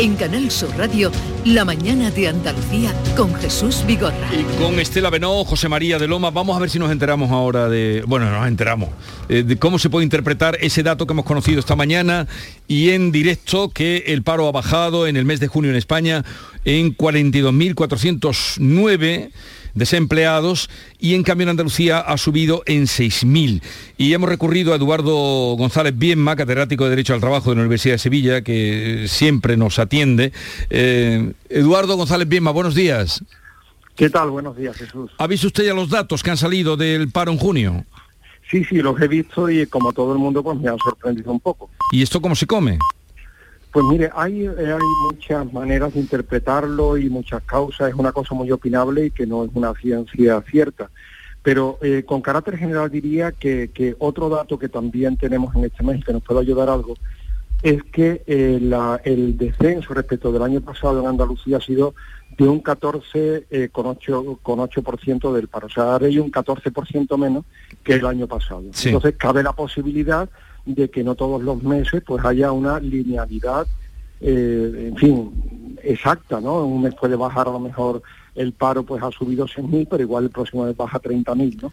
En 0.00 0.16
Canal 0.16 0.50
Sur 0.50 0.70
Radio, 0.78 1.12
La 1.44 1.66
mañana 1.66 2.10
de 2.10 2.28
Andalucía 2.28 2.94
con 3.18 3.34
Jesús 3.34 3.84
Vigorra. 3.86 4.30
Y 4.32 4.44
con 4.58 4.80
Estela 4.80 5.10
Benó, 5.10 5.44
José 5.44 5.68
María 5.68 5.98
de 5.98 6.08
Loma, 6.08 6.30
vamos 6.30 6.56
a 6.56 6.58
ver 6.58 6.70
si 6.70 6.78
nos 6.78 6.90
enteramos 6.90 7.30
ahora 7.30 7.68
de, 7.68 8.02
bueno, 8.06 8.30
nos 8.30 8.48
enteramos, 8.48 8.88
eh, 9.28 9.42
de 9.42 9.58
cómo 9.58 9.78
se 9.78 9.90
puede 9.90 10.04
interpretar 10.04 10.56
ese 10.62 10.82
dato 10.82 11.06
que 11.06 11.12
hemos 11.12 11.26
conocido 11.26 11.60
esta 11.60 11.76
mañana 11.76 12.26
y 12.66 12.92
en 12.92 13.12
directo 13.12 13.68
que 13.68 14.04
el 14.06 14.22
paro 14.22 14.48
ha 14.48 14.52
bajado 14.52 15.06
en 15.06 15.18
el 15.18 15.26
mes 15.26 15.38
de 15.38 15.48
junio 15.48 15.70
en 15.70 15.76
España 15.76 16.24
en 16.64 16.96
42.409 16.96 19.32
desempleados 19.74 20.70
y 20.98 21.14
en 21.14 21.22
cambio 21.22 21.44
en 21.44 21.50
Andalucía 21.50 22.00
ha 22.00 22.16
subido 22.18 22.62
en 22.66 22.84
6.000. 22.84 23.62
Y 23.96 24.12
hemos 24.12 24.28
recurrido 24.28 24.72
a 24.72 24.76
Eduardo 24.76 25.12
González 25.56 25.96
Bienma, 25.96 26.36
catedrático 26.36 26.84
de 26.84 26.90
Derecho 26.90 27.14
al 27.14 27.20
Trabajo 27.20 27.50
de 27.50 27.56
la 27.56 27.62
Universidad 27.62 27.94
de 27.94 27.98
Sevilla, 27.98 28.42
que 28.42 29.06
siempre 29.08 29.56
nos 29.56 29.78
atiende. 29.78 30.32
Eh, 30.70 31.32
Eduardo 31.48 31.96
González 31.96 32.28
Bienma, 32.28 32.50
buenos 32.50 32.74
días. 32.74 33.22
¿Qué 33.96 34.08
tal? 34.08 34.30
Buenos 34.30 34.56
días, 34.56 34.76
Jesús. 34.76 35.10
¿Ha 35.18 35.26
visto 35.26 35.48
usted 35.48 35.64
ya 35.64 35.74
los 35.74 35.90
datos 35.90 36.22
que 36.22 36.30
han 36.30 36.36
salido 36.36 36.76
del 36.76 37.10
paro 37.10 37.32
en 37.32 37.38
junio? 37.38 37.84
Sí, 38.50 38.64
sí, 38.64 38.76
los 38.76 39.00
he 39.00 39.06
visto 39.06 39.48
y 39.48 39.66
como 39.66 39.92
todo 39.92 40.12
el 40.12 40.18
mundo 40.18 40.42
pues 40.42 40.58
me 40.58 40.68
han 40.68 40.78
sorprendido 40.78 41.30
un 41.30 41.38
poco. 41.38 41.70
¿Y 41.92 42.02
esto 42.02 42.20
cómo 42.20 42.34
se 42.34 42.46
come? 42.46 42.78
Pues 43.72 43.84
mire, 43.86 44.10
hay, 44.14 44.46
eh, 44.46 44.52
hay 44.58 45.12
muchas 45.12 45.52
maneras 45.52 45.94
de 45.94 46.00
interpretarlo 46.00 46.96
y 46.96 47.08
muchas 47.08 47.42
causas. 47.44 47.90
Es 47.90 47.94
una 47.94 48.12
cosa 48.12 48.34
muy 48.34 48.50
opinable 48.50 49.06
y 49.06 49.10
que 49.10 49.26
no 49.26 49.44
es 49.44 49.50
una 49.54 49.72
ciencia 49.74 50.42
cierta. 50.42 50.90
Pero 51.42 51.78
eh, 51.80 52.02
con 52.04 52.20
carácter 52.20 52.58
general 52.58 52.90
diría 52.90 53.32
que, 53.32 53.70
que, 53.72 53.96
otro 53.98 54.28
dato 54.28 54.58
que 54.58 54.68
también 54.68 55.16
tenemos 55.16 55.54
en 55.54 55.64
este 55.64 55.82
mes 55.82 56.00
y 56.00 56.02
que 56.02 56.12
nos 56.12 56.22
puede 56.22 56.40
ayudar 56.40 56.68
algo 56.68 56.94
es 57.62 57.82
que 57.84 58.22
eh, 58.26 58.58
la, 58.60 59.00
el 59.04 59.36
descenso 59.36 59.92
respecto 59.92 60.32
del 60.32 60.42
año 60.42 60.60
pasado 60.60 61.00
en 61.00 61.06
Andalucía 61.06 61.58
ha 61.58 61.60
sido 61.60 61.94
de 62.38 62.48
un 62.48 62.62
14,8% 62.62 63.44
eh, 63.50 63.68
con 63.70 63.86
8, 63.86 64.38
con 64.42 64.60
8 64.60 64.82
del 65.32 65.48
paro. 65.48 65.66
O 65.66 65.70
sea, 65.70 65.92
ahora 65.92 66.06
hay 66.06 66.18
un 66.18 66.30
14% 66.30 67.18
menos 67.18 67.44
que 67.84 67.94
el 67.94 68.06
año 68.06 68.26
pasado. 68.26 68.62
Sí. 68.72 68.88
Entonces 68.88 69.14
cabe 69.18 69.42
la 69.42 69.52
posibilidad 69.52 70.28
de 70.64 70.90
que 70.90 71.04
no 71.04 71.14
todos 71.14 71.42
los 71.42 71.62
meses 71.62 72.02
pues 72.06 72.24
haya 72.24 72.52
una 72.52 72.78
linealidad, 72.80 73.66
eh, 74.20 74.88
en 74.88 74.96
fin, 74.96 75.78
exacta, 75.82 76.40
¿no? 76.40 76.64
Un 76.64 76.82
mes 76.82 76.94
puede 76.94 77.16
bajar 77.16 77.48
a 77.48 77.52
lo 77.52 77.60
mejor 77.60 78.02
el 78.34 78.52
paro 78.52 78.82
pues 78.84 79.02
ha 79.02 79.10
subido 79.10 79.46
6.000, 79.46 79.88
pero 79.90 80.02
igual 80.02 80.24
el 80.24 80.30
próximo 80.30 80.64
mes 80.64 80.76
baja 80.76 81.00
30.000, 81.00 81.62
¿no? 81.62 81.72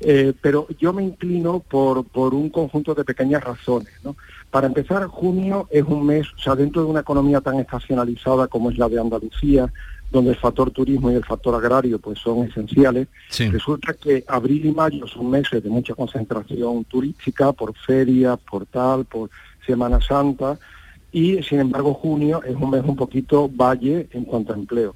Eh, 0.00 0.32
pero 0.40 0.66
yo 0.78 0.92
me 0.92 1.02
inclino 1.02 1.60
por, 1.60 2.04
por 2.04 2.34
un 2.34 2.50
conjunto 2.50 2.94
de 2.94 3.04
pequeñas 3.04 3.42
razones, 3.42 3.92
¿no? 4.02 4.16
Para 4.50 4.66
empezar, 4.66 5.06
junio 5.06 5.68
es 5.70 5.82
un 5.82 6.06
mes, 6.06 6.26
o 6.36 6.38
sea, 6.38 6.54
dentro 6.54 6.82
de 6.82 6.88
una 6.88 7.00
economía 7.00 7.40
tan 7.40 7.58
estacionalizada 7.58 8.46
como 8.46 8.70
es 8.70 8.78
la 8.78 8.88
de 8.88 9.00
Andalucía, 9.00 9.72
donde 10.10 10.30
el 10.30 10.36
factor 10.36 10.70
turismo 10.70 11.10
y 11.10 11.14
el 11.14 11.24
factor 11.24 11.54
agrario 11.54 11.98
pues 11.98 12.18
son 12.18 12.46
esenciales. 12.46 13.08
Sí. 13.28 13.48
Resulta 13.48 13.94
que 13.94 14.24
abril 14.28 14.66
y 14.66 14.72
mayo 14.72 15.06
son 15.06 15.30
meses 15.30 15.62
de 15.62 15.68
mucha 15.68 15.94
concentración 15.94 16.84
turística 16.84 17.52
por 17.52 17.74
ferias, 17.76 18.38
por 18.38 18.66
tal, 18.66 19.04
por 19.04 19.30
Semana 19.66 20.00
Santa, 20.00 20.58
y 21.10 21.42
sin 21.42 21.60
embargo 21.60 21.94
junio 21.94 22.42
es 22.44 22.54
un 22.56 22.70
mes 22.70 22.82
un 22.84 22.96
poquito 22.96 23.48
valle 23.48 24.08
en 24.12 24.24
cuanto 24.24 24.52
a 24.52 24.56
empleo. 24.56 24.94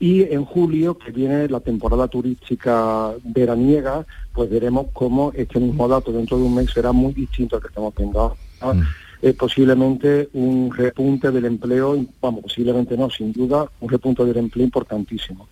Y 0.00 0.22
en 0.22 0.44
julio, 0.44 0.96
que 0.96 1.10
viene 1.10 1.48
la 1.48 1.58
temporada 1.58 2.06
turística 2.06 3.12
veraniega, 3.24 4.06
pues 4.32 4.48
veremos 4.48 4.86
cómo 4.92 5.32
este 5.34 5.58
mismo 5.58 5.88
dato 5.88 6.12
dentro 6.12 6.36
de 6.36 6.44
un 6.44 6.54
mes 6.54 6.70
será 6.70 6.92
muy 6.92 7.12
distinto 7.12 7.56
al 7.56 7.62
que 7.62 7.68
estamos 7.68 7.92
viendo 7.96 8.36
ahora. 8.60 8.86
Eh, 9.20 9.34
posiblemente 9.34 10.28
un 10.34 10.70
repunte 10.72 11.32
del 11.32 11.44
empleo, 11.44 11.96
vamos, 12.20 12.42
posiblemente 12.42 12.96
no, 12.96 13.10
sin 13.10 13.32
duda, 13.32 13.68
un 13.80 13.88
repunte 13.88 14.24
del 14.24 14.36
empleo 14.36 14.64
importantísimo. 14.64 15.48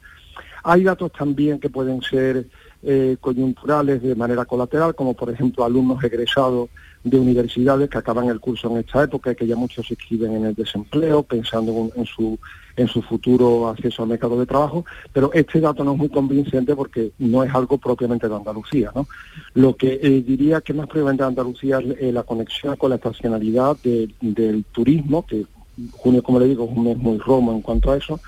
Hay 0.63 0.85
datos 0.85 1.13
también 1.13 1.59
que 1.59 1.69
pueden 1.69 2.01
ser 2.03 2.47
eh, 2.83 3.17
coyunturales 3.21 4.03
de 4.03 4.15
manera 4.15 4.45
colateral, 4.45 4.95
como 4.95 5.15
por 5.15 5.31
ejemplo 5.31 5.65
alumnos 5.65 6.03
egresados 6.05 6.69
de 7.07 7.21
universidades 7.21 7.89
que 7.89 7.99
acaban 7.99 8.29
el 8.29 8.41
curso 8.41 8.69
en 8.69 8.79
esta 8.79 9.05
época 9.05 9.31
y 9.31 9.37
que 9.37 9.47
ya 9.47 9.55
muchos 9.55 9.87
se 9.87 9.95
inscriben 9.95 10.35
en 10.35 10.45
el 10.47 10.55
desempleo, 10.55 11.23
pensando 11.23 11.91
en, 11.95 12.05
su, 12.05 12.37
en 12.77 12.89
su 12.89 13.01
futuro 13.01 13.69
acceso 13.69 14.03
al 14.03 14.09
mercado 14.09 14.39
de 14.39 14.45
trabajo, 14.45 14.85
pero 15.13 15.33
este 15.33 15.61
dato 15.61 15.85
no 15.85 15.93
es 15.93 15.99
muy 15.99 16.09
convincente 16.09 16.75
porque 16.75 17.13
no 17.19 17.45
es 17.45 17.55
algo 17.55 17.79
propiamente 17.79 18.29
de 18.29 18.35
Andalucía. 18.35 18.91
¿no? 18.93 19.07
Lo 19.55 19.77
que 19.77 20.01
eh, 20.03 20.23
diría 20.27 20.61
que 20.61 20.75
más 20.75 20.87
propiamente 20.87 21.23
de 21.23 21.29
Andalucía 21.29 21.79
es 21.79 21.97
eh, 22.01 22.13
la 22.13 22.25
conexión 22.25 22.75
con 22.75 22.91
la 22.91 22.97
estacionalidad 22.97 23.77
de, 23.85 24.11
del 24.21 24.65
turismo, 24.65 25.25
que 25.25 25.47
junio, 25.93 26.25
como 26.25 26.41
le 26.41 26.47
digo, 26.47 26.65
es 26.65 26.77
un 26.77 26.85
mes 26.85 26.97
muy 26.97 27.19
romo 27.19 27.53
en 27.53 27.63
cuanto 27.63 27.93
a 27.93 27.99
eso, 27.99 28.19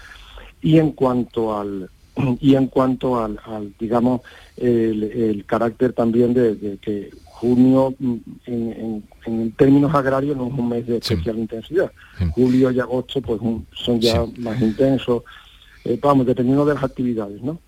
y 0.62 0.78
en 0.78 0.92
cuanto 0.92 1.58
al 1.58 1.90
y 2.40 2.54
en 2.54 2.68
cuanto 2.68 3.20
al, 3.20 3.38
digamos, 3.78 4.20
el, 4.56 5.02
el, 5.02 5.44
carácter 5.44 5.92
también 5.92 6.32
de 6.34 6.78
que 6.80 7.10
junio 7.40 7.94
mm, 7.98 8.14
en, 8.46 8.72
en, 8.72 9.04
en, 9.26 9.52
términos 9.52 9.94
agrarios 9.94 10.36
no 10.36 10.48
es 10.48 10.52
un 10.52 10.68
mes 10.68 10.86
de 10.86 10.98
especial 10.98 11.36
sí. 11.36 11.40
intensidad. 11.40 11.92
Sí. 12.18 12.24
Julio 12.34 12.70
y 12.70 12.80
agosto 12.80 13.22
pues 13.22 13.40
un, 13.40 13.66
son 13.72 14.00
ya 14.00 14.24
sí. 14.24 14.40
más 14.40 14.60
intensos, 14.60 15.22
eh, 15.84 15.98
vamos, 16.02 16.26
dependiendo 16.26 16.64
de 16.66 16.74
las 16.74 16.82
actividades, 16.82 17.40
¿no? 17.42 17.60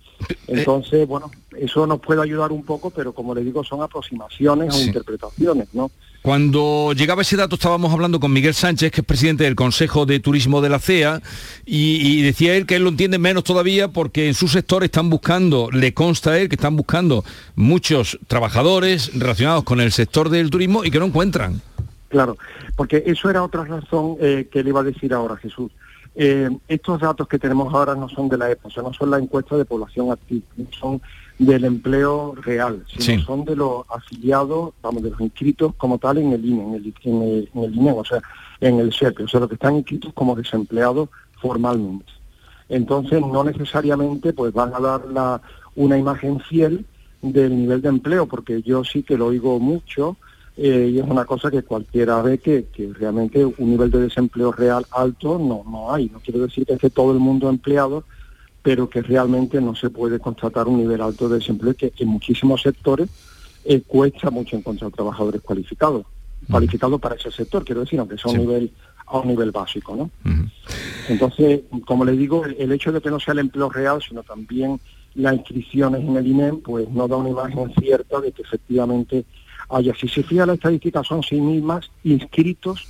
Entonces, 0.47 1.07
bueno, 1.07 1.31
eso 1.59 1.87
nos 1.87 2.01
puede 2.01 2.23
ayudar 2.23 2.53
un 2.53 2.65
poco, 2.65 2.91
pero 2.91 3.13
como 3.13 3.35
le 3.35 3.43
digo, 3.43 3.65
son 3.65 3.83
aproximaciones 3.83 4.75
o 4.75 4.81
interpretaciones, 4.81 5.69
¿no? 5.73 5.91
Cuando 6.23 6.93
llegaba 6.95 7.23
ese 7.23 7.37
dato 7.37 7.55
estábamos 7.55 7.91
hablando 7.95 8.21
con 8.21 8.31
Miguel 8.31 8.53
Sánchez, 8.53 8.93
que 8.93 9.01
es 9.01 9.07
presidente 9.07 9.45
del 9.45 9.55
Consejo 9.55 10.05
de 10.05 10.21
Turismo 10.21 10.61
de 10.61 10.69
la 10.69 10.79
CEA, 10.79 11.23
y, 11.65 11.97
y, 11.97 12.21
decía 12.21 12.57
él 12.57 12.67
que 12.67 12.77
él 12.77 12.83
lo 12.83 12.91
entiende 12.91 13.19
menos 13.19 13.43
todavía 13.43 13.89
porque 13.89 14.29
en 14.29 14.35
su 14.35 14.47
sector 14.47 14.85
están 14.85 15.09
buscando, 15.09 15.71
le 15.71 15.95
consta 15.95 16.33
a 16.33 16.39
él 16.39 16.51
que 16.51 16.57
están 16.57 16.77
buscando 16.77 17.25
muchos 17.55 18.19
trabajadores 18.27 19.19
relacionados 19.19 19.65
con 19.65 19.81
el 19.81 19.93
sector 19.93 20.29
del 20.29 20.51
turismo 20.51 20.85
y 20.85 20.91
que 20.91 20.99
no 20.99 21.07
encuentran. 21.07 21.63
Claro, 22.11 22.37
porque 22.77 23.03
eso 23.07 23.31
era 23.31 23.43
otra 23.43 23.65
razón 23.65 24.17
eh, 24.21 24.49
que 24.53 24.63
le 24.63 24.71
iba 24.71 24.81
a 24.81 24.85
decir 24.85 25.15
ahora 25.15 25.37
Jesús. 25.37 25.71
Eh, 26.15 26.51
estos 26.67 27.01
datos 27.01 27.29
que 27.29 27.39
tenemos 27.39 27.73
ahora 27.73 27.95
no 27.95 28.09
son 28.09 28.29
de 28.29 28.37
la 28.37 28.49
sea, 28.69 28.83
no 28.83 28.93
son 28.93 29.11
la 29.11 29.19
encuesta 29.19 29.57
de 29.57 29.65
población 29.65 30.11
activa, 30.11 30.47
no 30.57 30.67
son 30.79 31.01
del 31.39 31.65
empleo 31.65 32.35
real, 32.35 32.85
sino 32.89 33.05
sí. 33.05 33.25
son 33.25 33.45
de 33.45 33.57
los 33.57 33.85
afiliados, 33.89 34.75
vamos, 34.83 35.03
de 35.03 35.11
los 35.11 35.21
inscritos 35.21 35.75
como 35.77 35.99
tal 35.99 36.19
en 36.19 36.33
el 36.33 36.45
INE, 36.45 36.63
en 36.63 36.75
el, 36.75 36.95
en 37.05 37.23
el, 37.23 37.51
en 37.55 37.65
el 37.65 37.75
INE, 37.75 37.93
o 37.93 38.05
sea, 38.05 38.21
en 38.61 38.79
el 38.81 38.93
SEPE, 38.93 39.25
o 39.25 39.29
sea, 39.29 39.41
los 39.41 39.49
que 39.49 39.55
están 39.55 39.77
inscritos 39.77 40.13
como 40.13 40.35
desempleados 40.35 41.09
formalmente. 41.41 42.13
Entonces, 42.69 43.21
no 43.21 43.43
necesariamente 43.43 44.33
pues 44.33 44.53
van 44.53 44.75
a 44.75 44.81
dar 44.81 45.07
la, 45.07 45.41
una 45.75 45.97
imagen 45.97 46.41
fiel 46.41 46.85
del 47.23 47.57
nivel 47.57 47.83
de 47.83 47.89
empleo, 47.89 48.27
porque 48.27 48.63
yo 48.63 48.85
sí 48.85 49.03
que 49.03 49.17
lo 49.17 49.27
oigo 49.27 49.59
mucho, 49.59 50.17
eh, 50.63 50.91
y 50.93 50.99
es 50.99 51.07
una 51.07 51.25
cosa 51.25 51.51
que 51.51 51.63
cualquiera 51.63 52.21
ve 52.21 52.37
que, 52.37 52.67
que, 52.67 52.93
realmente 52.93 53.43
un 53.47 53.71
nivel 53.71 53.91
de 53.91 54.03
desempleo 54.03 54.53
real 54.53 54.85
alto 54.91 55.39
no, 55.39 55.65
no 55.67 55.91
hay. 55.91 56.11
No 56.11 56.21
quiero 56.21 56.41
decir 56.41 56.67
que 56.67 56.75
esté 56.75 56.91
todo 56.91 57.13
el 57.13 57.19
mundo 57.19 57.49
empleado, 57.49 58.05
pero 58.63 58.91
que 58.91 59.01
realmente 59.01 59.59
no 59.63 59.75
se 59.75 59.89
puede 59.89 60.19
constatar 60.19 60.69
un 60.69 60.77
nivel 60.77 61.01
alto 61.01 61.31
de 61.31 61.39
desempleo 61.39 61.73
que 61.73 61.95
en 61.97 62.09
muchísimos 62.09 62.61
sectores 62.61 63.09
eh, 63.65 63.81
cuesta 63.87 64.31
mucho 64.31 64.55
encontrar 64.55 64.91
trabajadores 64.91 65.41
cualificados, 65.41 66.03
uh 66.03 66.45
-huh. 66.45 66.51
cualificados 66.51 67.01
para 67.01 67.15
ese 67.15 67.31
sector, 67.31 67.65
quiero 67.65 67.81
decir, 67.81 67.99
aunque 67.99 68.19
sea 68.19 68.31
sí. 68.31 68.37
un 68.37 68.47
nivel 68.47 68.71
a 69.07 69.19
un 69.19 69.29
nivel 69.29 69.53
básico, 69.53 69.97
¿no? 69.97 70.11
Entonces, 71.09 71.63
como 71.87 72.05
le 72.05 72.13
digo, 72.13 72.45
el, 72.45 72.55
el, 72.59 72.71
hecho 72.71 72.93
de 72.93 73.01
que 73.01 73.11
no 73.11 73.19
sea 73.19 73.33
el 73.33 73.41
empleo 73.41 73.71
real, 73.71 74.01
sino 74.07 74.23
también 74.23 74.79
las 75.15 75.35
inscripciones 75.35 76.03
en 76.03 76.17
el 76.17 76.27
INEM, 76.27 76.61
pues 76.61 76.89
no 76.91 77.09
da 77.09 77.17
una 77.17 77.31
imagen 77.31 77.73
cierta 77.81 78.21
de 78.21 78.31
que 78.31 78.43
efectivamente 78.43 79.25
Si 79.99 80.09
se 80.09 80.23
fija 80.23 80.47
la 80.47 80.55
estadística, 80.55 81.03
son 81.05 81.23
6.000 81.23 81.63
más 81.63 81.91
inscritos 82.05 82.87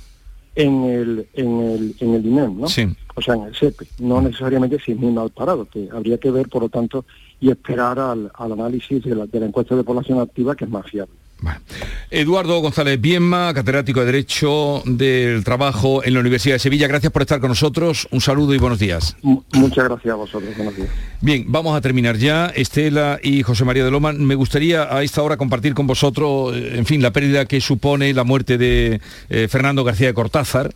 en 0.55 0.83
el, 0.83 1.27
en 1.33 1.59
el, 1.59 1.95
en 1.99 2.13
el 2.13 2.25
INEM, 2.25 2.61
¿no? 2.61 2.67
Sí. 2.67 2.87
O 3.15 3.21
sea, 3.21 3.35
en 3.35 3.43
el 3.43 3.55
SEPE, 3.55 3.87
no 3.99 4.21
necesariamente 4.21 4.77
6.000 4.77 5.13
mal 5.13 5.29
parados, 5.29 5.67
que 5.69 5.89
habría 5.91 6.17
que 6.17 6.31
ver, 6.31 6.49
por 6.49 6.63
lo 6.63 6.69
tanto, 6.69 7.05
y 7.39 7.49
esperar 7.49 7.99
al, 7.99 8.31
al 8.33 8.51
análisis 8.51 9.03
de 9.03 9.15
la, 9.15 9.25
de 9.25 9.39
la 9.39 9.45
encuesta 9.45 9.75
de 9.75 9.83
población 9.83 10.19
activa, 10.19 10.55
que 10.55 10.65
es 10.65 10.71
más 10.71 10.85
fiable. 10.89 11.13
Bueno. 11.41 11.59
Eduardo 12.11 12.59
González 12.59 13.01
Bienma, 13.01 13.51
catedrático 13.53 14.01
de 14.01 14.05
Derecho 14.05 14.83
del 14.85 15.43
Trabajo 15.43 16.03
en 16.03 16.13
la 16.13 16.19
Universidad 16.19 16.55
de 16.55 16.59
Sevilla, 16.59 16.87
gracias 16.87 17.11
por 17.11 17.23
estar 17.23 17.39
con 17.39 17.49
nosotros. 17.49 18.07
Un 18.11 18.21
saludo 18.21 18.53
y 18.53 18.59
buenos 18.59 18.77
días. 18.77 19.15
Muchas 19.21 19.85
gracias 19.85 20.13
a 20.13 20.15
vosotros. 20.15 20.55
Buenos 20.55 20.75
días. 20.75 20.89
Bien, 21.19 21.45
vamos 21.47 21.75
a 21.75 21.81
terminar 21.81 22.17
ya. 22.17 22.47
Estela 22.47 23.19
y 23.23 23.41
José 23.41 23.65
María 23.65 23.83
de 23.83 23.89
Loma, 23.89 24.13
me 24.13 24.35
gustaría 24.35 24.95
a 24.95 25.01
esta 25.01 25.23
hora 25.23 25.35
compartir 25.37 25.73
con 25.73 25.87
vosotros, 25.87 26.55
en 26.55 26.85
fin, 26.85 27.01
la 27.01 27.11
pérdida 27.11 27.45
que 27.45 27.59
supone 27.59 28.13
la 28.13 28.23
muerte 28.23 28.59
de 28.59 29.01
eh, 29.29 29.47
Fernando 29.49 29.83
García 29.83 30.07
de 30.07 30.13
Cortázar 30.13 30.71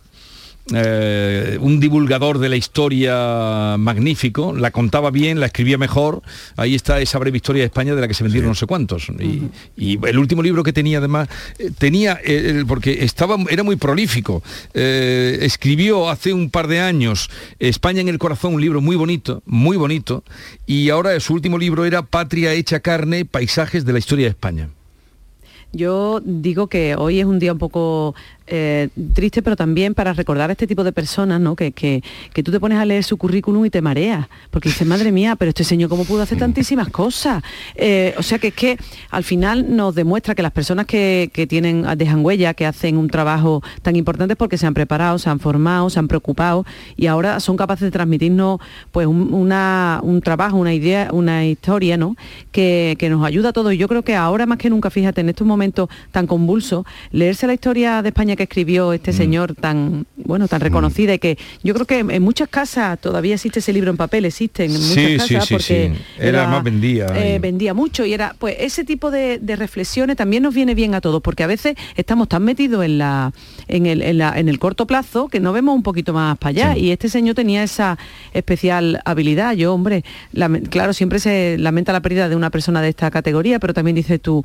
eh, 0.74 1.58
un 1.60 1.78
divulgador 1.78 2.38
de 2.38 2.48
la 2.48 2.56
historia 2.56 3.76
magnífico, 3.78 4.52
la 4.52 4.72
contaba 4.72 5.10
bien, 5.10 5.38
la 5.38 5.46
escribía 5.46 5.78
mejor. 5.78 6.22
Ahí 6.56 6.74
está 6.74 7.00
esa 7.00 7.18
breve 7.18 7.36
historia 7.36 7.62
de 7.62 7.66
España 7.66 7.94
de 7.94 8.00
la 8.00 8.08
que 8.08 8.14
se 8.14 8.24
vendieron 8.24 8.50
no 8.50 8.54
sé 8.54 8.66
cuántos. 8.66 9.08
Y, 9.20 9.48
y 9.76 9.98
el 10.06 10.18
último 10.18 10.42
libro 10.42 10.64
que 10.64 10.72
tenía 10.72 10.98
además, 10.98 11.28
eh, 11.58 11.70
tenía, 11.76 12.18
eh, 12.24 12.64
porque 12.66 13.04
estaba, 13.04 13.36
era 13.48 13.62
muy 13.62 13.76
prolífico. 13.76 14.42
Escribió 14.74 16.08
hace 16.10 16.32
un 16.32 16.50
par 16.50 16.66
de 16.66 16.80
años 16.80 17.30
España 17.58 18.00
en 18.00 18.08
el 18.08 18.18
corazón, 18.18 18.54
un 18.54 18.60
libro 18.60 18.80
muy 18.80 18.96
bonito, 18.96 19.42
muy 19.46 19.76
bonito. 19.76 20.24
Y 20.66 20.90
ahora 20.90 21.18
su 21.20 21.32
último 21.34 21.58
libro 21.58 21.84
era 21.84 22.02
Patria 22.02 22.52
hecha 22.52 22.80
carne, 22.80 23.24
paisajes 23.24 23.84
de 23.84 23.92
la 23.92 23.98
historia 24.00 24.26
de 24.26 24.30
España. 24.30 24.68
Yo 25.72 26.20
digo 26.24 26.68
que 26.68 26.94
hoy 26.96 27.20
es 27.20 27.26
un 27.26 27.38
día 27.38 27.52
un 27.52 27.58
poco 27.58 28.14
eh, 28.46 28.88
triste, 29.14 29.42
pero 29.42 29.56
también 29.56 29.94
para 29.94 30.12
recordar 30.12 30.50
a 30.50 30.52
este 30.52 30.66
tipo 30.66 30.84
de 30.84 30.92
personas, 30.92 31.40
¿no? 31.40 31.56
Que, 31.56 31.72
que, 31.72 32.02
que 32.32 32.42
tú 32.42 32.50
te 32.52 32.60
pones 32.60 32.78
a 32.78 32.84
leer 32.84 33.04
su 33.04 33.16
currículum 33.16 33.64
y 33.66 33.70
te 33.70 33.82
mareas, 33.82 34.26
porque 34.50 34.68
dices, 34.68 34.86
madre 34.86 35.10
mía, 35.12 35.36
pero 35.36 35.48
este 35.50 35.64
señor 35.64 35.88
cómo 35.90 36.04
pudo 36.04 36.22
hacer 36.22 36.38
tantísimas 36.38 36.88
cosas. 36.88 37.42
Eh, 37.74 38.14
o 38.18 38.22
sea 38.22 38.38
que 38.38 38.48
es 38.48 38.54
que 38.54 38.78
al 39.10 39.24
final 39.24 39.74
nos 39.76 39.94
demuestra 39.94 40.34
que 40.34 40.42
las 40.42 40.52
personas 40.52 40.86
que, 40.86 41.30
que 41.32 41.46
tienen, 41.46 41.84
dejan 41.96 42.24
huella, 42.24 42.54
que 42.54 42.66
hacen 42.66 42.96
un 42.96 43.08
trabajo 43.08 43.62
tan 43.82 43.96
importante 43.96 44.32
es 44.34 44.38
porque 44.38 44.58
se 44.58 44.66
han 44.66 44.74
preparado, 44.74 45.18
se 45.18 45.28
han 45.30 45.40
formado, 45.40 45.90
se 45.90 45.98
han 45.98 46.08
preocupado 46.08 46.64
y 46.96 47.06
ahora 47.06 47.40
son 47.40 47.56
capaces 47.56 47.82
de 47.82 47.90
transmitirnos 47.90 48.60
pues 48.92 49.06
un, 49.06 49.32
una- 49.34 50.00
un 50.02 50.20
trabajo, 50.20 50.56
una 50.56 50.72
idea, 50.74 51.08
una 51.12 51.44
historia, 51.46 51.96
¿no? 51.96 52.16
Que, 52.52 52.96
que 52.98 53.08
nos 53.10 53.24
ayuda 53.24 53.48
a 53.48 53.52
todos. 53.52 53.72
Y 53.72 53.76
yo 53.78 53.88
creo 53.88 54.02
que 54.02 54.14
ahora 54.14 54.46
más 54.46 54.58
que 54.58 54.70
nunca, 54.70 54.90
fíjate, 54.90 55.20
en 55.20 55.28
estos 55.30 55.46
momentos 55.46 55.88
tan 56.12 56.26
convulsos, 56.26 56.84
leerse 57.10 57.46
la 57.46 57.54
historia 57.54 58.02
de 58.02 58.08
España 58.10 58.35
que 58.36 58.44
escribió 58.44 58.92
este 58.92 59.12
señor 59.12 59.54
tan, 59.54 60.06
bueno, 60.16 60.46
tan 60.48 60.60
reconocida 60.60 61.14
y 61.14 61.18
que 61.18 61.38
yo 61.64 61.74
creo 61.74 61.86
que 61.86 61.98
en 62.00 62.22
muchas 62.22 62.48
casas 62.48 62.98
todavía 63.00 63.34
existe 63.34 63.58
ese 63.60 63.72
libro 63.72 63.90
en 63.90 63.96
papel, 63.96 64.24
existen 64.26 64.70
en 64.70 64.80
muchas 64.80 64.94
Sí, 64.94 65.16
casas 65.16 65.28
sí, 65.28 65.38
sí, 65.46 65.54
porque. 65.54 65.92
Era 66.18 66.46
más 66.46 66.62
vendía 66.62 67.06
eh, 67.14 67.38
vendía 67.38 67.74
mucho 67.74 68.04
y 68.04 68.12
era 68.12 68.34
pues 68.38 68.56
ese 68.60 68.84
tipo 68.84 69.10
de, 69.10 69.38
de 69.38 69.56
reflexiones 69.56 70.16
también 70.16 70.42
nos 70.42 70.54
viene 70.54 70.74
bien 70.74 70.94
a 70.94 71.00
todos 71.00 71.20
porque 71.22 71.42
a 71.42 71.46
veces 71.46 71.74
estamos 71.96 72.28
tan 72.28 72.42
metidos 72.44 72.84
en 72.84 72.98
la 72.98 73.32
en 73.68 73.86
el, 73.86 74.02
en 74.02 74.18
la- 74.18 74.38
en 74.38 74.48
el 74.48 74.58
corto 74.58 74.86
plazo 74.86 75.28
que 75.28 75.40
no 75.40 75.52
vemos 75.52 75.74
un 75.74 75.82
poquito 75.82 76.12
más 76.12 76.36
para 76.38 76.50
allá 76.50 76.76
y 76.76 76.90
este 76.90 77.08
señor 77.08 77.34
tenía 77.34 77.62
esa 77.62 77.98
especial 78.32 79.00
habilidad. 79.04 79.54
Yo 79.54 79.72
hombre 79.74 80.04
claro 80.70 80.92
siempre 80.92 81.18
se 81.18 81.56
lamenta 81.58 81.92
la 81.92 82.00
pérdida 82.00 82.28
de 82.28 82.36
una 82.36 82.50
persona 82.50 82.82
de 82.82 82.88
esta 82.90 83.10
categoría 83.10 83.58
pero 83.58 83.72
también 83.74 83.94
dices 83.94 84.20
tú 84.20 84.44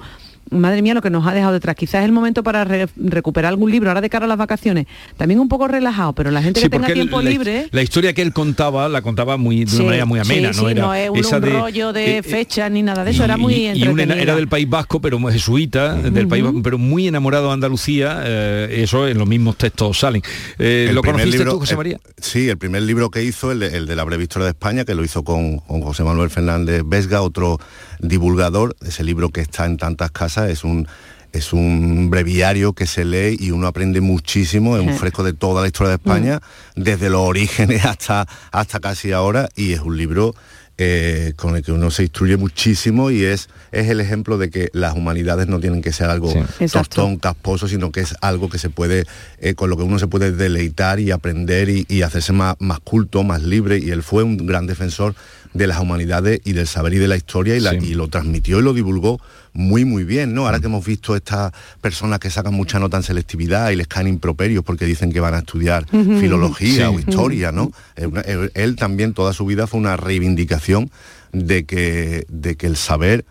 Madre 0.51 0.81
mía, 0.81 0.93
lo 0.93 1.01
que 1.01 1.09
nos 1.09 1.25
ha 1.25 1.33
dejado 1.33 1.53
detrás. 1.53 1.75
Quizás 1.75 2.01
es 2.01 2.05
el 2.05 2.11
momento 2.11 2.43
para 2.43 2.63
re- 2.65 2.87
recuperar 2.97 3.49
algún 3.49 3.71
libro 3.71 3.89
ahora 3.89 4.01
de 4.01 4.09
cara 4.09 4.25
a 4.25 4.27
las 4.27 4.37
vacaciones. 4.37 4.85
También 5.17 5.39
un 5.39 5.47
poco 5.47 5.67
relajado, 5.67 6.13
pero 6.13 6.29
la 6.29 6.43
gente 6.43 6.59
Sí, 6.59 6.65
que 6.65 6.69
tenga 6.69 6.91
tiempo 6.93 7.21
la, 7.21 7.29
libre. 7.29 7.67
la 7.71 7.81
historia 7.81 8.13
que 8.13 8.21
él 8.21 8.33
contaba 8.33 8.87
la 8.89 9.01
contaba 9.01 9.37
muy 9.37 9.63
de 9.63 9.71
una 9.71 9.77
Sí, 9.77 9.83
manera 9.83 10.05
muy 10.05 10.19
amena, 10.19 10.53
sí, 10.53 10.59
no 10.61 10.65
sí, 10.67 10.71
era 10.73 10.81
no 10.81 10.93
es 10.93 11.09
un, 11.09 11.17
esa 11.19 11.35
un 11.37 11.41
de 11.43 11.49
rollo 11.51 11.93
de 11.93 12.17
eh, 12.17 12.23
fechas 12.23 12.69
ni 12.69 12.83
nada 12.83 13.03
de 13.03 13.11
eso, 13.11 13.23
era 13.23 13.37
muy 13.37 13.53
y, 13.53 13.57
y 13.67 13.69
un 13.69 13.71
ena- 13.71 13.81
entretenida. 14.03 14.21
era 14.21 14.35
del 14.35 14.47
País 14.47 14.69
Vasco, 14.69 14.99
pero 15.01 15.17
muy 15.19 15.31
jesuita, 15.33 15.95
del 15.95 16.27
País 16.27 16.43
Vasco, 16.43 16.61
pero 16.61 16.77
muy 16.77 17.07
enamorado 17.07 17.47
de 17.47 17.53
Andalucía, 17.53 18.21
eh, 18.25 18.81
eso 18.83 19.07
en 19.07 19.17
los 19.17 19.27
mismos 19.27 19.55
textos 19.57 19.99
salen. 19.99 20.21
Eh, 20.59 20.91
¿Lo 20.93 21.01
conociste 21.01 21.37
libro- 21.37 21.53
tú, 21.53 21.59
José 21.59 21.73
el- 21.73 21.77
María? 21.77 21.99
sí, 22.17 22.49
el 22.49 22.57
primer 22.57 22.81
libro 22.83 23.09
que 23.09 23.23
hizo, 23.23 23.51
el 23.51 23.59
de, 23.59 23.77
el 23.77 23.85
de 23.87 23.95
la 23.95 24.03
breve 24.03 24.23
historia 24.23 24.45
de 24.45 24.51
España, 24.51 24.83
que 24.85 24.95
lo 24.95 25.03
hizo 25.03 25.23
con, 25.23 25.59
con 25.59 25.81
José 25.81 26.03
Manuel 26.03 26.29
Fernández 26.29 26.81
Vesga, 26.85 27.21
otro 27.21 27.57
divulgador. 28.01 28.75
Ese 28.85 29.03
libro 29.03 29.29
que 29.29 29.41
está 29.41 29.65
en 29.65 29.77
tantas 29.77 30.11
casas 30.11 30.49
es 30.49 30.63
un 30.63 30.87
es 31.33 31.53
un 31.53 32.09
breviario 32.09 32.73
que 32.73 32.85
se 32.85 33.05
lee 33.05 33.37
y 33.39 33.51
uno 33.51 33.67
aprende 33.67 34.01
muchísimo, 34.01 34.77
es 34.77 34.85
un 34.85 34.93
fresco 34.95 35.23
de 35.23 35.33
toda 35.33 35.61
la 35.61 35.67
historia 35.67 35.91
de 35.91 35.95
España, 35.95 36.41
desde 36.75 37.09
los 37.09 37.21
orígenes 37.21 37.85
hasta, 37.85 38.27
hasta 38.51 38.79
casi 38.79 39.13
ahora, 39.13 39.47
y 39.55 39.71
es 39.71 39.79
un 39.79 39.95
libro 39.95 40.35
eh, 40.77 41.33
con 41.35 41.55
el 41.55 41.63
que 41.63 41.71
uno 41.71 41.91
se 41.91 42.03
instruye 42.03 42.37
muchísimo 42.37 43.11
y 43.11 43.23
es, 43.23 43.49
es 43.71 43.89
el 43.89 43.99
ejemplo 43.99 44.37
de 44.37 44.49
que 44.49 44.69
las 44.73 44.95
humanidades 44.95 45.47
no 45.47 45.59
tienen 45.59 45.81
que 45.81 45.91
ser 45.93 46.09
algo 46.09 46.31
tostón, 46.71 47.17
casposo, 47.17 47.67
sino 47.67 47.91
que 47.91 47.99
es 48.01 48.15
algo 48.21 48.49
que 48.49 48.57
se 48.57 48.69
puede, 48.69 49.05
eh, 49.39 49.53
con 49.53 49.69
lo 49.69 49.77
que 49.77 49.83
uno 49.83 49.99
se 49.99 50.07
puede 50.07 50.31
deleitar 50.31 50.99
y 50.99 51.11
aprender 51.11 51.69
y, 51.69 51.85
y 51.87 52.01
hacerse 52.01 52.33
más, 52.33 52.55
más 52.59 52.79
culto, 52.79 53.23
más 53.23 53.43
libre. 53.43 53.77
Y 53.77 53.91
él 53.91 54.01
fue 54.03 54.23
un 54.23 54.37
gran 54.47 54.65
defensor 54.67 55.13
de 55.53 55.67
las 55.67 55.79
humanidades 55.79 56.39
y 56.45 56.53
del 56.53 56.65
saber 56.67 56.93
y 56.93 56.97
de 56.97 57.07
la 57.09 57.17
historia 57.17 57.55
y, 57.55 57.59
la- 57.59 57.71
y 57.75 57.93
lo 57.93 58.07
transmitió 58.07 58.59
y 58.59 58.63
lo 58.63 58.73
divulgó 58.73 59.19
muy 59.53 59.83
muy 59.85 60.03
bien, 60.03 60.33
¿no? 60.33 60.45
Ahora 60.45 60.57
Mm. 60.57 60.61
que 60.61 60.67
hemos 60.67 60.85
visto 60.85 61.15
estas 61.15 61.51
personas 61.81 62.19
que 62.19 62.29
sacan 62.29 62.53
mucha 62.53 62.79
nota 62.79 62.97
en 62.97 63.03
selectividad 63.03 63.69
y 63.71 63.75
les 63.75 63.87
caen 63.87 64.07
improperios 64.07 64.63
porque 64.63 64.85
dicen 64.85 65.11
que 65.11 65.19
van 65.19 65.33
a 65.33 65.39
estudiar 65.39 65.85
filología 65.89 66.87
Sí. 66.89 66.95
o 66.95 66.99
historia, 66.99 67.51
¿no? 67.51 67.71
Una- 67.97 68.21
eh, 68.21 68.49
Él 68.53 68.75
también 68.75 69.13
toda 69.13 69.33
su 69.33 69.45
vida 69.45 69.67
fue 69.67 69.79
una 69.79 69.97
reivindicación 69.97 70.89
de 71.33 71.65
que, 71.65 72.25
de 72.29 72.55
que 72.55 72.67
el 72.67 72.75
saber 72.77 73.25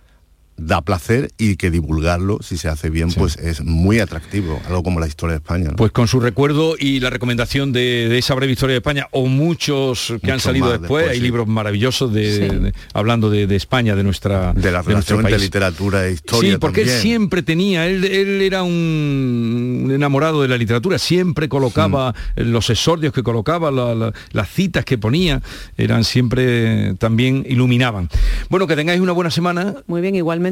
da 0.60 0.82
placer 0.82 1.30
y 1.38 1.56
que 1.56 1.70
divulgarlo, 1.70 2.38
si 2.42 2.56
se 2.56 2.68
hace 2.68 2.90
bien, 2.90 3.10
pues 3.12 3.36
es 3.36 3.62
muy 3.64 3.98
atractivo, 4.00 4.60
algo 4.66 4.82
como 4.82 5.00
la 5.00 5.06
historia 5.06 5.32
de 5.32 5.38
España. 5.38 5.70
¿no? 5.70 5.76
Pues 5.76 5.92
con 5.92 6.06
su 6.08 6.20
recuerdo 6.20 6.74
y 6.78 7.00
la 7.00 7.10
recomendación 7.10 7.72
de, 7.72 8.08
de 8.08 8.18
esa 8.18 8.34
breve 8.34 8.52
historia 8.52 8.74
de 8.74 8.78
España 8.78 9.06
o 9.12 9.26
muchos 9.26 10.12
que 10.22 10.30
han 10.32 10.40
salido 10.40 10.68
después, 10.68 10.80
después, 10.82 11.08
hay 11.10 11.16
sí. 11.16 11.22
libros 11.22 11.46
maravillosos 11.46 12.12
de, 12.12 12.30
Sí. 12.30 12.40
de- 12.56 12.72
hablando 12.94 13.30
de, 13.30 13.46
de 13.46 13.56
España, 13.56 13.96
de 13.96 14.02
nuestra 14.04 14.52
de 14.52 14.70
la 14.70 14.82
relación 14.82 15.20
entre 15.20 15.38
literatura 15.38 16.06
e 16.06 16.12
historia 16.12 16.52
Sí, 16.52 16.58
porque 16.58 16.82
él 16.82 16.88
siempre 16.88 17.42
tenía, 17.42 17.86
él, 17.86 18.04
él 18.04 18.42
era 18.42 18.62
un, 18.62 19.90
enamorado 19.94 20.42
de 20.42 20.48
la 20.48 20.56
literatura, 20.56 20.98
siempre 20.98 21.48
colocaba 21.48 22.14
los 22.36 22.70
exordios 22.70 23.12
que 23.12 23.22
colocaba, 23.22 23.70
la- 23.70 23.94
la- 23.94 24.12
las 24.32 24.48
citas 24.50 24.84
que 24.84 24.98
ponía, 24.98 25.42
eran 25.76 26.04
siempre 26.04 26.94
también 26.94 27.44
iluminaban. 27.48 28.08
Bueno, 28.48 28.66
que 28.66 28.76
tengáis 28.76 29.00
una 29.00 29.12
buena 29.12 29.30
semana. 29.30 29.74
Muy 29.86 30.00
bien, 30.00 30.14
igualmente. 30.14 30.49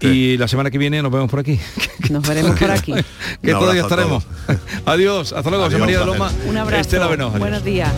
Y 0.00 0.36
la 0.36 0.48
semana 0.48 0.70
que 0.70 0.78
viene 0.78 1.02
nos 1.02 1.12
vemos 1.12 1.30
por 1.30 1.40
aquí. 1.40 1.58
Nos 2.10 2.26
veremos 2.26 2.58
por 2.58 2.70
aquí. 2.70 2.94
que 3.42 3.52
todavía 3.52 3.82
estaremos. 3.82 4.24
Adiós, 4.86 5.32
hasta 5.32 5.50
luego, 5.50 5.64
José 5.66 5.76
Adiós, 5.76 5.80
María 5.80 5.98
de 5.98 6.04
placer. 6.04 6.36
Loma. 6.36 6.50
Un 6.50 6.56
abrazo. 6.56 6.80
Estela 6.80 7.06
Benoz, 7.06 7.28
adiós. 7.28 7.40
Buenos 7.40 7.64
días. 7.64 7.92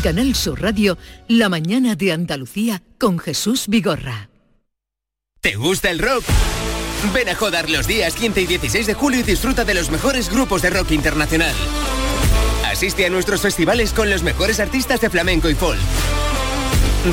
En 0.00 0.02
Canal 0.02 0.34
Sur 0.34 0.62
Radio, 0.62 0.96
La 1.28 1.50
mañana 1.50 1.94
de 1.94 2.12
Andalucía 2.12 2.82
con 2.96 3.18
Jesús 3.18 3.66
Vigorra. 3.68 4.30
¿Te 5.42 5.56
gusta 5.56 5.90
el 5.90 5.98
rock? 5.98 6.24
Ven 7.12 7.28
a 7.28 7.34
Jodar 7.34 7.68
los 7.68 7.86
días 7.86 8.14
15 8.14 8.40
y 8.40 8.46
16 8.46 8.86
de 8.86 8.94
julio 8.94 9.20
y 9.20 9.24
disfruta 9.24 9.66
de 9.66 9.74
los 9.74 9.90
mejores 9.90 10.30
grupos 10.30 10.62
de 10.62 10.70
rock 10.70 10.92
internacional. 10.92 11.54
Asiste 12.64 13.04
a 13.04 13.10
nuestros 13.10 13.42
festivales 13.42 13.92
con 13.92 14.08
los 14.08 14.22
mejores 14.22 14.58
artistas 14.58 15.02
de 15.02 15.10
flamenco 15.10 15.50
y 15.50 15.54
folk. 15.54 15.78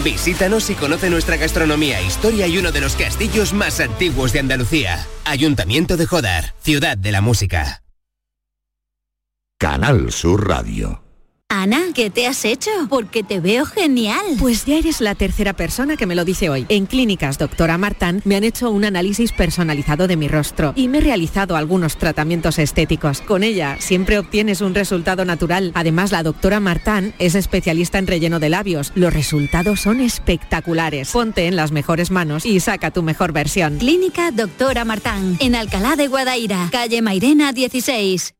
Visítanos 0.05 0.69
y 0.69 0.75
conoce 0.75 1.09
nuestra 1.09 1.35
gastronomía, 1.35 2.01
historia 2.01 2.47
y 2.47 2.57
uno 2.57 2.71
de 2.71 2.79
los 2.79 2.95
castillos 2.95 3.51
más 3.51 3.81
antiguos 3.81 4.31
de 4.31 4.39
Andalucía. 4.39 5.05
Ayuntamiento 5.25 5.97
de 5.97 6.05
Jodar, 6.05 6.55
ciudad 6.61 6.97
de 6.97 7.11
la 7.11 7.19
música. 7.19 7.83
Canal 9.57 10.13
Sur 10.13 10.47
Radio. 10.47 11.06
Ana, 11.49 11.85
¿qué 11.95 12.09
te 12.09 12.27
has 12.27 12.43
hecho? 12.43 12.69
Porque 12.89 13.23
te 13.23 13.39
veo 13.39 13.65
genial. 13.65 14.21
Pues 14.37 14.65
ya 14.65 14.75
eres 14.75 14.99
la 14.99 15.15
tercera 15.15 15.53
persona 15.53 15.95
que 15.95 16.05
me 16.05 16.13
lo 16.13 16.25
dice 16.25 16.49
hoy. 16.49 16.65
En 16.67 16.85
Clínicas 16.85 17.37
Doctora 17.37 17.77
Martán 17.77 18.21
me 18.25 18.35
han 18.35 18.43
hecho 18.43 18.69
un 18.69 18.83
análisis 18.83 19.31
personalizado 19.31 20.07
de 20.07 20.17
mi 20.17 20.27
rostro 20.27 20.73
y 20.75 20.89
me 20.89 20.97
he 20.97 21.01
realizado 21.01 21.55
algunos 21.55 21.97
tratamientos 21.97 22.59
estéticos. 22.59 23.21
Con 23.21 23.43
ella 23.43 23.77
siempre 23.79 24.19
obtienes 24.19 24.59
un 24.59 24.75
resultado 24.75 25.23
natural. 25.23 25.71
Además, 25.73 26.11
la 26.11 26.21
doctora 26.21 26.59
Martán 26.59 27.13
es 27.17 27.33
especialista 27.33 27.97
en 27.97 28.07
relleno 28.07 28.39
de 28.39 28.49
labios. 28.49 28.91
Los 28.93 29.13
resultados 29.13 29.79
son 29.79 30.01
espectaculares. 30.01 31.11
Ponte 31.11 31.47
en 31.47 31.55
las 31.55 31.71
mejores 31.71 32.11
manos 32.11 32.45
y 32.45 32.59
saca 32.59 32.91
tu 32.91 33.03
mejor 33.03 33.31
versión. 33.31 33.77
Clínica 33.77 34.31
Doctora 34.31 34.83
Martán, 34.83 35.37
en 35.39 35.55
Alcalá 35.55 35.95
de 35.95 36.07
Guadaira, 36.07 36.67
calle 36.71 37.01
Mairena 37.01 37.53
16. 37.53 38.36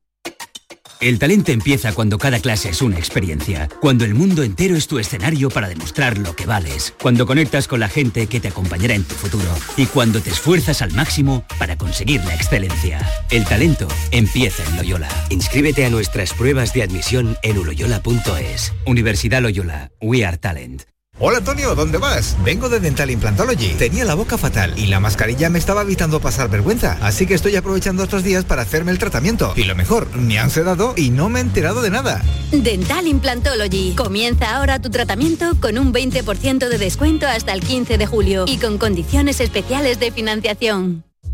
El 1.00 1.20
talento 1.20 1.52
empieza 1.52 1.92
cuando 1.92 2.18
cada 2.18 2.40
clase 2.40 2.70
es 2.70 2.82
una 2.82 2.98
experiencia, 2.98 3.68
cuando 3.80 4.04
el 4.04 4.14
mundo 4.14 4.42
entero 4.42 4.74
es 4.74 4.88
tu 4.88 4.98
escenario 4.98 5.48
para 5.48 5.68
demostrar 5.68 6.18
lo 6.18 6.34
que 6.34 6.44
vales, 6.44 6.92
cuando 7.00 7.24
conectas 7.24 7.68
con 7.68 7.78
la 7.78 7.88
gente 7.88 8.26
que 8.26 8.40
te 8.40 8.48
acompañará 8.48 8.94
en 8.94 9.04
tu 9.04 9.14
futuro 9.14 9.48
y 9.76 9.86
cuando 9.86 10.20
te 10.20 10.30
esfuerzas 10.30 10.82
al 10.82 10.92
máximo 10.92 11.44
para 11.60 11.78
conseguir 11.78 12.24
la 12.24 12.34
excelencia. 12.34 13.08
El 13.30 13.44
talento 13.44 13.86
empieza 14.10 14.64
en 14.64 14.76
Loyola. 14.76 15.08
Inscríbete 15.30 15.84
a 15.84 15.90
nuestras 15.90 16.34
pruebas 16.34 16.72
de 16.72 16.82
admisión 16.82 17.36
en 17.42 17.58
uloyola.es. 17.58 18.72
Universidad 18.84 19.40
Loyola. 19.40 19.92
We 20.00 20.24
are 20.24 20.36
talent. 20.36 20.82
Hola 21.20 21.38
Antonio, 21.38 21.74
¿dónde 21.74 21.98
vas? 21.98 22.36
Vengo 22.44 22.68
de 22.68 22.78
Dental 22.78 23.10
Implantology. 23.10 23.74
Tenía 23.74 24.04
la 24.04 24.14
boca 24.14 24.38
fatal 24.38 24.78
y 24.78 24.86
la 24.86 25.00
mascarilla 25.00 25.50
me 25.50 25.58
estaba 25.58 25.82
evitando 25.82 26.20
pasar 26.20 26.48
vergüenza, 26.48 26.96
así 27.00 27.26
que 27.26 27.34
estoy 27.34 27.56
aprovechando 27.56 28.04
estos 28.04 28.22
días 28.22 28.44
para 28.44 28.62
hacerme 28.62 28.92
el 28.92 29.00
tratamiento. 29.00 29.52
Y 29.56 29.64
lo 29.64 29.74
mejor, 29.74 30.14
me 30.14 30.38
han 30.38 30.50
sedado 30.50 30.94
y 30.96 31.10
no 31.10 31.28
me 31.28 31.40
he 31.40 31.42
enterado 31.42 31.82
de 31.82 31.90
nada. 31.90 32.22
Dental 32.52 33.08
Implantology. 33.08 33.96
Comienza 33.96 34.56
ahora 34.56 34.80
tu 34.80 34.90
tratamiento 34.90 35.56
con 35.60 35.76
un 35.76 35.92
20% 35.92 36.68
de 36.68 36.78
descuento 36.78 37.26
hasta 37.26 37.52
el 37.52 37.62
15 37.62 37.98
de 37.98 38.06
julio 38.06 38.44
y 38.46 38.58
con 38.58 38.78
condiciones 38.78 39.40
especiales 39.40 39.98
de 39.98 40.12
financiación. 40.12 41.07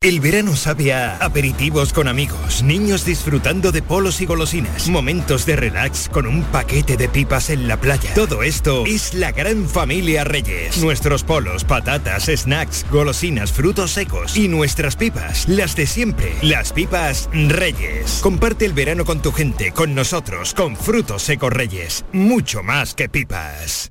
El 0.00 0.20
verano 0.20 0.54
sabe 0.54 0.92
a 0.92 1.16
aperitivos 1.16 1.92
con 1.92 2.06
amigos, 2.06 2.62
niños 2.62 3.04
disfrutando 3.04 3.72
de 3.72 3.82
polos 3.82 4.20
y 4.20 4.26
golosinas, 4.26 4.88
momentos 4.88 5.44
de 5.44 5.56
relax 5.56 6.08
con 6.08 6.24
un 6.28 6.44
paquete 6.44 6.96
de 6.96 7.08
pipas 7.08 7.50
en 7.50 7.66
la 7.66 7.80
playa. 7.80 8.14
Todo 8.14 8.44
esto 8.44 8.86
es 8.86 9.12
la 9.12 9.32
gran 9.32 9.68
familia 9.68 10.22
Reyes. 10.22 10.78
Nuestros 10.78 11.24
polos, 11.24 11.64
patatas, 11.64 12.26
snacks, 12.26 12.86
golosinas, 12.92 13.50
frutos 13.50 13.90
secos 13.90 14.36
y 14.36 14.46
nuestras 14.46 14.94
pipas, 14.94 15.48
las 15.48 15.74
de 15.74 15.88
siempre. 15.88 16.32
Las 16.42 16.72
pipas 16.72 17.28
Reyes. 17.32 18.20
Comparte 18.22 18.66
el 18.66 18.74
verano 18.74 19.04
con 19.04 19.20
tu 19.20 19.32
gente, 19.32 19.72
con 19.72 19.96
nosotros, 19.96 20.54
con 20.54 20.76
frutos 20.76 21.24
secos 21.24 21.52
Reyes. 21.52 22.04
Mucho 22.12 22.62
más 22.62 22.94
que 22.94 23.08
pipas. 23.08 23.90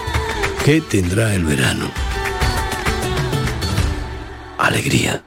¿Qué 0.63 0.79
tendrá 0.79 1.33
el 1.33 1.43
verano? 1.43 1.89
Alegría. 4.59 5.23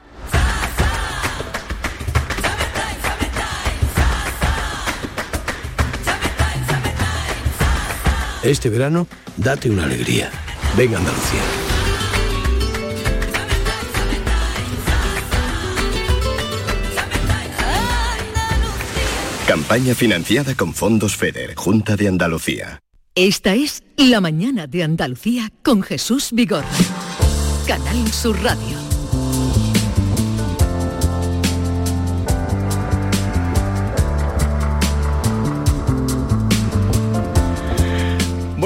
Este 8.43 8.69
verano, 8.69 9.07
date 9.35 9.69
una 9.69 9.83
alegría. 9.83 10.31
Venga 10.77 10.99
Andalucía. 10.99 11.41
Campaña 19.45 19.95
financiada 19.95 20.55
con 20.55 20.73
fondos 20.73 21.17
FEDER, 21.17 21.55
Junta 21.55 21.97
de 21.97 22.07
Andalucía. 22.07 22.84
Esta 23.17 23.55
es 23.55 23.81
La 23.95 24.19
Mañana 24.19 24.67
de 24.67 24.83
Andalucía 24.83 25.49
con 25.63 25.81
Jesús 25.83 26.31
Vigorra. 26.33 26.67
Canal 27.65 28.11
Sur 28.11 28.37
Radio. 28.43 28.74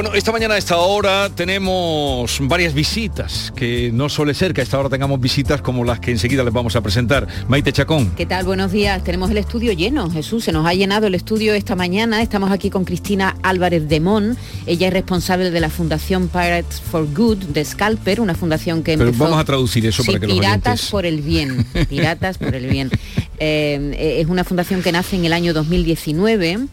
Bueno, 0.02 0.16
esta 0.16 0.32
mañana 0.32 0.54
a 0.54 0.58
esta 0.58 0.78
hora 0.78 1.30
tenemos 1.30 2.38
varias 2.44 2.74
visitas, 2.74 3.52
que 3.54 3.92
no 3.94 4.08
suele 4.08 4.34
ser 4.34 4.54
que 4.54 4.62
a 4.62 4.64
esta 4.64 4.80
hora 4.80 4.88
tengamos 4.88 5.20
visitas 5.20 5.62
como 5.62 5.84
las 5.84 6.00
que 6.00 6.12
enseguida 6.12 6.42
les 6.42 6.54
vamos 6.54 6.78
a 6.78 6.82
presentar. 6.82 7.28
Maite 7.50 7.74
Chacón. 7.74 8.12
¿Qué 8.16 8.26
tal? 8.26 8.46
Buenos 8.46 8.72
días. 8.72 9.04
Tenemos 9.04 9.30
el 9.30 9.38
estudio 9.40 9.74
lleno, 9.74 10.10
Jesús. 10.10 10.46
Se 10.46 10.54
nos 10.54 10.66
ha 10.66 10.74
llenado 10.74 11.08
el 11.08 11.16
estudio 11.16 11.54
esta 11.54 11.76
mañana. 11.76 12.22
Estamos 12.22 12.50
aquí 12.50 12.70
con 12.70 12.86
Cristina 12.86 13.36
Álvarez 13.44 13.90
de 13.90 14.00
Mon. 14.00 14.38
Ella 14.66 14.88
es 14.88 14.94
responsable 14.94 15.52
de 15.52 15.60
la 15.60 15.70
Fundación 15.70 16.30
Pirates 16.30 16.80
for 16.80 17.06
Good 17.14 17.48
de 17.48 17.66
Scalper, 17.66 18.22
una 18.22 18.36
fundación 18.36 18.84
que 18.84 18.98
Pero 18.98 19.12
vamos 19.12 19.38
a 19.38 19.44
traducir 19.44 19.86
eso 19.86 20.02
Sí, 20.02 20.08
para 20.08 20.22
que 20.22 20.28
los 20.28 20.38
Piratas 20.38 20.66
oyentes... 20.66 20.92
por 20.92 21.06
el 21.06 21.22
bien. 21.22 21.66
Piratas 21.90 22.38
por 22.38 22.56
el 22.56 22.68
bien. 22.68 22.90
Eh, 23.42 24.18
es 24.20 24.28
una 24.28 24.44
fundación 24.44 24.82
que 24.82 24.92
nace 24.92 25.16
en 25.16 25.24
el 25.24 25.32
año 25.32 25.54
2019. 25.54 26.68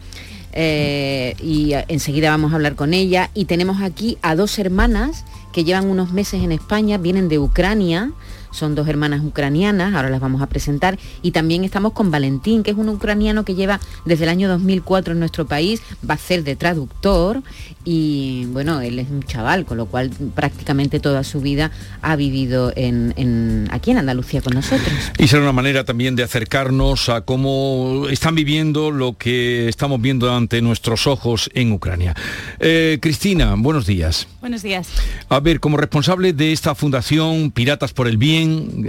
Eh, 0.53 1.35
y 1.41 1.73
enseguida 1.87 2.29
vamos 2.29 2.51
a 2.51 2.55
hablar 2.55 2.75
con 2.75 2.93
ella. 2.93 3.29
Y 3.33 3.45
tenemos 3.45 3.81
aquí 3.81 4.17
a 4.21 4.35
dos 4.35 4.57
hermanas 4.59 5.25
que 5.53 5.63
llevan 5.63 5.89
unos 5.89 6.11
meses 6.11 6.43
en 6.43 6.51
España, 6.51 6.97
vienen 6.97 7.29
de 7.29 7.39
Ucrania, 7.39 8.11
son 8.51 8.75
dos 8.75 8.87
hermanas 8.87 9.21
ucranianas, 9.23 9.93
ahora 9.93 10.09
las 10.09 10.19
vamos 10.19 10.41
a 10.41 10.47
presentar. 10.47 10.97
Y 11.21 11.31
también 11.31 11.63
estamos 11.63 11.93
con 11.93 12.11
Valentín, 12.11 12.63
que 12.63 12.71
es 12.71 12.77
un 12.77 12.89
ucraniano 12.89 13.43
que 13.45 13.55
lleva 13.55 13.79
desde 14.05 14.23
el 14.25 14.29
año 14.29 14.47
2004 14.49 15.13
en 15.13 15.19
nuestro 15.19 15.45
país, 15.47 15.81
va 16.09 16.13
a 16.15 16.17
ser 16.17 16.43
de 16.43 16.55
traductor 16.55 17.41
y 17.85 18.45
bueno, 18.51 18.81
él 18.81 18.99
es 18.99 19.09
un 19.09 19.23
chaval, 19.23 19.65
con 19.65 19.77
lo 19.77 19.85
cual 19.85 20.11
prácticamente 20.35 20.99
toda 20.99 21.23
su 21.23 21.39
vida 21.41 21.71
ha 22.01 22.15
vivido 22.15 22.73
en, 22.75 23.13
en- 23.17 23.67
aquí 23.71 23.91
en 23.91 23.97
Andalucía 23.97 24.41
con 24.41 24.53
nosotros. 24.53 24.93
Y 25.17 25.27
será 25.27 25.41
una 25.43 25.51
manera 25.53 25.83
también 25.83 26.15
de 26.15 26.23
acercarnos 26.23 27.09
a 27.09 27.21
cómo 27.21 28.07
están 28.09 28.35
viviendo 28.35 28.91
lo 28.91 29.17
que 29.17 29.67
estamos 29.69 30.01
viendo 30.01 30.33
ante 30.33 30.61
nuestros 30.61 31.07
ojos 31.07 31.49
en 31.53 31.71
Ucrania. 31.71 32.13
Eh, 32.59 32.99
Cristina, 33.01 33.55
buenos 33.57 33.85
días. 33.85 34.27
Buenos 34.41 34.63
días. 34.63 34.87
A 35.29 35.39
ver, 35.39 35.59
como 35.59 35.77
responsable 35.77 36.33
de 36.33 36.51
esta 36.51 36.75
fundación 36.75 37.51
Piratas 37.51 37.93
por 37.93 38.07
el 38.07 38.17
Bien, 38.17 38.36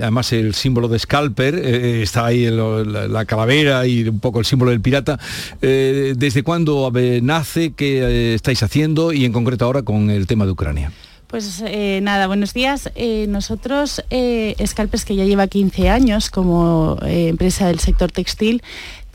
además 0.01 0.33
el 0.33 0.55
símbolo 0.55 0.89
de 0.89 0.99
Scalper, 0.99 1.55
eh, 1.55 2.03
está 2.03 2.27
ahí 2.27 2.45
el- 2.45 2.93
la, 2.93 3.09
la 3.09 3.25
calavera 3.25 3.87
y 3.87 4.09
un 4.09 4.21
poco 4.21 4.39
el 4.41 4.45
símbolo 4.45 4.71
del 4.71 4.81
pirata, 4.81 5.19
eh, 5.63 6.15
¿desde 6.17 6.43
cuándo 6.43 6.91
nace? 7.23 7.73
¿Qué 7.73 7.99
eh, 8.01 8.35
estáis 8.35 8.63
haciendo? 8.63 9.13
Y 9.13 9.25
en 9.25 9.33
concreto 9.33 9.65
ahora 9.65 9.83
con 9.83 10.11
el 10.11 10.27
tema 10.27 10.45
de 10.47 10.53
Ucrania. 10.53 10.93
Pues 11.29 11.63
eh, 11.67 12.01
nada, 12.03 12.27
buenos 12.27 12.55
días. 12.55 12.91
Eh, 12.95 13.27
nosotros, 13.29 14.03
eh, 14.09 14.57
Scalpers, 14.67 15.05
que 15.05 15.15
ya 15.15 15.27
lleva 15.27 15.47
15 15.47 15.91
años 15.91 16.31
como 16.31 16.97
eh, 17.05 17.29
empresa 17.29 17.67
del 17.67 17.81
sector 17.81 18.11
textil, 18.11 18.63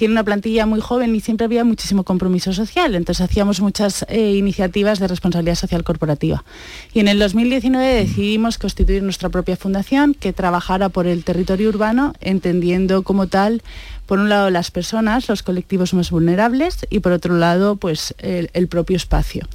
tiene 0.04 0.16
una 0.16 0.26
plantilla 0.26 0.66
muy 0.66 0.82
joven 0.82 1.16
y 1.16 1.22
siempre 1.22 1.46
había 1.46 1.64
muchísimo 1.64 2.04
compromiso 2.04 2.52
social. 2.52 2.94
Entonces 2.94 3.24
hacíamos 3.24 3.62
muchas 3.62 4.06
eh, 4.10 4.34
iniciativas 4.34 5.00
de 5.00 5.08
responsabilidad 5.08 5.56
social 5.56 5.86
corporativa. 5.86 6.44
Y 6.94 7.00
en 7.00 7.08
el 7.08 7.20
2019 7.20 7.94
decidimos 7.94 8.58
constituir 8.58 9.02
nuestra 9.02 9.30
propia 9.30 9.56
fundación 9.56 10.14
que 10.14 10.34
trabajara 10.34 10.90
por 10.90 11.08
el 11.08 11.24
territorio 11.24 11.70
urbano, 11.70 12.16
entendiendo 12.20 13.04
como 13.04 13.28
tal, 13.28 13.62
por 14.06 14.20
un 14.20 14.28
lado, 14.28 14.50
las 14.50 14.72
personas, 14.72 15.30
los 15.30 15.42
colectivos 15.42 15.94
más 15.94 16.12
vulnerables 16.12 16.86
y 16.90 17.00
por 17.00 17.14
otro 17.14 17.38
lado, 17.38 17.78
pues 17.78 18.14
el, 18.18 18.50
el 18.54 18.68
propio 18.68 18.98
espacio. 18.98 19.48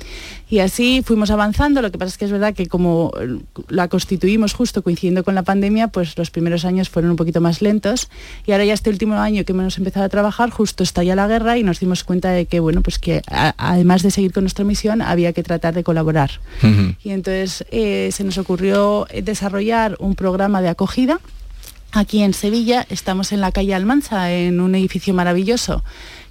Y 0.50 0.60
así 0.60 1.02
fuimos 1.04 1.30
avanzando, 1.30 1.82
lo 1.82 1.90
que 1.92 1.98
pasa 1.98 2.08
es 2.10 2.16
que 2.18 2.24
es 2.24 2.30
verdad 2.30 2.54
que 2.54 2.66
como 2.68 3.12
eh, 3.20 3.38
la 3.68 3.88
constituimos 3.88 4.54
justo 4.54 4.82
coincidiendo 4.82 5.22
con 5.22 5.34
la 5.34 5.42
pandemia, 5.42 5.88
pues 5.88 6.16
los 6.16 6.30
primeros 6.30 6.64
años 6.64 6.88
fueron 6.88 7.10
un 7.10 7.16
poquito 7.18 7.42
más 7.42 7.60
lentos 7.60 8.08
y 8.46 8.52
ahora 8.52 8.64
ya 8.64 8.72
este 8.72 8.88
último 8.88 9.14
año 9.16 9.44
que 9.44 9.52
hemos 9.52 9.76
empezado 9.76 10.06
a 10.06 10.08
trabajar, 10.08 10.48
justo 10.50 10.82
estalla 10.82 11.14
la 11.14 11.26
guerra 11.26 11.58
y 11.58 11.62
nos 11.64 11.80
dimos 11.80 12.02
cuenta 12.02 12.30
de 12.30 12.46
que, 12.46 12.60
bueno, 12.60 12.80
pues 12.80 12.98
que 12.98 13.20
a- 13.30 13.54
además 13.58 14.02
de 14.02 14.10
seguir 14.10 14.32
con 14.32 14.44
nuestra 14.44 14.64
misión, 14.64 15.02
había 15.02 15.34
que 15.34 15.42
tratar 15.42 15.74
de 15.74 15.84
colaborar. 15.84 16.30
Y 17.04 17.10
entonces 17.10 17.66
eh, 17.70 18.08
se 18.12 18.24
nos 18.24 18.38
ocurrió 18.38 19.06
eh, 19.10 19.20
desarrollar 19.20 19.96
un 20.00 20.14
programa 20.14 20.62
de 20.62 20.68
acogida. 20.70 21.20
Aquí 21.92 22.22
en 22.22 22.34
Sevilla 22.34 22.86
estamos 22.90 23.32
en 23.32 23.40
la 23.40 23.50
calle 23.50 23.74
Almansa, 23.74 24.30
en 24.32 24.60
un 24.60 24.74
edificio 24.74 25.14
maravilloso 25.14 25.82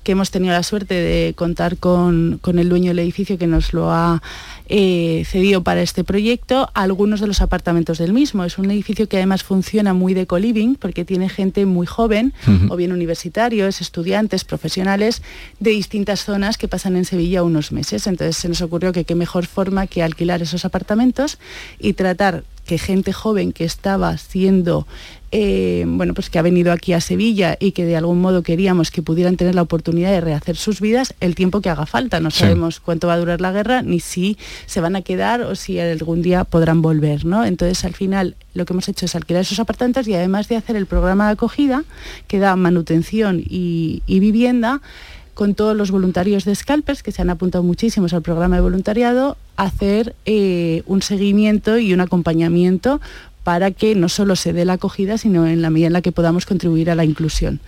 que 0.07 0.13
hemos 0.13 0.31
tenido 0.31 0.53
la 0.53 0.63
suerte 0.63 0.93
de 0.93 1.33
contar 1.33 1.75
con, 1.75 2.39
con 2.41 2.59
el 2.59 2.69
dueño 2.69 2.91
del 2.91 2.99
edificio 2.99 3.37
que 3.37 3.45
nos 3.45 3.73
lo 3.73 3.91
ha 3.91 4.23
eh, 4.69 5.25
cedido 5.27 5.63
para 5.63 5.81
este 5.81 6.05
proyecto 6.05 6.69
algunos 6.73 7.19
de 7.19 7.27
los 7.27 7.41
apartamentos 7.41 7.97
del 7.97 8.13
mismo. 8.13 8.45
Es 8.45 8.57
un 8.57 8.71
edificio 8.71 9.09
que 9.09 9.17
además 9.17 9.43
funciona 9.43 9.93
muy 9.93 10.13
de 10.13 10.25
co-living 10.25 10.75
porque 10.75 11.03
tiene 11.03 11.27
gente 11.27 11.65
muy 11.65 11.85
joven, 11.85 12.33
o 12.69 12.77
bien 12.77 12.93
universitarios, 12.93 13.81
estudiantes, 13.81 14.45
profesionales 14.45 15.23
de 15.59 15.71
distintas 15.71 16.23
zonas 16.23 16.57
que 16.57 16.69
pasan 16.69 16.95
en 16.95 17.03
Sevilla 17.03 17.43
unos 17.43 17.73
meses. 17.73 18.07
Entonces 18.07 18.37
se 18.37 18.47
nos 18.47 18.61
ocurrió 18.61 18.93
que 18.93 19.03
qué 19.03 19.13
mejor 19.13 19.45
forma 19.45 19.87
que 19.87 20.03
alquilar 20.03 20.41
esos 20.41 20.63
apartamentos 20.63 21.37
y 21.79 21.93
tratar 21.93 22.45
que 22.67 22.77
gente 22.77 23.13
joven 23.13 23.51
que 23.51 23.63
estaba 23.63 24.15
siendo 24.17 24.85
eh, 25.31 25.83
bueno, 25.85 26.13
pues 26.13 26.29
que 26.29 26.39
ha 26.39 26.41
venido 26.41 26.71
aquí 26.71 26.93
a 26.93 27.01
Sevilla 27.01 27.57
y 27.59 27.73
que 27.73 27.83
de 27.83 27.97
algún 27.97 28.21
modo 28.21 28.43
queríamos 28.43 28.91
que 28.91 29.01
pudieran 29.01 29.35
tener 29.35 29.55
la 29.55 29.61
oportunidad 29.61 30.09
de 30.11 30.21
rehacer 30.21 30.55
sus 30.55 30.79
vidas 30.79 31.13
el 31.19 31.35
tiempo 31.35 31.59
que 31.59 31.69
haga 31.69 31.85
falta. 31.85 32.21
No 32.21 32.31
sabemos 32.31 32.79
cuánto 32.79 33.07
va 33.07 33.15
a 33.15 33.17
durar 33.17 33.41
la 33.41 33.51
guerra, 33.51 33.81
ni 33.81 33.99
si 33.99 34.37
se 34.67 34.79
van 34.79 34.95
a 34.95 35.01
quedar 35.01 35.41
o 35.41 35.55
si 35.55 35.79
algún 35.79 36.21
día 36.21 36.45
podrán 36.45 36.81
volver. 36.81 37.25
¿no? 37.25 37.43
Entonces, 37.43 37.83
al 37.83 37.93
final, 37.93 38.35
lo 38.53 38.65
que 38.65 38.71
hemos 38.71 38.87
hecho 38.87 39.05
es 39.05 39.15
alquilar 39.15 39.41
esos 39.41 39.59
apartamentos 39.59 40.07
y 40.07 40.13
además 40.13 40.47
de 40.47 40.55
hacer 40.55 40.77
el 40.77 40.85
programa 40.85 41.25
de 41.25 41.33
acogida, 41.33 41.83
que 42.27 42.39
da 42.39 42.55
manutención 42.55 43.41
y, 43.43 44.01
vivienda, 44.07 44.81
con 45.37 45.53
todos 45.53 45.77
los 45.77 45.91
voluntarios 45.91 46.45
de 46.45 46.55
Scalpers, 46.55 47.03
que 47.03 47.11
se 47.11 47.21
han 47.21 47.29
apuntado 47.29 47.63
muchísimos 47.63 48.11
al 48.11 48.23
programa 48.23 48.55
de 48.55 48.63
voluntariado, 48.63 49.37
hacer 49.55 50.15
eh, 50.25 50.81
un 50.87 51.03
seguimiento 51.03 51.77
y 51.77 51.93
un 51.93 52.01
acompañamiento 52.01 52.99
para 53.43 53.69
que 53.69 53.93
no 53.93 54.09
solo 54.09 54.35
se 54.35 54.51
dé 54.51 54.65
la 54.65 54.73
acogida, 54.73 55.19
sino 55.19 55.45
en 55.45 55.61
la 55.61 55.69
medida 55.69 55.87
en 55.87 55.93
la 55.93 56.01
que 56.01 56.11
podamos 56.11 56.47
contribuir 56.47 56.89
a 56.89 56.95
la 56.95 57.05
inclusión. 57.05 57.59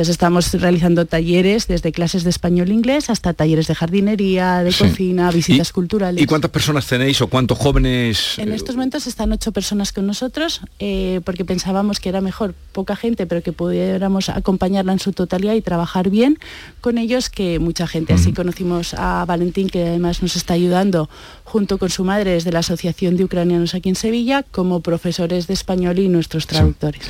Entonces 0.00 0.14
estamos 0.14 0.54
realizando 0.54 1.04
talleres 1.04 1.66
desde 1.66 1.92
clases 1.92 2.24
de 2.24 2.30
español 2.30 2.70
e 2.70 2.72
inglés 2.72 3.10
hasta 3.10 3.34
talleres 3.34 3.66
de 3.66 3.74
jardinería, 3.74 4.62
de 4.64 4.72
cocina, 4.72 5.30
visitas 5.30 5.72
culturales. 5.72 6.22
¿Y 6.22 6.24
cuántas 6.24 6.50
personas 6.50 6.86
tenéis 6.86 7.20
o 7.20 7.26
cuántos 7.26 7.58
jóvenes? 7.58 8.38
En 8.38 8.50
estos 8.50 8.76
momentos 8.76 9.06
están 9.06 9.30
ocho 9.30 9.52
personas 9.52 9.92
con 9.92 10.06
nosotros 10.06 10.62
eh, 10.78 11.20
porque 11.26 11.44
pensábamos 11.44 12.00
que 12.00 12.08
era 12.08 12.22
mejor 12.22 12.54
poca 12.72 12.96
gente, 12.96 13.26
pero 13.26 13.42
que 13.42 13.52
pudiéramos 13.52 14.30
acompañarla 14.30 14.94
en 14.94 15.00
su 15.00 15.12
totalidad 15.12 15.52
y 15.52 15.60
trabajar 15.60 16.08
bien 16.08 16.38
con 16.80 16.96
ellos 16.96 17.28
que 17.28 17.58
mucha 17.58 17.86
gente. 17.86 18.14
Así 18.14 18.32
conocimos 18.32 18.94
a 18.94 19.26
Valentín, 19.26 19.68
que 19.68 19.86
además 19.86 20.22
nos 20.22 20.34
está 20.34 20.54
ayudando 20.54 21.10
junto 21.44 21.76
con 21.76 21.90
su 21.90 22.04
madre 22.04 22.30
desde 22.30 22.52
la 22.52 22.60
Asociación 22.60 23.18
de 23.18 23.24
Ucranianos 23.24 23.74
aquí 23.74 23.90
en 23.90 23.96
Sevilla, 23.96 24.44
como 24.50 24.80
profesores 24.80 25.46
de 25.46 25.52
español 25.52 25.98
y 25.98 26.08
nuestros 26.08 26.46
traductores. 26.46 27.02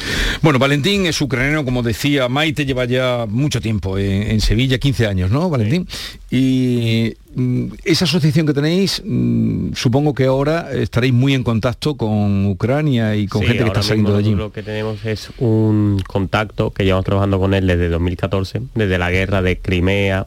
Bueno, 0.42 0.58
Valentín 0.58 1.06
es 1.06 1.20
ucraniano, 1.20 1.64
como 1.64 1.84
decía 1.84 2.28
Maite, 2.28 2.64
lleva 2.64 2.79
ya 2.84 3.26
mucho 3.28 3.60
tiempo 3.60 3.98
en, 3.98 4.40
Sevilla, 4.40 4.78
15 4.78 5.06
años, 5.06 5.30
¿no, 5.30 5.48
Valentín? 5.50 5.86
Y 6.30 7.14
mm, 7.34 7.66
esa 7.84 8.04
asociación 8.04 8.46
que 8.46 8.54
tenéis, 8.54 9.02
mm, 9.04 9.72
supongo 9.74 10.14
que 10.14 10.26
ahora 10.26 10.72
estaréis 10.72 11.12
muy 11.12 11.34
en 11.34 11.42
contacto 11.42 11.96
con 11.96 12.46
Ucrania 12.46 13.16
y 13.16 13.26
con 13.26 13.42
gente 13.42 13.62
que 13.62 13.68
está 13.68 13.82
saliendo 13.82 14.12
de 14.12 14.18
allí. 14.18 14.34
Lo 14.34 14.52
que 14.52 14.62
tenemos 14.62 15.04
es 15.04 15.30
un 15.38 16.02
contacto 16.06 16.70
que 16.70 16.84
llevamos 16.84 17.04
trabajando 17.04 17.38
con 17.38 17.54
él 17.54 17.66
desde 17.66 17.88
2014, 17.88 18.62
desde 18.74 18.98
la 18.98 19.10
guerra 19.10 19.42
de 19.42 19.58
Crimea 19.58 20.26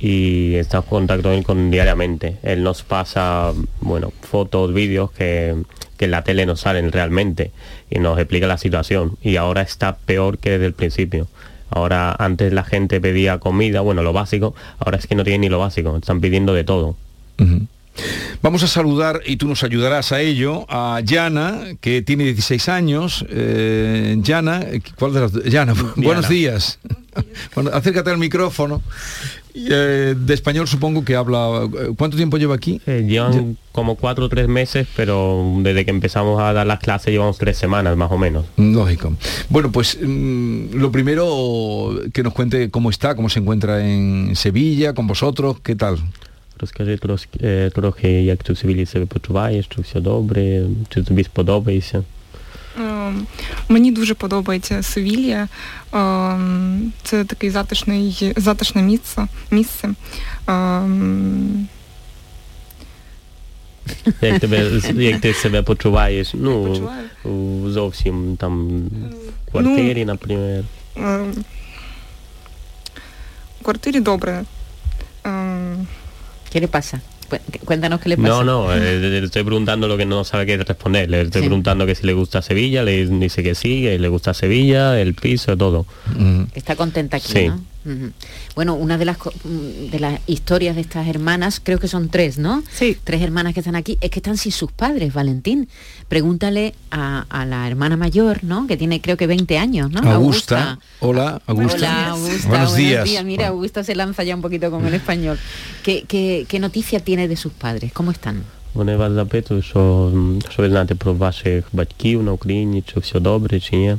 y 0.00 0.54
estamos 0.54 0.86
en 0.86 0.90
contacto 0.90 1.42
con 1.42 1.70
diariamente. 1.70 2.36
Él 2.42 2.62
nos 2.62 2.82
pasa, 2.82 3.52
bueno, 3.80 4.12
fotos, 4.22 4.72
vídeos 4.72 5.10
que, 5.10 5.56
que 5.96 6.04
en 6.04 6.12
la 6.12 6.22
tele 6.22 6.46
no 6.46 6.56
salen 6.56 6.92
realmente 6.92 7.50
y 7.90 7.98
nos 7.98 8.18
explica 8.18 8.46
la 8.46 8.58
situación. 8.58 9.18
Y 9.22 9.36
ahora 9.36 9.62
está 9.62 9.96
peor 9.96 10.38
que 10.38 10.50
desde 10.50 10.66
el 10.66 10.72
principio. 10.72 11.26
Ahora 11.70 12.14
antes 12.18 12.52
la 12.52 12.64
gente 12.64 13.00
pedía 13.00 13.38
comida, 13.38 13.80
bueno, 13.80 14.02
lo 14.02 14.12
básico, 14.12 14.54
ahora 14.78 14.98
es 14.98 15.06
que 15.06 15.14
no 15.14 15.24
tienen 15.24 15.42
ni 15.42 15.48
lo 15.48 15.58
básico, 15.58 15.96
están 15.96 16.20
pidiendo 16.20 16.54
de 16.54 16.64
todo. 16.64 16.96
Vamos 18.42 18.62
a 18.62 18.68
saludar, 18.68 19.20
y 19.26 19.36
tú 19.36 19.48
nos 19.48 19.64
ayudarás 19.64 20.12
a 20.12 20.20
ello, 20.20 20.66
a 20.68 21.00
Yana, 21.04 21.76
que 21.80 22.02
tiene 22.02 22.24
16 22.24 22.68
años. 22.68 23.24
Eh, 23.28 24.16
Yana, 24.20 24.64
¿cuál 24.96 25.12
de 25.12 25.20
las 25.20 25.32
Yana, 25.44 25.74
buenos 25.96 26.28
días. 26.28 26.78
bueno, 27.54 27.70
acércate 27.72 28.10
al 28.10 28.18
micrófono. 28.18 28.82
Eh, 29.55 30.15
de 30.17 30.33
español 30.33 30.67
supongo 30.67 31.05
que 31.05 31.15
habla... 31.15 31.67
¿Cuánto 31.97 32.17
tiempo 32.17 32.37
lleva 32.37 32.55
aquí? 32.55 32.81
Eh, 32.87 33.05
llevan 33.07 33.57
como 33.71 33.95
cuatro 33.95 34.25
o 34.25 34.29
tres 34.29 34.47
meses, 34.47 34.87
pero 34.95 35.43
desde 35.59 35.85
que 35.85 35.91
empezamos 35.91 36.41
a 36.41 36.53
dar 36.53 36.65
las 36.65 36.79
clases 36.79 37.11
llevamos 37.11 37.37
tres 37.37 37.57
semanas 37.57 37.95
más 37.95 38.11
o 38.11 38.17
menos. 38.17 38.45
Lógico. 38.57 39.13
Bueno, 39.49 39.71
pues 39.71 39.97
mm, 40.01 40.75
lo 40.75 40.91
primero 40.91 41.91
que 42.13 42.23
nos 42.23 42.33
cuente 42.33 42.69
cómo 42.71 42.89
está, 42.89 43.15
cómo 43.15 43.29
se 43.29 43.39
encuentra 43.39 43.85
en 43.87 44.35
Sevilla, 44.35 44.93
con 44.93 45.07
vosotros, 45.07 45.57
¿qué 45.61 45.75
tal? 45.75 45.97
Розкажи 46.57 46.97
трошки, 46.97 47.71
трохи, 47.75 48.23
як 48.23 48.43
ти 48.43 48.53
в 48.53 48.57
Севілі 48.57 48.85
себе 48.85 49.05
почуваєш, 49.05 49.67
чи 49.67 49.81
все 49.81 49.99
добре, 49.99 50.65
чи 50.89 51.03
тобі 51.03 51.23
сподобається? 51.23 52.03
Мені 53.68 53.92
дуже 53.92 54.14
подобається 54.14 54.82
Севілія. 54.82 55.48
Це 57.02 57.24
такий 57.24 57.50
затишний, 57.50 58.32
затишне 58.36 58.82
місце. 58.82 59.26
місце. 59.50 59.88
Як 64.20 64.40
тебе 64.40 64.80
як 64.94 65.20
ти 65.20 65.34
себе 65.34 65.62
почуваєш? 65.62 66.30
Ну, 66.34 66.88
зовсім 67.70 68.36
там 68.36 68.82
в 69.46 69.50
квартирі, 69.50 70.04
ну, 70.04 70.12
наприклад. 70.12 70.64
В 73.60 73.64
квартирі 73.64 74.00
добре. 74.00 74.44
¿Qué 76.50 76.60
le 76.60 76.68
pasa? 76.68 77.00
Cuéntanos 77.64 78.00
qué 78.00 78.08
le 78.10 78.16
pasa. 78.16 78.28
No, 78.28 78.44
no, 78.44 78.74
eh, 78.74 78.98
le 78.98 79.24
estoy 79.24 79.44
preguntando 79.44 79.88
lo 79.88 79.96
que 79.96 80.06
no 80.06 80.24
sabe 80.24 80.46
qué 80.46 80.56
responder. 80.56 81.10
Le 81.10 81.22
estoy 81.22 81.42
preguntando 81.42 81.86
que 81.86 81.94
si 81.94 82.06
le 82.06 82.14
gusta 82.14 82.42
Sevilla, 82.42 82.82
le 82.82 83.06
dice 83.06 83.42
que 83.42 83.54
sí, 83.54 83.82
que 83.82 83.98
le 83.98 84.08
gusta 84.08 84.34
Sevilla, 84.34 85.00
el 85.00 85.14
piso, 85.14 85.56
todo. 85.56 85.86
Está 86.54 86.76
contenta 86.76 87.18
aquí, 87.18 87.48
¿no? 87.48 87.60
Bueno, 88.55 88.75
una 88.75 88.97
de 88.97 89.05
las, 89.05 89.17
de 89.91 89.99
las 89.99 90.19
historias 90.27 90.75
de 90.75 90.81
estas 90.81 91.07
hermanas, 91.07 91.59
creo 91.61 91.79
que 91.79 91.87
son 91.87 92.09
tres, 92.09 92.37
¿no? 92.37 92.63
Sí. 92.71 92.97
Tres 93.03 93.21
hermanas 93.21 93.53
que 93.53 93.59
están 93.59 93.75
aquí, 93.75 93.97
es 94.01 94.09
que 94.09 94.19
están 94.19 94.37
sin 94.37 94.51
sus 94.51 94.71
padres, 94.71 95.13
Valentín. 95.13 95.67
Pregúntale 96.07 96.75
a, 96.91 97.25
la 97.45 97.67
hermana 97.67 97.97
mayor, 97.97 98.43
¿no? 98.43 98.67
Que 98.67 98.77
tiene 98.77 99.01
creo 99.01 99.17
que 99.17 99.27
20 99.27 99.57
años, 99.57 99.91
¿no? 99.91 99.99
Augusta. 100.09 100.79
Hola, 100.99 101.41
Augusta. 101.45 101.77
Hola, 101.77 102.09
Augusta. 102.09 102.47
Buenos, 102.47 102.75
días. 102.75 103.23
Mira, 103.25 103.47
Augusta 103.49 103.83
se 103.83 103.95
lanza 103.95 104.23
ya 104.23 104.35
un 104.35 104.41
poquito 104.41 104.71
con 104.71 104.85
el 104.85 104.93
español. 104.93 105.37
¿Qué, 105.83 106.05
qué, 106.07 106.45
qué 106.47 106.59
noticia 106.59 106.99
tiene 106.99 107.27
de 107.27 107.35
sus 107.35 107.51
padres? 107.53 107.91
¿Cómo 107.93 108.11
están? 108.11 108.43
Вони 108.73 108.95
вас 108.95 109.11
запитують, 109.11 109.65
що, 109.65 110.11
що 110.49 110.61
ви 110.61 110.69
знаєте 110.69 110.95
про 110.95 111.13
ваших 111.13 111.65
батьків 111.73 112.23
на 112.23 112.31
Україні, 112.31 112.83
чи 112.93 112.99
все 112.99 113.19
добре, 113.19 113.59
чи 113.59 113.75
ні. 113.75 113.97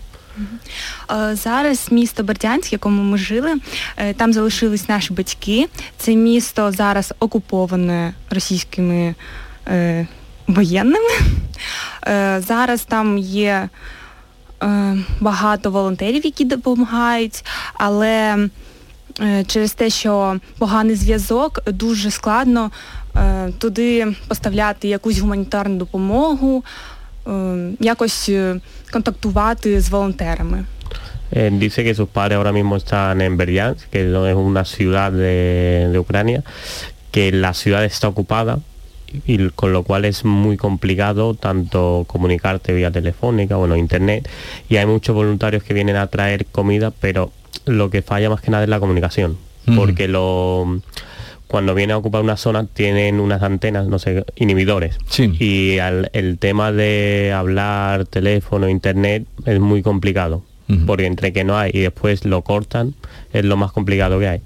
Зараз 1.31 1.87
місто 1.91 2.23
Бердянськ, 2.23 2.71
в 2.71 2.73
якому 2.73 3.03
ми 3.03 3.17
жили, 3.17 3.55
там 4.17 4.33
залишились 4.33 4.89
наші 4.89 5.13
батьки. 5.13 5.67
Це 5.97 6.15
місто 6.15 6.71
зараз 6.71 7.13
окуповане 7.19 8.13
російськими 8.29 9.15
воєнними. 10.47 11.09
Зараз 12.37 12.81
там 12.87 13.17
є 13.17 13.69
багато 15.19 15.71
волонтерів, 15.71 16.25
які 16.25 16.45
допомагають, 16.45 17.45
але 17.73 18.49
через 19.47 19.73
те, 19.73 19.89
що 19.89 20.39
поганий 20.57 20.95
зв'язок, 20.95 21.59
дуже 21.71 22.11
складно 22.11 22.71
туди 23.57 24.15
поставляти 24.27 24.87
якусь 24.87 25.19
гуманітарну 25.19 25.77
допомогу. 25.77 26.63
якось 27.80 28.30
contactuar 28.90 29.56
з 29.80 29.88
волонтерами. 29.88 30.66
Eh, 31.32 31.50
dice 31.50 31.82
que 31.82 31.94
sus 31.94 32.08
padres 32.08 32.36
ahora 32.36 32.52
mismo 32.52 32.76
están 32.76 33.20
en 33.20 33.36
Berdyansk, 33.36 33.88
que 33.90 34.02
es 34.02 34.36
una 34.36 34.64
ciudad 34.64 35.10
de, 35.10 35.88
de, 35.90 35.98
Ucrania, 35.98 36.44
que 37.10 37.32
la 37.32 37.54
ciudad 37.54 37.84
está 37.84 38.06
ocupada 38.08 38.60
y 39.26 39.48
con 39.50 39.72
lo 39.72 39.82
cual 39.82 40.04
es 40.04 40.24
muy 40.24 40.56
complicado 40.56 41.34
tanto 41.34 42.04
comunicarte 42.06 42.72
vía 42.72 42.90
telefónica, 42.90 43.56
bueno, 43.56 43.76
internet, 43.76 44.28
y 44.68 44.76
hay 44.76 44.86
muchos 44.86 45.14
voluntarios 45.14 45.64
que 45.64 45.74
vienen 45.74 45.96
a 45.96 46.06
traer 46.06 46.46
comida, 46.46 46.92
pero 46.92 47.32
lo 47.64 47.90
que 47.90 48.02
falla 48.02 48.30
más 48.30 48.40
que 48.40 48.50
nada 48.50 48.64
es 48.64 48.70
la 48.70 48.80
comunicación, 48.80 49.36
mm. 49.66 49.76
porque 49.76 50.06
lo 50.06 50.80
cuando 51.49 51.73
viene 51.73 51.93
a 51.93 51.97
ocupar 51.97 52.21
una 52.21 52.37
zona 52.37 52.67
tienen 52.67 53.19
unas 53.19 53.41
antenas, 53.41 53.87
no 53.87 53.97
sé, 53.97 54.23
inhibidores. 54.35 54.97
Y 55.39 55.77
el 56.13 56.37
tema 56.37 56.71
de 56.71 57.33
hablar, 57.35 58.05
teléfono, 58.05 58.69
internet 58.69 59.25
es 59.45 59.59
muy 59.59 59.81
complicado. 59.81 60.43
Porque 60.85 61.07
entre 61.07 61.33
que 61.33 61.43
no 61.43 61.57
hay 61.57 61.71
y 61.73 61.79
después 61.79 62.25
lo 62.25 62.43
cortan, 62.43 62.93
es 63.33 63.43
lo 63.43 63.57
más 63.57 63.71
complicado 63.71 64.19
que 64.19 64.27
hay. 64.27 64.41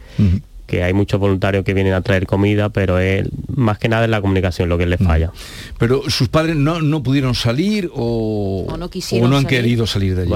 Que 0.65 0.81
hay 0.81 0.93
muchos 0.93 1.19
voluntarios 1.19 1.65
que 1.65 1.73
vienen 1.73 1.91
a 1.91 1.99
traer 1.99 2.25
comida, 2.25 2.69
pero 2.69 2.97
es 2.97 3.27
más 3.53 3.77
que 3.77 3.89
nada 3.89 4.05
es 4.05 4.09
la 4.09 4.21
comunicación 4.21 4.69
lo 4.69 4.77
que 4.77 4.85
les 4.85 4.99
falla. 4.99 5.33
Pero 5.77 6.09
sus 6.09 6.29
padres 6.29 6.55
no, 6.55 6.81
no 6.81 7.03
pudieron 7.03 7.35
salir 7.35 7.91
o, 7.93 8.65
o 8.69 8.77
no, 8.77 8.89
quisieron 8.89 9.27
o 9.27 9.29
no 9.29 9.35
han 9.35 9.43
salir. 9.43 9.59
querido 9.59 9.85
salir 9.85 10.15
de 10.15 10.21
allí. 10.21 10.29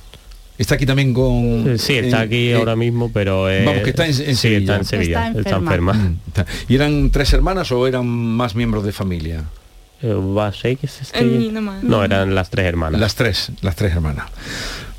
Está 0.58 0.76
aquí 0.76 0.86
también 0.86 1.14
con... 1.14 1.34
Eh, 1.68 1.78
Sí, 1.78 1.94
está 2.06 2.18
en- 2.24 2.28
aquí 2.28 2.44
eh, 2.50 2.56
ahora 2.56 2.76
mismo, 2.76 3.04
pero... 3.18 3.34
eh, 3.50 3.66
Vamos, 3.66 3.82
que 3.84 3.90
está 3.90 4.04
en, 4.06 4.12
en 4.12 4.36
sí, 4.36 4.36
Sevilla. 4.36 4.60
está 4.60 4.76
en 4.78 4.86
Sevilla, 4.86 5.28
Está 5.28 5.40
está 5.40 5.56
enferma. 5.58 5.92
enferma. 5.92 5.94
Mm, 5.94 6.18
está. 6.30 6.46
¿Y 6.70 6.76
eran 6.80 6.94
tres 7.16 7.30
hermanas 7.34 7.72
o 7.72 7.78
eran 7.88 8.06
más 8.42 8.52
miembros 8.56 8.84
de 8.88 8.92
familia? 9.02 9.40
Eh, 10.02 10.14
va 10.38 10.46
a 10.48 10.54
ser 10.54 10.78
que 10.78 10.88
se 10.88 11.02
esté- 11.06 11.24
Ні, 11.24 11.50
немає. 11.58 11.80
No, 11.84 12.04
eran 12.04 12.36
las 12.40 12.48
tres 12.54 12.66
hermanas. 12.72 13.00
Las 13.06 13.14
tres, 13.16 13.38
las 13.62 13.76
tres 13.76 13.92
hermanas. 13.98 14.26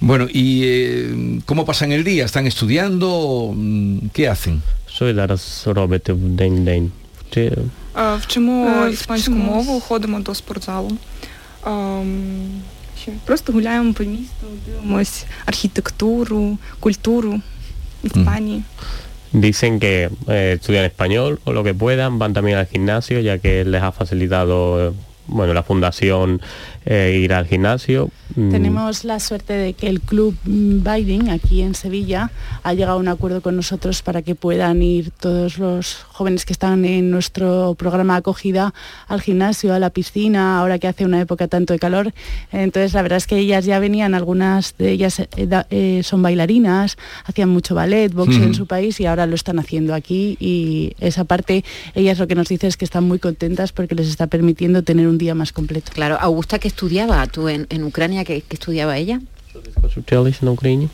Bueno, 0.00 0.24
¿y 0.42 0.44
eh, 0.64 1.40
cómo 1.48 1.64
pasan 1.64 1.90
el 1.92 2.02
día? 2.04 2.24
¿Están 2.30 2.46
estudiando? 2.46 3.08
Mm, 3.54 3.98
¿Qué 4.14 4.28
hacen? 4.28 4.62
Soy 4.98 5.14
зараз 5.14 5.62
робите 5.66 6.12
в 6.12 6.18
день-день. 6.40 6.90
Чи- 7.34 7.52
Е, 7.98 8.16
Вчимо 8.20 8.66
Е, 8.86 8.90
іспанську 8.90 9.32
вчимось. 9.32 9.66
мову, 9.66 9.80
ходимо 9.80 10.20
до 10.20 10.34
спортзалу. 10.34 10.90
Ем, 11.66 12.62
Що, 13.02 13.12
Просто 13.24 13.52
гуляємо 13.52 13.92
по 13.92 14.04
місту, 14.04 14.46
дивимось 14.66 15.24
архітектуру, 15.46 16.58
культуру 16.80 17.40
Іспанії. 18.02 18.62
Dicen 19.34 19.78
que 19.78 20.08
eh, 20.28 20.56
estudian 20.56 20.84
español 20.84 21.38
o 21.44 21.52
lo 21.52 21.62
que 21.62 21.74
puedan, 21.74 22.18
van 22.18 22.32
también 22.32 22.56
al 22.58 22.68
gimnasio, 22.72 23.20
ya 23.20 23.38
que 23.38 23.64
les 23.64 23.82
ha 23.82 23.92
facilitado 23.92 24.56
eh, 24.80 24.92
bueno, 25.27 25.53
la 25.53 25.63
fundación 25.63 26.41
eh, 26.85 27.19
ir 27.23 27.33
al 27.33 27.45
gimnasio. 27.45 28.09
Mm, 28.35 28.49
Tenemos 28.49 29.03
la 29.03 29.19
suerte 29.19 29.53
de 29.53 29.73
que 29.73 29.87
el 29.87 30.01
club 30.01 30.35
Biding 30.45 31.29
aquí 31.29 31.61
en 31.61 31.75
Sevilla 31.75 32.31
ha 32.63 32.73
llegado 32.73 32.97
a 32.97 32.99
un 32.99 33.07
acuerdo 33.07 33.41
con 33.41 33.55
nosotros 33.55 34.01
para 34.01 34.21
que 34.21 34.35
puedan 34.35 34.81
ir 34.81 35.11
todos 35.11 35.59
los 35.59 35.95
jóvenes 35.95 36.45
que 36.45 36.53
están 36.53 36.85
en 36.85 37.11
nuestro 37.11 37.75
programa 37.77 38.13
de 38.13 38.19
acogida 38.19 38.73
al 39.07 39.21
gimnasio, 39.21 39.73
a 39.73 39.79
la 39.79 39.89
piscina, 39.91 40.59
ahora 40.59 40.79
que 40.79 40.87
hace 40.87 41.05
una 41.05 41.21
época 41.21 41.47
tanto 41.47 41.73
de 41.73 41.79
calor. 41.79 42.13
Entonces 42.51 42.93
la 42.93 43.01
verdad 43.01 43.17
es 43.17 43.27
que 43.27 43.37
ellas 43.37 43.65
ya 43.65 43.79
venían, 43.79 44.13
algunas 44.13 44.75
de 44.77 44.91
ellas 44.91 45.19
eh, 45.19 45.27
eh, 45.69 46.01
son 46.03 46.21
bailarinas, 46.21 46.97
hacían 47.25 47.49
mucho 47.49 47.75
ballet, 47.75 48.11
boxeo 48.13 48.43
en 48.43 48.55
su 48.55 48.65
país 48.65 48.99
y 48.99 49.05
ahora 49.05 49.25
lo 49.27 49.35
están 49.35 49.59
haciendo 49.59 49.93
aquí 49.93 50.37
y 50.39 50.93
esa 50.99 51.25
parte 51.25 51.63
ellas 51.93 52.17
lo 52.17 52.27
que 52.27 52.35
nos 52.35 52.47
dicen 52.47 52.69
es 52.69 52.77
que 52.77 52.85
están 52.85 53.03
muy 53.03 53.19
contentas 53.19 53.71
porque 53.71 53.93
les 53.93 54.07
está 54.07 54.27
permitiendo 54.27 54.83
tener 54.83 55.07
un 55.10 55.18
día 55.18 55.34
más 55.34 55.52
completo. 55.52 55.92
Claro, 55.92 56.16
Augusta, 56.20 56.58
que 56.58 56.68
estudiaba 56.68 57.26
tú 57.26 57.48
en, 57.48 57.66
en 57.70 57.84
Ucrania, 57.84 58.24
que, 58.24 58.42
que 58.42 58.56
estudiaba 58.56 58.96
ella? 58.96 59.20
¿Учились 59.96 60.42
на 60.42 60.50
Україні? 60.50 60.88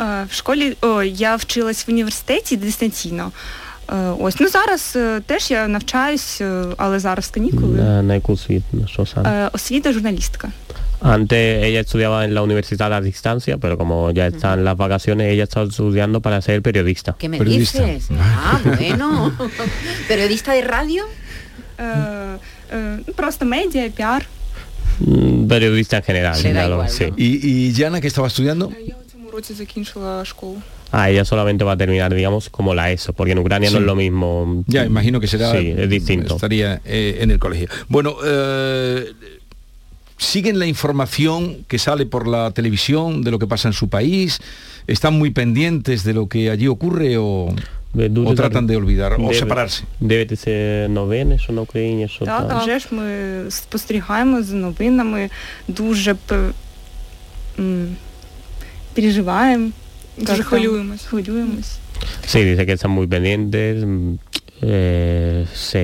Е, 0.00 0.26
В 0.30 0.32
школі 0.34 0.76
о, 0.80 1.02
я 1.02 1.36
вчилась 1.36 1.86
в 1.88 1.90
університеті 1.90 2.56
дистанційно. 2.56 3.32
Е, 3.92 3.94
Ось 4.18 4.40
ну 4.40 4.48
зараз 4.48 4.92
е, 4.96 5.20
теж 5.26 5.50
я 5.50 5.68
навчаюсь, 5.68 6.40
е, 6.40 6.64
але 6.76 6.98
зараз 6.98 7.28
канікули. 7.28 7.78
На, 7.78 8.02
на 8.02 8.14
яку 8.14 8.32
освіту? 8.32 8.64
На 8.72 8.86
що 8.86 9.06
саме? 9.06 9.44
Е, 9.44 9.50
Освіта 9.52 9.92
журналістика. 9.92 10.50
Antes 11.00 11.64
ella 11.68 11.80
estudiaba 11.86 12.24
en 12.24 12.34
la 12.34 12.42
universidad 12.42 12.90
a 12.92 13.00
distancia, 13.00 13.56
pero 13.62 13.78
como 13.78 14.10
ya 14.10 14.26
están 14.32 14.64
las 14.64 14.76
vacaciones, 14.76 15.24
ella 15.32 15.44
está 15.44 15.62
estudiando 15.62 16.20
para 16.20 16.42
ser 16.42 16.60
periodista. 16.60 17.14
¿Qué 17.22 17.28
me 17.28 17.38
dices? 17.38 18.02
Ah, 18.18 18.58
bueno. 18.64 19.08
¿Periodista 20.08 20.50
de 20.58 20.62
radio? 20.76 21.02
Е, 21.78 21.84
е, 21.84 21.86
ну, 21.96 22.38
Просто 23.16 23.44
медіа, 23.44 23.90
піар. 23.96 24.26
Mm, 25.00 25.46
Periodista 25.48 25.96
en 25.96 26.02
general. 26.02 26.36
Le 26.42 26.52
da 26.52 26.62
ya 26.62 26.68
lo- 26.68 26.74
igual, 26.74 26.90
sí. 26.90 27.06
¿no? 27.06 27.14
¿Y, 27.16 27.28
y 27.50 27.72
Yana, 27.72 28.00
que 28.00 28.08
estaba 28.12 28.26
estudiando? 28.32 28.64
Я 28.88 28.94
у 29.02 29.04
цьому 29.12 29.30
році 29.30 29.52
закінчила 29.54 30.24
школу. 30.24 30.58
Ah, 30.90 31.10
ella 31.10 31.24
solamente 31.32 31.62
va 31.68 31.72
a 31.72 31.76
terminar, 31.76 32.10
digamos, 32.14 32.48
como 32.56 32.74
la 32.74 32.90
ESO, 32.90 33.12
porque 33.12 33.32
en 33.32 33.38
Ucrania 33.44 33.68
no 33.70 33.76
Sí. 33.78 33.82
es 33.82 33.86
lo 33.92 33.94
mismo. 34.04 34.28
Ya, 34.66 34.82
imagino 34.86 35.20
que 35.20 35.26
será... 35.34 35.52
Sí, 35.52 35.74
es 35.84 35.88
distinto. 35.98 36.34
Estaría 36.36 36.80
eh, 36.84 37.18
en 37.22 37.30
el 37.30 37.38
colegio. 37.38 37.68
Bueno, 37.94 38.10
eh, 38.24 39.12
¿siguen 40.16 40.58
la 40.58 40.66
información 40.66 41.64
que 41.68 41.78
sale 41.78 42.04
por 42.06 42.26
la 42.26 42.50
televisión 42.52 43.22
de 43.22 43.30
lo 43.30 43.38
que 43.38 43.46
pasa 43.46 43.68
en 43.68 43.74
su 43.74 43.88
país? 43.88 44.40
¿Están 44.86 45.14
muy 45.20 45.30
pendientes 45.30 46.02
de 46.04 46.14
lo 46.14 46.26
que 46.32 46.50
allí 46.50 46.66
ocurre 46.66 47.18
o, 47.18 47.54
o 48.26 48.34
tratan 48.34 48.66
de 48.66 48.76
olvidar 48.76 49.12
o 49.12 49.16
Debe- 49.16 49.34
separarse? 49.34 49.82
Дивитися 50.00 50.86
новини, 50.88 51.38
що 51.38 51.52
на 51.52 51.60
Україні, 51.60 52.08
що 52.08 52.24
Так, 52.24 52.48
там. 52.48 52.60
вже 52.60 52.78
ж 52.78 52.86
ми 52.90 53.10
спостерігаємо 53.50 54.42
за 54.42 54.54
новинами, 54.56 55.30
дуже 55.68 56.14
п- 56.14 56.50
м, 57.58 57.96
переживаємо. 58.94 59.70
Дуже 60.18 60.32
Як 60.32 60.36
там? 60.38 60.46
хвилюємось. 60.60 61.04
Хвилюємось. 61.04 61.78
Sí, 62.26 62.38
dice 62.44 62.64
que 62.66 62.72
están 62.76 62.90
muy 62.98 63.06
pendientes, 63.14 63.76
mm, 63.84 64.18
eh, 64.62 65.46
se 65.68 65.82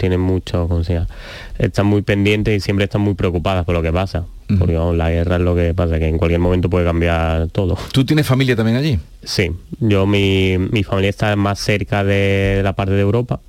tienen 0.00 0.20
mucho, 0.32 0.56
¿cómo 0.68 0.84
se 0.84 0.92
llama? 0.94 1.08
Están 1.57 1.85
muy 1.85 2.01
pendientes 2.01 2.55
y 2.55 2.59
siempre 2.59 2.85
están 2.85 3.01
muy 3.01 3.13
preocupadas 3.13 3.65
por 3.65 3.75
lo 3.75 3.81
que 3.81 3.91
pasa. 3.91 4.25
Porque 4.59 4.75
vamos, 4.75 4.95
la 4.95 5.09
guerra 5.09 5.37
es 5.37 5.41
lo 5.41 5.55
que 5.55 5.73
pasa, 5.73 5.97
que 5.97 6.07
en 6.07 6.17
cualquier 6.19 6.39
momento 6.39 6.69
puede 6.69 6.85
cambiar 6.85 7.47
todo. 7.47 7.77
¿Tú 7.91 8.05
tienes 8.05 8.27
familia 8.27 8.55
también 8.55 8.77
allí? 8.77 8.99
Sí, 9.23 9.51
yo 9.79 10.05
mi, 10.05 10.57
mi 10.57 10.83
familia 10.83 11.09
está 11.09 11.35
más 11.35 11.59
cerca 11.59 12.03
de 12.03 12.61
la 12.63 12.73
parte 12.73 12.93
de 12.93 13.01
Europa 13.01 13.39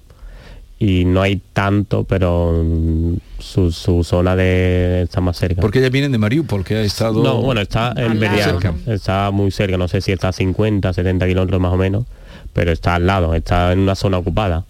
y 0.78 1.06
no 1.06 1.22
hay 1.22 1.40
tanto, 1.52 2.04
pero 2.04 2.62
mm, 2.64 3.14
su, 3.38 3.72
su 3.72 4.04
zona 4.04 4.36
de 4.36 5.02
está 5.02 5.20
más 5.20 5.38
cerca. 5.38 5.62
Porque 5.62 5.78
ella 5.78 5.88
viene 5.88 6.08
de 6.08 6.18
Mariupol, 6.18 6.64
que 6.64 6.76
ha 6.76 6.82
estado... 6.82 7.22
No, 7.22 7.40
bueno, 7.40 7.62
está 7.62 7.94
en 7.96 8.18
cerca. 8.20 8.74
está 8.86 9.30
muy 9.30 9.50
cerca, 9.50 9.78
no 9.78 9.88
sé 9.88 10.00
si 10.00 10.12
está 10.12 10.28
a 10.28 10.32
50, 10.32 10.92
70 10.92 11.26
kilómetros 11.26 11.60
más 11.60 11.72
o 11.72 11.76
menos, 11.76 12.04
pero 12.52 12.72
está 12.72 12.96
al 12.96 13.06
lado, 13.06 13.34
está 13.34 13.72
en 13.72 13.80
una 13.80 13.94
zona 13.94 14.18
ocupada. 14.18 14.64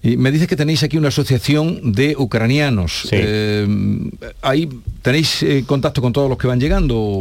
Y 0.00 0.16
me 0.16 0.30
dice 0.30 0.46
que 0.46 0.54
tenéis 0.54 0.82
aquí 0.84 0.96
una 0.96 1.08
asociación 1.08 1.92
de 1.92 2.14
ucranianos. 2.16 3.08
Eh, 3.10 3.66
¿Ahí 4.42 4.68
tenéis 5.02 5.42
eh, 5.42 5.64
contacto 5.66 6.00
con 6.00 6.12
todos 6.12 6.28
los 6.28 6.38
que 6.38 6.46
van 6.46 6.60
llegando? 6.60 7.20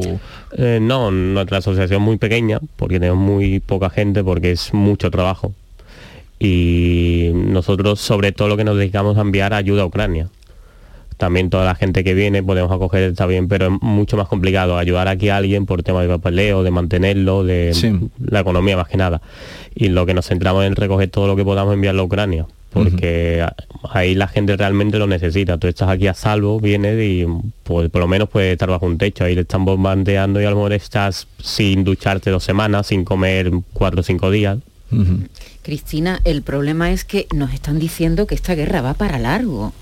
Eh, 0.56 0.78
no, 0.80 1.10
nuestra 1.10 1.58
asociación 1.58 2.02
es 2.02 2.06
muy 2.06 2.18
pequeña, 2.18 2.60
porque 2.76 3.00
tenemos 3.00 3.20
muy 3.20 3.60
poca 3.60 3.90
gente, 3.90 4.24
porque 4.24 4.52
es 4.52 4.74
mucho 4.74 5.10
trabajo. 5.10 5.54
Y 6.40 7.32
nosotros 7.34 8.00
sobre 8.00 8.32
todo 8.32 8.48
lo 8.48 8.58
que 8.58 8.64
nos 8.64 8.78
dedicamos 8.78 9.18
a 9.18 9.22
enviar 9.22 9.56
ayuda 9.56 9.82
a 9.82 9.86
Ucrania. 9.86 10.30
También 11.18 11.50
toda 11.50 11.66
la 11.66 11.74
gente 11.74 12.04
que 12.04 12.14
viene 12.14 12.44
podemos 12.44 12.72
acoger, 12.72 13.02
está 13.10 13.26
bien, 13.26 13.48
pero 13.48 13.66
es 13.66 13.82
mucho 13.82 14.18
más 14.18 14.28
complicado 14.28 14.78
ayudar 14.78 15.08
aquí 15.08 15.30
a 15.30 15.38
alguien 15.38 15.66
por 15.66 15.82
tema 15.82 16.04
de 16.04 16.08
papeleo, 16.10 16.62
de 16.62 16.70
mantenerlo, 16.70 17.44
de 17.44 17.76
la 18.24 18.42
economía 18.42 18.78
más 18.78 18.88
que 18.88 18.98
nada. 18.98 19.20
Y 19.74 19.88
lo 19.88 20.06
que 20.06 20.14
nos 20.14 20.28
centramos 20.28 20.64
en 20.64 20.76
recoger 20.76 21.10
todo 21.10 21.26
lo 21.26 21.36
que 21.36 21.44
podamos 21.44 21.74
enviarlo 21.74 22.04
a 22.04 22.06
Ucrania, 22.06 22.46
porque 22.72 23.46
ahí 23.92 24.16
la 24.16 24.28
gente 24.28 24.56
realmente 24.56 24.98
lo 24.98 25.08
necesita. 25.08 25.58
Tú 25.58 25.68
estás 25.68 25.90
aquí 25.90 26.08
a 26.08 26.14
salvo, 26.14 26.60
vienes 26.60 27.02
y 27.02 27.26
pues, 27.64 27.90
por 27.90 28.02
lo 28.02 28.08
menos 28.08 28.30
puedes 28.30 28.54
estar 28.54 28.70
bajo 28.70 28.86
un 28.86 28.98
techo. 28.98 29.24
Ahí 29.24 29.36
le 29.36 29.42
están 29.42 29.66
bombardeando 29.66 30.42
y 30.42 30.46
a 30.46 30.50
lo 30.50 30.58
mejor 30.58 30.74
estás 30.74 31.28
sin 31.42 31.84
ducharte 31.84 32.30
dos 32.30 32.44
semanas, 32.44 32.88
sin 32.88 33.04
comer 33.04 33.52
cuatro 33.74 34.02
o 34.02 34.04
cinco 34.04 34.32
días. 34.32 34.58
Cristina, 35.64 36.22
el 36.24 36.44
problema 36.44 36.92
es 36.92 37.04
que 37.04 37.28
nos 37.34 37.54
están 37.54 37.78
diciendo 37.78 38.26
que 38.26 38.36
esta 38.36 38.56
guerra 38.56 38.82
va 38.82 38.94
para 38.94 39.20
largo. 39.20 39.74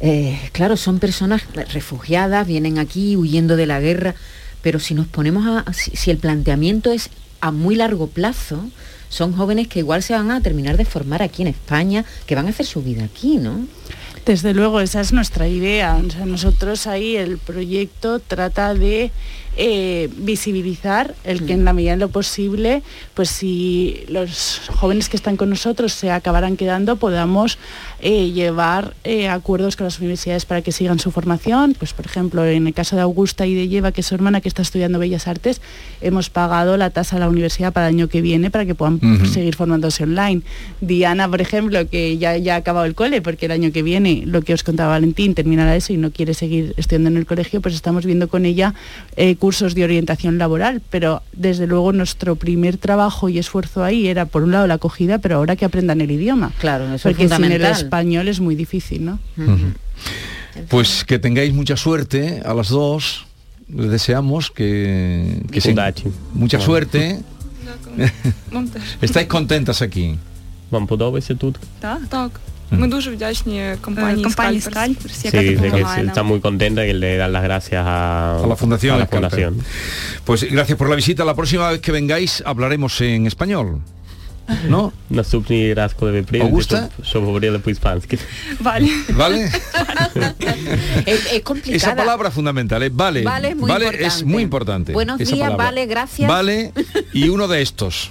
Eh, 0.00 0.38
claro, 0.52 0.76
son 0.76 0.98
personas 0.98 1.42
refugiadas, 1.72 2.46
vienen 2.46 2.78
aquí 2.78 3.16
huyendo 3.16 3.56
de 3.56 3.66
la 3.66 3.78
guerra, 3.78 4.14
pero 4.62 4.80
si 4.80 4.94
nos 4.94 5.06
ponemos 5.06 5.46
a, 5.46 5.72
si, 5.72 5.92
si 5.92 6.10
el 6.10 6.16
planteamiento 6.16 6.90
es 6.90 7.10
a 7.42 7.50
muy 7.50 7.74
largo 7.74 8.06
plazo, 8.06 8.70
son 9.08 9.34
jóvenes 9.34 9.68
que 9.68 9.80
igual 9.80 10.02
se 10.02 10.14
van 10.14 10.30
a 10.30 10.40
terminar 10.40 10.78
de 10.78 10.86
formar 10.86 11.22
aquí 11.22 11.42
en 11.42 11.48
España, 11.48 12.04
que 12.24 12.34
van 12.34 12.46
a 12.46 12.50
hacer 12.50 12.64
su 12.64 12.82
vida 12.82 13.04
aquí, 13.04 13.36
¿no? 13.36 13.66
Desde 14.24 14.54
luego, 14.54 14.80
esa 14.80 15.00
es 15.00 15.12
nuestra 15.12 15.48
idea. 15.48 16.00
Nosotros 16.24 16.86
ahí 16.86 17.16
el 17.16 17.38
proyecto 17.38 18.20
trata 18.20 18.72
de 18.74 19.10
eh, 19.56 20.08
visibilizar 20.16 21.14
el 21.24 21.44
que 21.44 21.52
en 21.52 21.66
la 21.66 21.74
medida 21.74 21.92
de 21.92 21.98
lo 21.98 22.08
posible, 22.08 22.82
pues 23.12 23.28
si 23.28 24.04
los 24.08 24.62
jóvenes 24.74 25.10
que 25.10 25.16
están 25.16 25.36
con 25.36 25.50
nosotros 25.50 25.92
se 25.92 26.10
acabarán 26.10 26.56
quedando, 26.56 26.96
podamos 26.96 27.58
eh, 28.00 28.30
llevar 28.30 28.94
eh, 29.04 29.28
acuerdos 29.28 29.76
con 29.76 29.84
las 29.84 29.98
universidades 29.98 30.46
para 30.46 30.62
que 30.62 30.72
sigan 30.72 30.98
su 30.98 31.10
formación. 31.10 31.76
Pues 31.78 31.92
por 31.92 32.06
ejemplo, 32.06 32.46
en 32.46 32.66
el 32.66 32.72
caso 32.72 32.96
de 32.96 33.02
Augusta 33.02 33.46
y 33.46 33.54
de 33.54 33.68
Lleva, 33.68 33.92
que 33.92 34.00
es 34.00 34.06
su 34.06 34.14
hermana 34.14 34.40
que 34.40 34.48
está 34.48 34.62
estudiando 34.62 34.98
Bellas 34.98 35.28
Artes, 35.28 35.60
hemos 36.00 36.30
pagado 36.30 36.78
la 36.78 36.88
tasa 36.88 37.16
a 37.16 37.18
la 37.18 37.28
universidad 37.28 37.74
para 37.74 37.88
el 37.88 37.94
año 37.94 38.08
que 38.08 38.22
viene 38.22 38.50
para 38.50 38.64
que 38.64 38.74
puedan 38.74 39.00
seguir 39.26 39.54
formándose 39.54 40.04
online. 40.04 40.42
Diana, 40.80 41.28
por 41.28 41.42
ejemplo, 41.42 41.86
que 41.88 42.16
ya, 42.16 42.38
ya 42.38 42.54
ha 42.54 42.58
acabado 42.58 42.86
el 42.86 42.94
cole, 42.94 43.20
porque 43.20 43.46
el 43.46 43.52
año 43.52 43.70
que 43.70 43.82
viene, 43.82 44.22
lo 44.24 44.40
que 44.40 44.54
os 44.54 44.62
contaba 44.62 44.90
Valentín, 44.90 45.34
terminará 45.34 45.76
eso 45.76 45.92
y 45.92 45.98
no 45.98 46.10
quiere 46.10 46.32
seguir 46.32 46.72
estudiando 46.78 47.10
en 47.10 47.18
el 47.18 47.26
colegio, 47.26 47.60
pues 47.60 47.74
estamos 47.74 48.06
viendo 48.06 48.28
con 48.28 48.46
ella 48.46 48.74
cursos 49.41 49.73
de 49.75 49.83
orientación 49.83 50.37
laboral. 50.37 50.81
Pero 50.93 51.21
desde 51.33 51.65
luego 51.71 51.91
nuestro 52.01 52.35
primer 52.35 52.77
trabajo 52.77 53.23
y 53.29 53.35
esfuerzo 53.39 53.83
ahí 53.83 54.07
era, 54.07 54.25
por 54.25 54.41
un 54.43 54.51
lado, 54.51 54.65
la 54.67 54.75
acogida, 54.75 55.17
pero 55.23 55.33
ahora 55.37 55.55
que 55.57 55.65
aprendan 55.65 55.99
el 56.01 56.11
idioma. 56.11 56.51
Claro, 56.59 56.83
eso 56.85 56.95
es 56.95 57.01
porque 57.03 57.23
sin 57.23 57.23
el 57.23 57.29
fundamental. 57.33 57.71
español 57.83 58.25
es 58.33 58.39
muy 58.39 58.55
difícil, 58.55 58.99
¿no? 59.09 59.15
Pues 60.69 61.03
que 61.09 61.17
tengáis 61.19 61.51
mucha 61.53 61.75
suerte 61.77 62.41
a 62.45 62.53
las 62.53 62.69
dos. 62.69 63.25
Les 63.69 63.89
deseamos 63.97 64.49
que, 64.57 65.43
que 65.51 65.59
se- 65.61 65.73
Удачи. 65.73 66.05
mucha 66.33 66.57
Bueno. 66.57 66.65
suerte. 66.65 67.19
Вам 68.51 68.65
теж. 68.73 68.83
Estáis 69.01 69.27
contentas 69.27 69.81
aquí. 69.81 70.07
Вам 70.71 70.85
подобається 70.87 71.35
тут? 71.35 71.55
Так, 71.81 72.01
так. 72.09 72.31
Ми 72.71 72.87
дуже 72.87 73.11
вдячні 73.11 73.63
компанії 73.81 74.23
компанії 74.23 74.61
Scalpers. 74.61 75.25
Sí, 75.25 75.31
dice 75.31 75.71
que 75.71 75.81
está 76.11 76.23
muy 76.23 76.39
contenta 76.41 76.83
y 76.83 76.87
que 76.87 76.93
le 76.93 77.15
dan 77.17 77.31
las 77.31 77.43
gracias 77.43 77.81
a, 77.85 78.43
a 78.43 78.47
la 78.47 78.55
Fundación. 78.55 78.95
a 78.95 78.99
la 78.99 79.05
Scalper. 79.05 79.29
fundación. 79.29 79.63
Pues 80.25 80.43
gracias 80.51 80.77
por 80.77 80.89
la 80.89 80.95
visita. 80.95 81.23
La 81.23 81.33
próxima 81.33 81.71
vez 81.71 81.79
que 81.79 81.91
vengáis 81.93 82.43
hablaremos 82.45 82.99
en 83.01 83.25
español. 83.25 83.81
No? 84.68 84.92
Nastupni 85.08 85.74
razkole 85.74 86.22
prije. 86.22 86.44
Augusta? 86.44 86.88
Što 87.02 87.20
govorila 87.20 87.58
po 87.58 87.70
hispanski. 87.70 88.16
Vale. 88.60 88.88
Vale? 89.08 89.44
es, 91.06 91.20
es. 91.32 91.68
Esa 91.68 91.96
palabra 91.96 92.30
fundamental, 92.30 92.82
¿eh? 92.82 92.90
vale. 92.92 93.22
Vale, 93.22 93.48
es 93.48 93.56
muy, 93.56 93.70
vale 93.70 93.84
importante. 93.84 94.06
Es 94.06 94.24
muy 94.24 94.42
importante. 94.42 94.92
Buenos 94.92 95.18
días, 95.18 95.56
vale, 95.56 95.86
gracias. 95.86 96.28
Vale 96.28 96.72
y 97.12 97.28
uno 97.28 97.48
de 97.48 97.62
estos. 97.62 98.10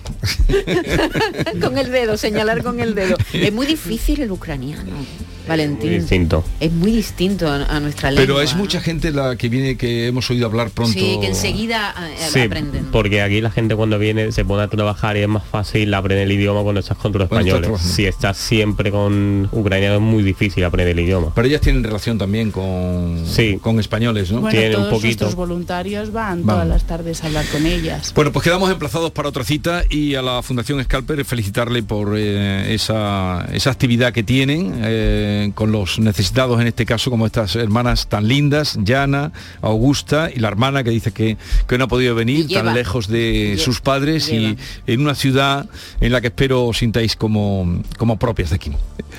con 1.61 1.77
el 1.77 1.91
dedo, 1.91 2.17
señalar 2.17 2.63
con 2.63 2.79
el 2.79 2.95
dedo. 2.95 3.17
Es 3.33 3.53
muy 3.53 3.65
difícil 3.65 4.21
el 4.21 4.31
ucraniano. 4.31 4.83
¿eh? 4.83 5.30
Valentín. 5.52 5.89
Muy 5.91 5.99
distinto. 5.99 6.43
Es 6.60 6.72
muy 6.72 6.91
distinto 6.91 7.47
a, 7.47 7.56
a 7.66 7.80
nuestra 7.80 8.12
lengua. 8.12 8.26
Pero 8.26 8.41
es 8.41 8.56
mucha 8.56 8.82
gente 8.82 9.12
la 9.12 9.36
que 9.36 9.49
viene 9.49 9.78
que 9.78 10.08
hemos 10.08 10.30
oído 10.30 10.47
hablar 10.47 10.70
pronto. 10.72 10.93
Sí, 10.93 11.18
que 11.22 11.28
enseguida 11.28 11.93
eh, 11.99 12.16
Sí, 12.32 12.39
aprenden. 12.41 12.86
porque 12.91 13.22
aquí 13.22 13.41
la 13.41 13.52
gente 13.52 13.76
cuando 13.76 13.99
viene 13.99 14.32
se 14.32 14.45
pone 14.45 14.64
a 14.64 14.68
trabajar 14.68 15.18
y 15.18 15.22
es 15.22 15.28
más 15.28 15.43
fácil 15.45 15.93
aprender 15.93 16.26
el 16.26 16.32
idioma 16.32 16.62
cuando 16.64 16.80
estás 16.80 16.97
con 16.97 17.12
los 17.14 17.24
españoles. 17.24 17.62
trabajando. 17.64 17.93
Si 17.93 18.06
estás 18.06 18.38
siempre 18.38 18.91
con 18.91 19.49
ucraniano 19.52 19.95
es 19.95 20.02
muy 20.02 20.24
difícil 20.24 20.64
aprender 20.64 20.97
el 20.97 20.99
idioma. 21.06 21.32
Pero 21.36 21.47
ellas 21.47 21.62
tienen 21.62 21.84
relación 21.84 22.18
también 22.18 22.52
con, 22.52 23.24
Sí. 23.26 23.58
con 23.62 23.80
españoles, 23.80 24.32
¿no? 24.32 24.41
Bueno, 24.41 24.60
todos 24.89 25.04
nuestros 25.04 25.36
voluntarios 25.36 26.12
van 26.12 26.45
Van. 26.45 26.56
todas 26.56 26.68
las 26.68 26.84
tardes 26.86 27.24
a 27.24 27.28
hablar 27.28 27.45
con 27.52 27.66
ellas. 27.66 28.12
Bueno, 28.16 28.32
pues 28.32 28.43
quedamos 28.43 28.72
emplazados 28.72 29.12
para 29.12 29.30
otra 29.30 29.43
cita 29.43 29.84
y 29.89 30.16
a 30.16 30.22
la 30.22 30.41
Fundación 30.41 30.84
Scalper 30.84 31.24
felicitarle 31.26 31.84
por 31.84 32.16
eh, 32.18 32.74
esa, 32.74 33.47
esa 33.54 33.72
actividad 33.72 34.14
que 34.14 34.24
tienen 34.24 34.82
eh, 34.84 35.40
con 35.49 35.71
los 35.71 35.99
necesitados, 35.99 36.61
en 36.61 36.67
este 36.67 36.85
caso, 36.85 37.09
como 37.09 37.25
estas 37.25 37.55
hermanas 37.55 38.07
tan 38.07 38.27
lindas, 38.27 38.77
Yana, 38.83 39.31
Augusta 39.61 40.29
y 40.33 40.39
la 40.39 40.47
hermana 40.47 40.83
que 40.83 40.91
dice 40.91 41.11
que, 41.11 41.37
que 41.67 41.77
no 41.77 41.85
ha 41.85 41.87
podido 41.87 42.13
venir 42.13 42.47
lleva. 42.47 42.65
tan 42.65 42.75
lejos 42.75 43.07
de 43.07 43.57
sus 43.59 43.81
padres 43.81 44.27
lleva. 44.27 44.55
y 44.85 44.93
en 44.93 45.01
una 45.01 45.15
ciudad 45.15 45.67
en 45.99 46.11
la 46.11 46.21
que 46.21 46.27
espero 46.27 46.65
os 46.65 46.77
sintáis 46.77 47.15
como, 47.15 47.81
como 47.97 48.17
propias 48.17 48.51
de 48.51 48.57
aquí. 48.57 48.71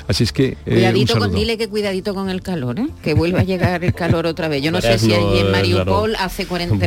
Así 0.09 0.25
es 0.25 0.33
que 0.33 0.49
eh, 0.49 0.57
un 0.67 0.75
Cuidadito 0.75 1.19
con, 1.19 1.35
dile 1.35 1.59
que 1.59 1.69
cuidadito 1.69 2.15
con 2.15 2.29
el 2.29 2.43
calor, 2.43 2.79
¿eh? 2.79 2.89
que 3.03 3.15
vuelva 3.15 3.41
a 3.41 3.45
llegar 3.45 3.85
el 3.85 3.95
calor 3.95 4.27
otra 4.27 4.49
vez. 4.49 4.63
Yo 4.63 4.71
no 4.71 4.81
sé 4.81 4.99
si 4.99 5.13
allí 5.13 5.39
en 5.39 5.47
eh, 5.47 5.51
Mariupol 5.51 6.17
hace 6.17 6.47
40, 6.47 6.87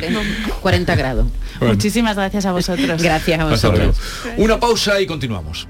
40 0.61 0.95
grados. 0.97 1.27
Muchísimas 1.61 2.15
gracias 2.15 2.45
a 2.45 2.51
vosotros. 2.51 3.01
Gracias 3.01 3.39
a 3.39 3.45
vosotros. 3.45 3.95
Una 4.37 4.59
pausa 4.59 4.99
y 5.01 5.07
continuamos. 5.07 5.67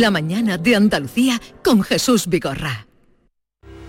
La 0.00 0.10
mañana 0.10 0.56
de 0.56 0.76
Andalucía 0.76 1.38
con 1.62 1.82
Jesús 1.82 2.26
Vigorra. 2.26 2.86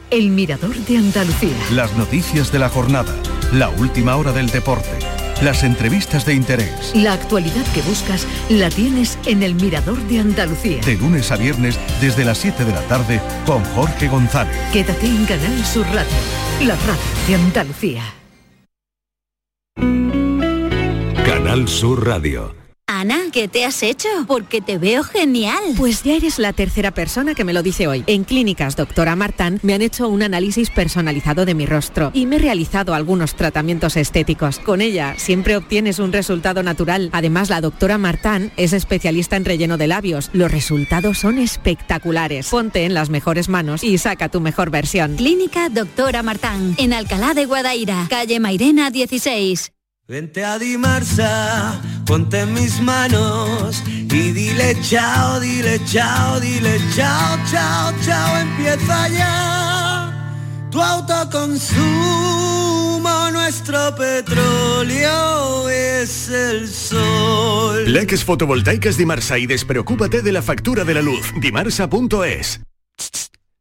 El 0.10 0.28
Mirador 0.32 0.76
de 0.76 0.98
Andalucía. 0.98 1.56
Las 1.72 1.96
noticias 1.96 2.52
de 2.52 2.60
la 2.60 2.68
jornada, 2.68 3.16
la 3.54 3.70
última 3.70 4.18
hora 4.18 4.34
del 4.34 4.50
deporte, 4.50 4.90
las 5.42 5.64
entrevistas 5.64 6.26
de 6.26 6.34
interés. 6.34 6.92
La 6.94 7.14
actualidad 7.14 7.66
que 7.74 7.82
buscas 7.84 8.28
la 8.50 8.70
tienes 8.70 9.18
en 9.26 9.42
el 9.42 9.56
Mirador 9.56 10.00
de 10.10 10.20
Andalucía. 10.20 10.82
De 10.82 10.98
lunes 10.98 11.32
a 11.32 11.38
viernes 11.38 11.80
desde 12.02 12.26
las 12.26 12.40
7 12.40 12.66
de 12.66 12.74
la 12.74 12.82
tarde 12.90 13.22
con 13.46 13.64
Jorge 13.64 14.10
González. 14.10 14.54
Quédate 14.74 15.06
en 15.06 15.24
Canal 15.26 15.66
Sur 15.66 15.86
Radio, 15.94 16.12
la 16.60 16.76
radio 16.76 17.02
de 17.26 17.36
Andalucía. 17.36 18.04
Canal 21.24 21.70
Sur 21.70 22.06
Radio. 22.06 22.61
Ana, 23.02 23.32
¿qué 23.32 23.48
te 23.48 23.66
has 23.66 23.82
hecho? 23.82 24.08
Porque 24.28 24.62
te 24.62 24.78
veo 24.78 25.02
genial. 25.02 25.58
Pues 25.76 26.04
ya 26.04 26.14
eres 26.14 26.38
la 26.38 26.54
tercera 26.54 26.92
persona 26.92 27.34
que 27.34 27.44
me 27.44 27.52
lo 27.52 27.64
dice 27.64 27.88
hoy. 27.88 28.04
En 28.06 28.24
Clínicas 28.24 28.76
Doctora 28.76 29.16
Martán 29.16 29.60
me 29.64 29.74
han 29.74 29.82
hecho 29.82 30.08
un 30.08 30.22
análisis 30.22 30.70
personalizado 30.70 31.44
de 31.44 31.56
mi 31.56 31.66
rostro 31.66 32.12
y 32.14 32.28
me 32.28 32.36
he 32.36 32.40
realizado 32.40 32.94
algunos 32.94 33.34
tratamientos 33.34 33.98
estéticos. 33.98 34.60
Con 34.60 34.82
ella 34.82 35.16
siempre 35.18 35.58
obtienes 35.58 35.98
un 35.98 36.14
resultado 36.14 36.62
natural. 36.62 37.10
Además, 37.12 37.50
la 37.50 37.60
doctora 37.60 37.98
Martán 37.98 38.52
es 38.56 38.72
especialista 38.72 39.36
en 39.36 39.46
relleno 39.46 39.80
de 39.80 39.88
labios. 39.88 40.30
Los 40.34 40.52
resultados 40.52 41.18
son 41.18 41.40
espectaculares. 41.40 42.50
Ponte 42.50 42.86
en 42.86 42.94
las 42.94 43.10
mejores 43.10 43.50
manos 43.50 43.84
y 43.84 43.98
saca 43.98 44.30
tu 44.30 44.42
mejor 44.42 44.70
versión. 44.70 45.16
Clínica 45.16 45.70
Doctora 45.70 46.22
Martán, 46.22 46.76
en 46.78 46.94
Alcalá 46.94 47.34
de 47.34 47.48
Guadaira, 47.48 48.06
calle 48.12 48.40
Mairena 48.40 48.92
16. 48.92 49.72
Vente 50.12 50.44
a 50.44 50.60
Dimarsa, 50.60 51.82
ponte 52.06 52.42
en 52.42 52.54
mis 52.54 52.82
manos 52.82 53.82
y 53.88 54.34
dile 54.34 54.76
chao, 54.82 55.40
dile 55.40 55.80
chao, 55.86 56.38
dile 56.42 56.82
chao, 56.94 57.38
chao, 57.50 57.94
chao, 58.04 58.38
empieza 58.38 59.08
ya 59.08 60.68
tu 60.70 60.82
autoconsumo, 60.82 61.80
nuestro 63.32 63.96
petróleo 63.96 65.70
es 65.70 66.28
el 66.28 66.68
sol. 66.68 67.86
Leques 67.94 68.26
fotovoltaicas 68.26 68.98
Dimarsa 68.98 69.38
y 69.38 69.48
despreocúpate 69.48 70.22
de 70.22 70.34
la 70.34 70.42
factura 70.42 70.84
de 70.84 70.94
la 70.94 71.02
luz. 71.02 71.32
Dimarsa.es. 71.40 72.60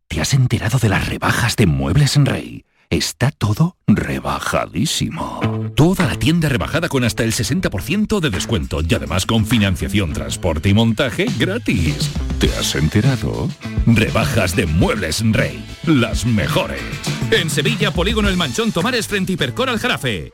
¿Te 0.09 0.20
has 0.20 0.34
enterado 0.34 0.80
de 0.80 0.88
las 0.88 1.09
rebajas 1.09 1.55
de 1.55 1.66
Muebles 1.66 2.16
en 2.16 2.26
Rey? 2.26 2.64
Está 2.91 3.30
todo 3.30 3.76
rebajadísimo. 3.86 5.38
Toda 5.76 6.07
la 6.07 6.16
tienda 6.18 6.49
rebajada 6.49 6.88
con 6.88 7.05
hasta 7.05 7.22
el 7.22 7.32
60% 7.32 8.18
de 8.18 8.30
descuento 8.30 8.80
y 8.82 8.93
además 8.93 9.26
con 9.26 9.47
financiación, 9.47 10.12
transporte 10.12 10.70
y 10.70 10.74
montaje 10.74 11.26
gratis. 11.38 12.11
¿Te 12.41 12.49
has 12.49 12.74
enterado? 12.74 13.49
Rebajas 13.86 14.57
de 14.57 14.66
Muebles 14.66 15.22
Rey. 15.30 15.64
Las 15.86 16.26
mejores. 16.26 16.82
En 17.30 17.49
Sevilla, 17.49 17.93
Polígono 17.93 18.28
El 18.28 18.36
Manchón 18.36 18.72
Tomares 18.72 19.07
frente 19.07 19.34
Hipercor 19.34 19.70
al 19.70 19.78
Jarafe. 19.78 20.32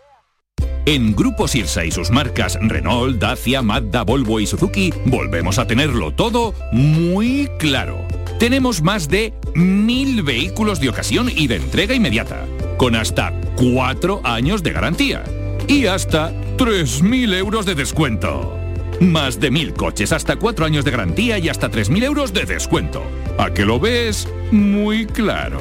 En 0.87 1.15
Grupo 1.15 1.49
Sirsa 1.49 1.85
y 1.85 1.91
sus 1.91 2.11
marcas 2.11 2.57
Renault, 2.59 3.19
Dacia, 3.19 3.61
Mazda, 3.61 4.03
Volvo 4.03 4.41
y 4.41 4.47
Suzuki, 4.47 4.95
volvemos 5.05 5.59
a 5.59 5.67
tenerlo 5.67 6.15
todo 6.15 6.55
muy 6.73 7.51
claro. 7.59 8.07
Tenemos 8.39 8.83
más 8.83 9.09
de 9.09 9.33
mil 9.55 10.23
vehículos 10.23 10.79
de 10.79 10.91
ocasión 10.91 11.31
y 11.35 11.47
de 11.47 11.57
entrega 11.57 11.95
inmediata, 11.95 12.45
con 12.77 12.95
hasta 12.95 13.33
cuatro 13.57 14.21
años 14.25 14.63
de 14.63 14.73
garantía 14.73 15.25
y 15.67 15.87
hasta 15.87 16.33
3.000 16.59 17.35
euros 17.35 17.65
de 17.65 17.75
descuento. 17.75 18.59
Más 19.01 19.41
de 19.41 19.51
mil 19.51 19.73
coches, 19.73 20.13
hasta 20.13 20.37
cuatro 20.37 20.67
años 20.67 20.85
de 20.85 20.91
garantía 20.91 21.39
y 21.39 21.49
hasta 21.49 21.71
3.000 21.71 22.05
euros 22.05 22.35
de 22.35 22.45
descuento. 22.45 23.03
¿A 23.39 23.51
que 23.51 23.65
lo 23.65 23.81
ves? 23.81 24.29
Muy 24.53 25.07
claro. 25.07 25.61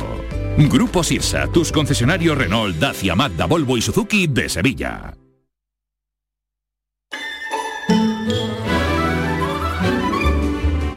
Grupo 0.57 1.03
Sirsa, 1.03 1.47
tus 1.47 1.71
concesionarios 1.71 2.37
Renault, 2.37 2.77
Dacia, 2.77 3.15
Mazda, 3.15 3.45
Volvo 3.45 3.77
y 3.77 3.81
Suzuki 3.81 4.27
de 4.27 4.49
Sevilla. 4.49 5.13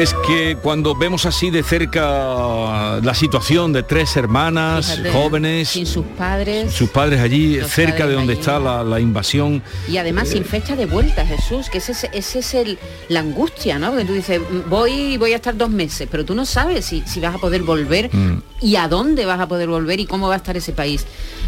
Es 0.00 0.14
que 0.26 0.56
cuando 0.62 0.94
vemos 0.96 1.26
así 1.26 1.50
de 1.50 1.62
cerca 1.62 3.00
la 3.02 3.12
situación 3.14 3.70
de 3.74 3.82
tres 3.82 4.16
hermanas 4.16 4.86
Fíjate, 4.92 5.10
jóvenes, 5.10 5.68
Sin 5.68 5.84
sus 5.84 6.06
padres. 6.06 6.72
sus 6.72 6.88
padres 6.88 7.20
allí, 7.20 7.60
cerca 7.68 7.98
padres 7.98 8.08
de 8.08 8.14
donde 8.14 8.32
allí. 8.32 8.40
está 8.40 8.58
la, 8.58 8.82
la 8.82 8.98
invasión, 8.98 9.62
Y 9.90 9.98
además 9.98 10.28
sin 10.30 10.46
fecha 10.46 10.74
de 10.74 10.86
vuelta, 10.86 11.26
Jesús, 11.26 11.68
que 11.68 11.78
ese, 11.78 11.92
es- 11.92 12.08
ese 12.14 12.38
es 12.38 12.54
el, 12.54 12.78
la 13.10 13.20
angustia, 13.20 13.78
¿no? 13.78 13.90
Porque 13.90 14.06
tú 14.06 14.14
dices, 14.14 14.40
"Mm, 14.40 14.70
voy 14.70 15.18
voy 15.18 15.34
a 15.34 15.36
estar 15.36 15.54
dos 15.54 15.68
meses, 15.68 16.08
pero 16.10 16.24
tú 16.24 16.34
no 16.34 16.46
sabes 16.46 16.86
si, 16.86 17.02
si 17.06 17.20
vas 17.20 17.34
a 17.34 17.38
poder 17.38 17.62
volver 17.62 18.08
Mm. 18.10 18.40
y 18.62 18.76
a 18.76 18.88
dónde 18.88 19.26
vas 19.26 19.38
a 19.38 19.48
poder 19.48 19.68
volver 19.68 20.00
y 20.00 20.06
cómo 20.06 20.28
va 20.28 20.34
a 20.34 20.38
estar 20.38 20.56
ese 20.56 20.72
país 20.72 21.04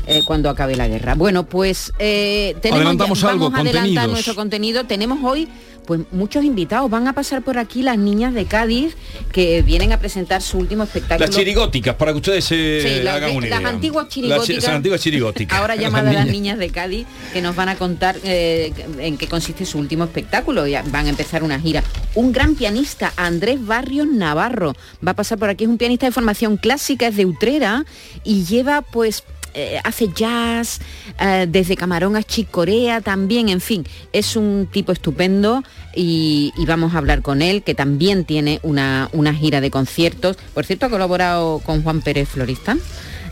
eh, 0.06 0.20
cuando 0.26 0.50
acabe 0.50 0.76
la 0.76 0.88
guerra. 0.88 1.14
Bueno, 1.14 1.44
pues 1.44 1.90
eh, 1.98 2.54
tenemos 2.60 2.80
Adelantamos 2.82 3.20
ya- 3.22 3.30
algo, 3.30 3.48
vamos 3.50 3.58
a 3.66 3.70
adelantar 3.70 4.08
nuestro 4.10 4.34
contenido. 4.34 4.84
Tenemos 4.84 5.20
hoy 5.24 5.48
pues 5.86 6.00
muchos 6.12 6.44
invitados. 6.44 6.90
Van 6.90 7.08
a 7.08 7.12
pasar 7.12 7.42
por 7.42 7.58
aquí 7.58 7.82
las 7.82 7.98
niñas 7.98 8.34
de 8.34 8.44
Cádiz 8.46 8.96
que 9.32 9.62
vienen 9.62 9.92
a 9.92 9.98
presentar 9.98 10.42
su 10.42 10.58
último 10.58 10.84
espectáculo. 10.84 11.26
las 11.26 11.34
chirigóticas, 11.36 11.94
para 11.96 12.12
que 12.12 12.18
ustedes 12.18 12.44
se 12.44 12.80
Sí, 12.98 13.02
las, 13.02 13.16
hagan 13.16 13.36
una 13.36 13.46
idea. 13.46 13.68
antiguas 13.68 14.04
Las 14.04 14.14
chi- 14.14 14.20
chirigóticas. 14.22 14.62
Las, 14.64 14.74
antiguas 14.76 15.00
chirigóticas. 15.00 15.58
Ahora 15.60 15.76
llamadas 15.82 16.14
las 16.14 16.24
niñas. 16.26 16.32
niñas 16.34 16.58
de 16.58 16.70
Cádiz, 16.70 17.06
que 17.32 17.40
nos 17.42 17.56
van 17.56 17.68
a 17.68 17.76
contar 17.76 18.16
eh, 18.24 18.72
en 18.98 19.16
qué 19.18 19.26
consiste 19.28 19.66
su 19.66 19.78
último 19.78 20.04
espectáculo. 20.04 20.66
Ya 20.66 20.82
van 20.90 21.06
a 21.06 21.10
empezar 21.10 21.42
una 21.42 21.58
gira. 21.60 21.82
Un 22.14 22.32
gran 22.32 22.54
pianista, 22.54 23.12
Andrés 23.16 23.64
Barrios 23.64 24.06
Navarro, 24.06 24.74
va 25.06 25.12
a 25.12 25.16
pasar 25.16 25.38
por 25.38 25.48
aquí. 25.48 25.64
Es 25.64 25.70
un 25.70 25.78
pianista 25.78 26.06
de 26.06 26.12
formación 26.12 26.56
clásica, 26.56 27.06
es 27.08 27.16
de 27.16 27.26
Utrera 27.26 27.84
y 28.24 28.44
lleva 28.44 28.82
pues 28.82 29.24
eh, 29.54 29.80
hace 29.84 30.08
jazz, 30.08 30.80
eh, 31.20 31.46
desde 31.48 31.76
Camarón 31.76 32.16
a 32.16 32.22
Chicorea 32.22 33.00
también, 33.00 33.48
en 33.48 33.60
fin, 33.60 33.86
es 34.12 34.36
un 34.36 34.68
tipo 34.70 34.92
estupendo 34.92 35.62
y, 35.94 36.52
y 36.56 36.64
vamos 36.66 36.94
a 36.94 36.98
hablar 36.98 37.22
con 37.22 37.42
él, 37.42 37.62
que 37.62 37.74
también 37.74 38.24
tiene 38.24 38.60
una, 38.62 39.08
una 39.12 39.34
gira 39.34 39.60
de 39.60 39.70
conciertos. 39.70 40.36
Por 40.54 40.64
cierto, 40.64 40.86
ha 40.86 40.90
colaborado 40.90 41.58
con 41.60 41.82
Juan 41.82 42.00
Pérez 42.02 42.28
Florista 42.28 42.76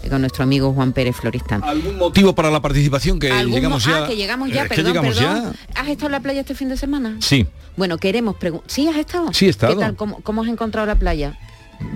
eh, 0.03 0.09
con 0.09 0.21
nuestro 0.23 0.45
amigo 0.45 0.73
Juan 0.73 0.93
Pérez 0.93 1.17
Floristán. 1.17 1.63
¿Algún 1.65 1.97
motivo 1.99 2.35
para 2.35 2.51
la 2.51 2.61
participación 2.61 3.19
que 3.19 3.31
¿Algún 3.31 3.55
llegamos 3.55 3.87
mo- 3.87 3.93
ya? 3.93 4.05
Ah, 4.05 4.09
que 4.09 4.17
llegamos 4.17 4.51
ya, 4.51 4.65
Eh, 4.65 4.69
perdón, 4.69 4.87
llegamos 4.87 5.17
perdón. 5.17 5.57
¿Has 5.75 5.89
estado 5.89 6.07
en 6.07 6.13
la 6.13 6.21
playa 6.21 6.41
este 6.41 6.55
fin 6.55 6.69
de 6.69 6.77
semana? 6.77 7.17
Sí, 7.21 7.47
Bueno, 7.77 7.97
queremos 7.99 8.37
preguntar. 8.37 8.71
¿Sí 8.71 8.87
has 8.89 8.97
estado? 8.97 9.33
Sí, 9.33 9.47
he 9.47 9.49
estado. 9.51 9.75
¿Qué 9.75 9.81
tal? 9.81 9.97
¿Cómo, 9.97 10.21
cómo 10.23 10.43
has 10.43 10.49
encontrado 10.49 10.87
la 10.87 10.97
playa? 10.97 11.39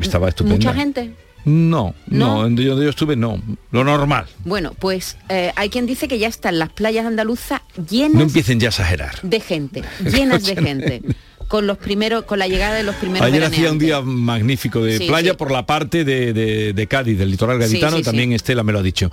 estaba 0.00 0.28
estupenda. 0.30 0.56
¿Mucha 0.56 0.72
gente? 0.72 1.12
No, 1.44 1.94
no, 2.06 2.26
¿No? 2.36 2.42
donde 2.42 2.64
yo, 2.64 2.70
donde 2.70 2.84
yo 2.84 2.90
estuve 2.90 3.16
no, 3.16 3.40
lo 3.70 3.84
normal. 3.84 4.26
Bueno, 4.44 4.72
pues 4.78 5.16
eh, 5.28 5.52
hay 5.56 5.68
quien 5.68 5.84
dice 5.86 6.08
que 6.08 6.18
ya 6.18 6.28
están 6.28 6.58
las 6.58 6.70
playas 6.70 7.04
andaluzas 7.06 7.60
llenas 7.90 8.14
No 8.14 8.22
empiecen 8.22 8.58
ya 8.60 8.68
a 8.68 8.70
exagerar. 8.70 9.18
de 9.22 9.40
gente, 9.40 9.82
llenas 10.10 10.44
de 10.44 10.56
gente. 10.56 11.02
Con 11.48 11.66
los 11.66 11.76
primeros, 11.76 12.24
con 12.24 12.38
la 12.38 12.48
llegada 12.48 12.74
de 12.74 12.82
los 12.84 12.94
primeros 12.96 13.26
Ayer 13.28 13.44
hacía 13.44 13.70
un 13.70 13.78
día 13.78 14.00
magnífico 14.00 14.82
de 14.82 14.96
Sí, 14.96 15.06
playa 15.06 15.32
sí. 15.32 15.36
por 15.36 15.50
la 15.50 15.66
parte 15.66 16.02
de, 16.02 16.32
de- 16.32 16.72
de 16.72 16.86
Cádiz, 16.86 17.18
del 17.18 17.30
litoral 17.30 17.58
gaditano, 17.58 17.96
sí, 17.96 18.00
y 18.00 18.04
también. 18.04 18.32
Estela 18.32 18.62
me 18.62 18.72
lo 18.72 18.78
ha 18.78 18.82
dicho. 18.82 19.10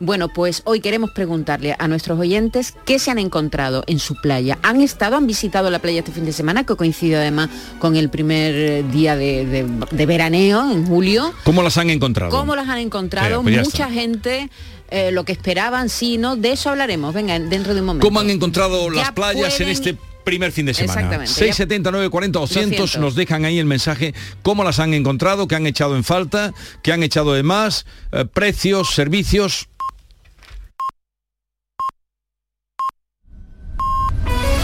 Bueno, 0.00 0.28
pues 0.28 0.62
hoy 0.64 0.80
queremos 0.80 1.10
preguntarle 1.12 1.76
a 1.78 1.88
nuestros 1.88 2.18
oyentes 2.18 2.74
qué 2.84 2.98
se 2.98 3.10
han 3.10 3.18
encontrado 3.18 3.84
en 3.86 3.98
su 3.98 4.14
playa. 4.20 4.58
¿Han 4.62 4.80
estado, 4.80 5.16
han 5.16 5.26
visitado 5.26 5.70
la 5.70 5.78
playa 5.78 6.00
este 6.00 6.12
fin 6.12 6.24
de 6.24 6.32
semana, 6.32 6.64
que 6.66 6.74
coincide 6.76 7.16
además 7.16 7.48
con 7.78 7.96
el 7.96 8.10
primer 8.10 8.54
eh, 8.54 8.84
día 8.90 9.16
de, 9.16 9.46
de- 9.46 9.66
de 9.90 10.06
veraneo 10.06 10.70
en 10.70 10.84
julio? 10.86 11.32
¿Cómo 11.44 11.62
las 11.62 11.78
han 11.78 11.90
encontrado? 11.90 12.30
¿Cómo 12.30 12.56
las 12.56 12.68
han 12.68 12.78
encontrado? 12.78 13.40
Eh, 13.40 13.42
pues 13.44 13.62
Mucha 13.64 13.88
gente, 13.88 14.50
eh, 14.90 15.10
lo 15.12 15.24
que 15.24 15.32
esperaban, 15.32 15.88
sí, 15.88 16.18
¿no? 16.18 16.36
De 16.36 16.52
eso 16.52 16.70
hablaremos, 16.70 17.14
venga, 17.14 17.38
dentro 17.38 17.72
de 17.72 17.80
un 17.80 17.86
momento. 17.86 18.06
¿Cómo 18.06 18.20
han 18.20 18.30
encontrado 18.30 18.90
Ya 18.92 19.00
las 19.00 19.12
playas 19.12 19.60
en 19.60 19.68
este 19.68 19.96
primer 20.24 20.50
fin 20.52 20.66
de 20.66 20.74
semana? 20.74 21.00
Exactamente, 21.02 21.30
ya- 21.32 21.38
679 21.38 22.10
40 22.10 22.38
200 22.40 22.70
200. 22.78 23.00
nos 23.00 23.14
dejan 23.14 23.44
ahí 23.44 23.58
el 23.60 23.66
mensaje 23.66 24.12
cómo 24.42 24.64
las 24.64 24.80
han 24.80 24.92
encontrado, 24.92 25.46
qué 25.46 25.54
han 25.54 25.66
echado 25.66 25.96
en 25.96 26.02
falta, 26.02 26.52
qué 26.82 26.92
han 26.92 27.02
echado 27.04 27.32
de 27.34 27.42
más, 27.44 27.86
eh, 28.12 28.24
precios, 28.24 28.92
servicios. 28.94 29.68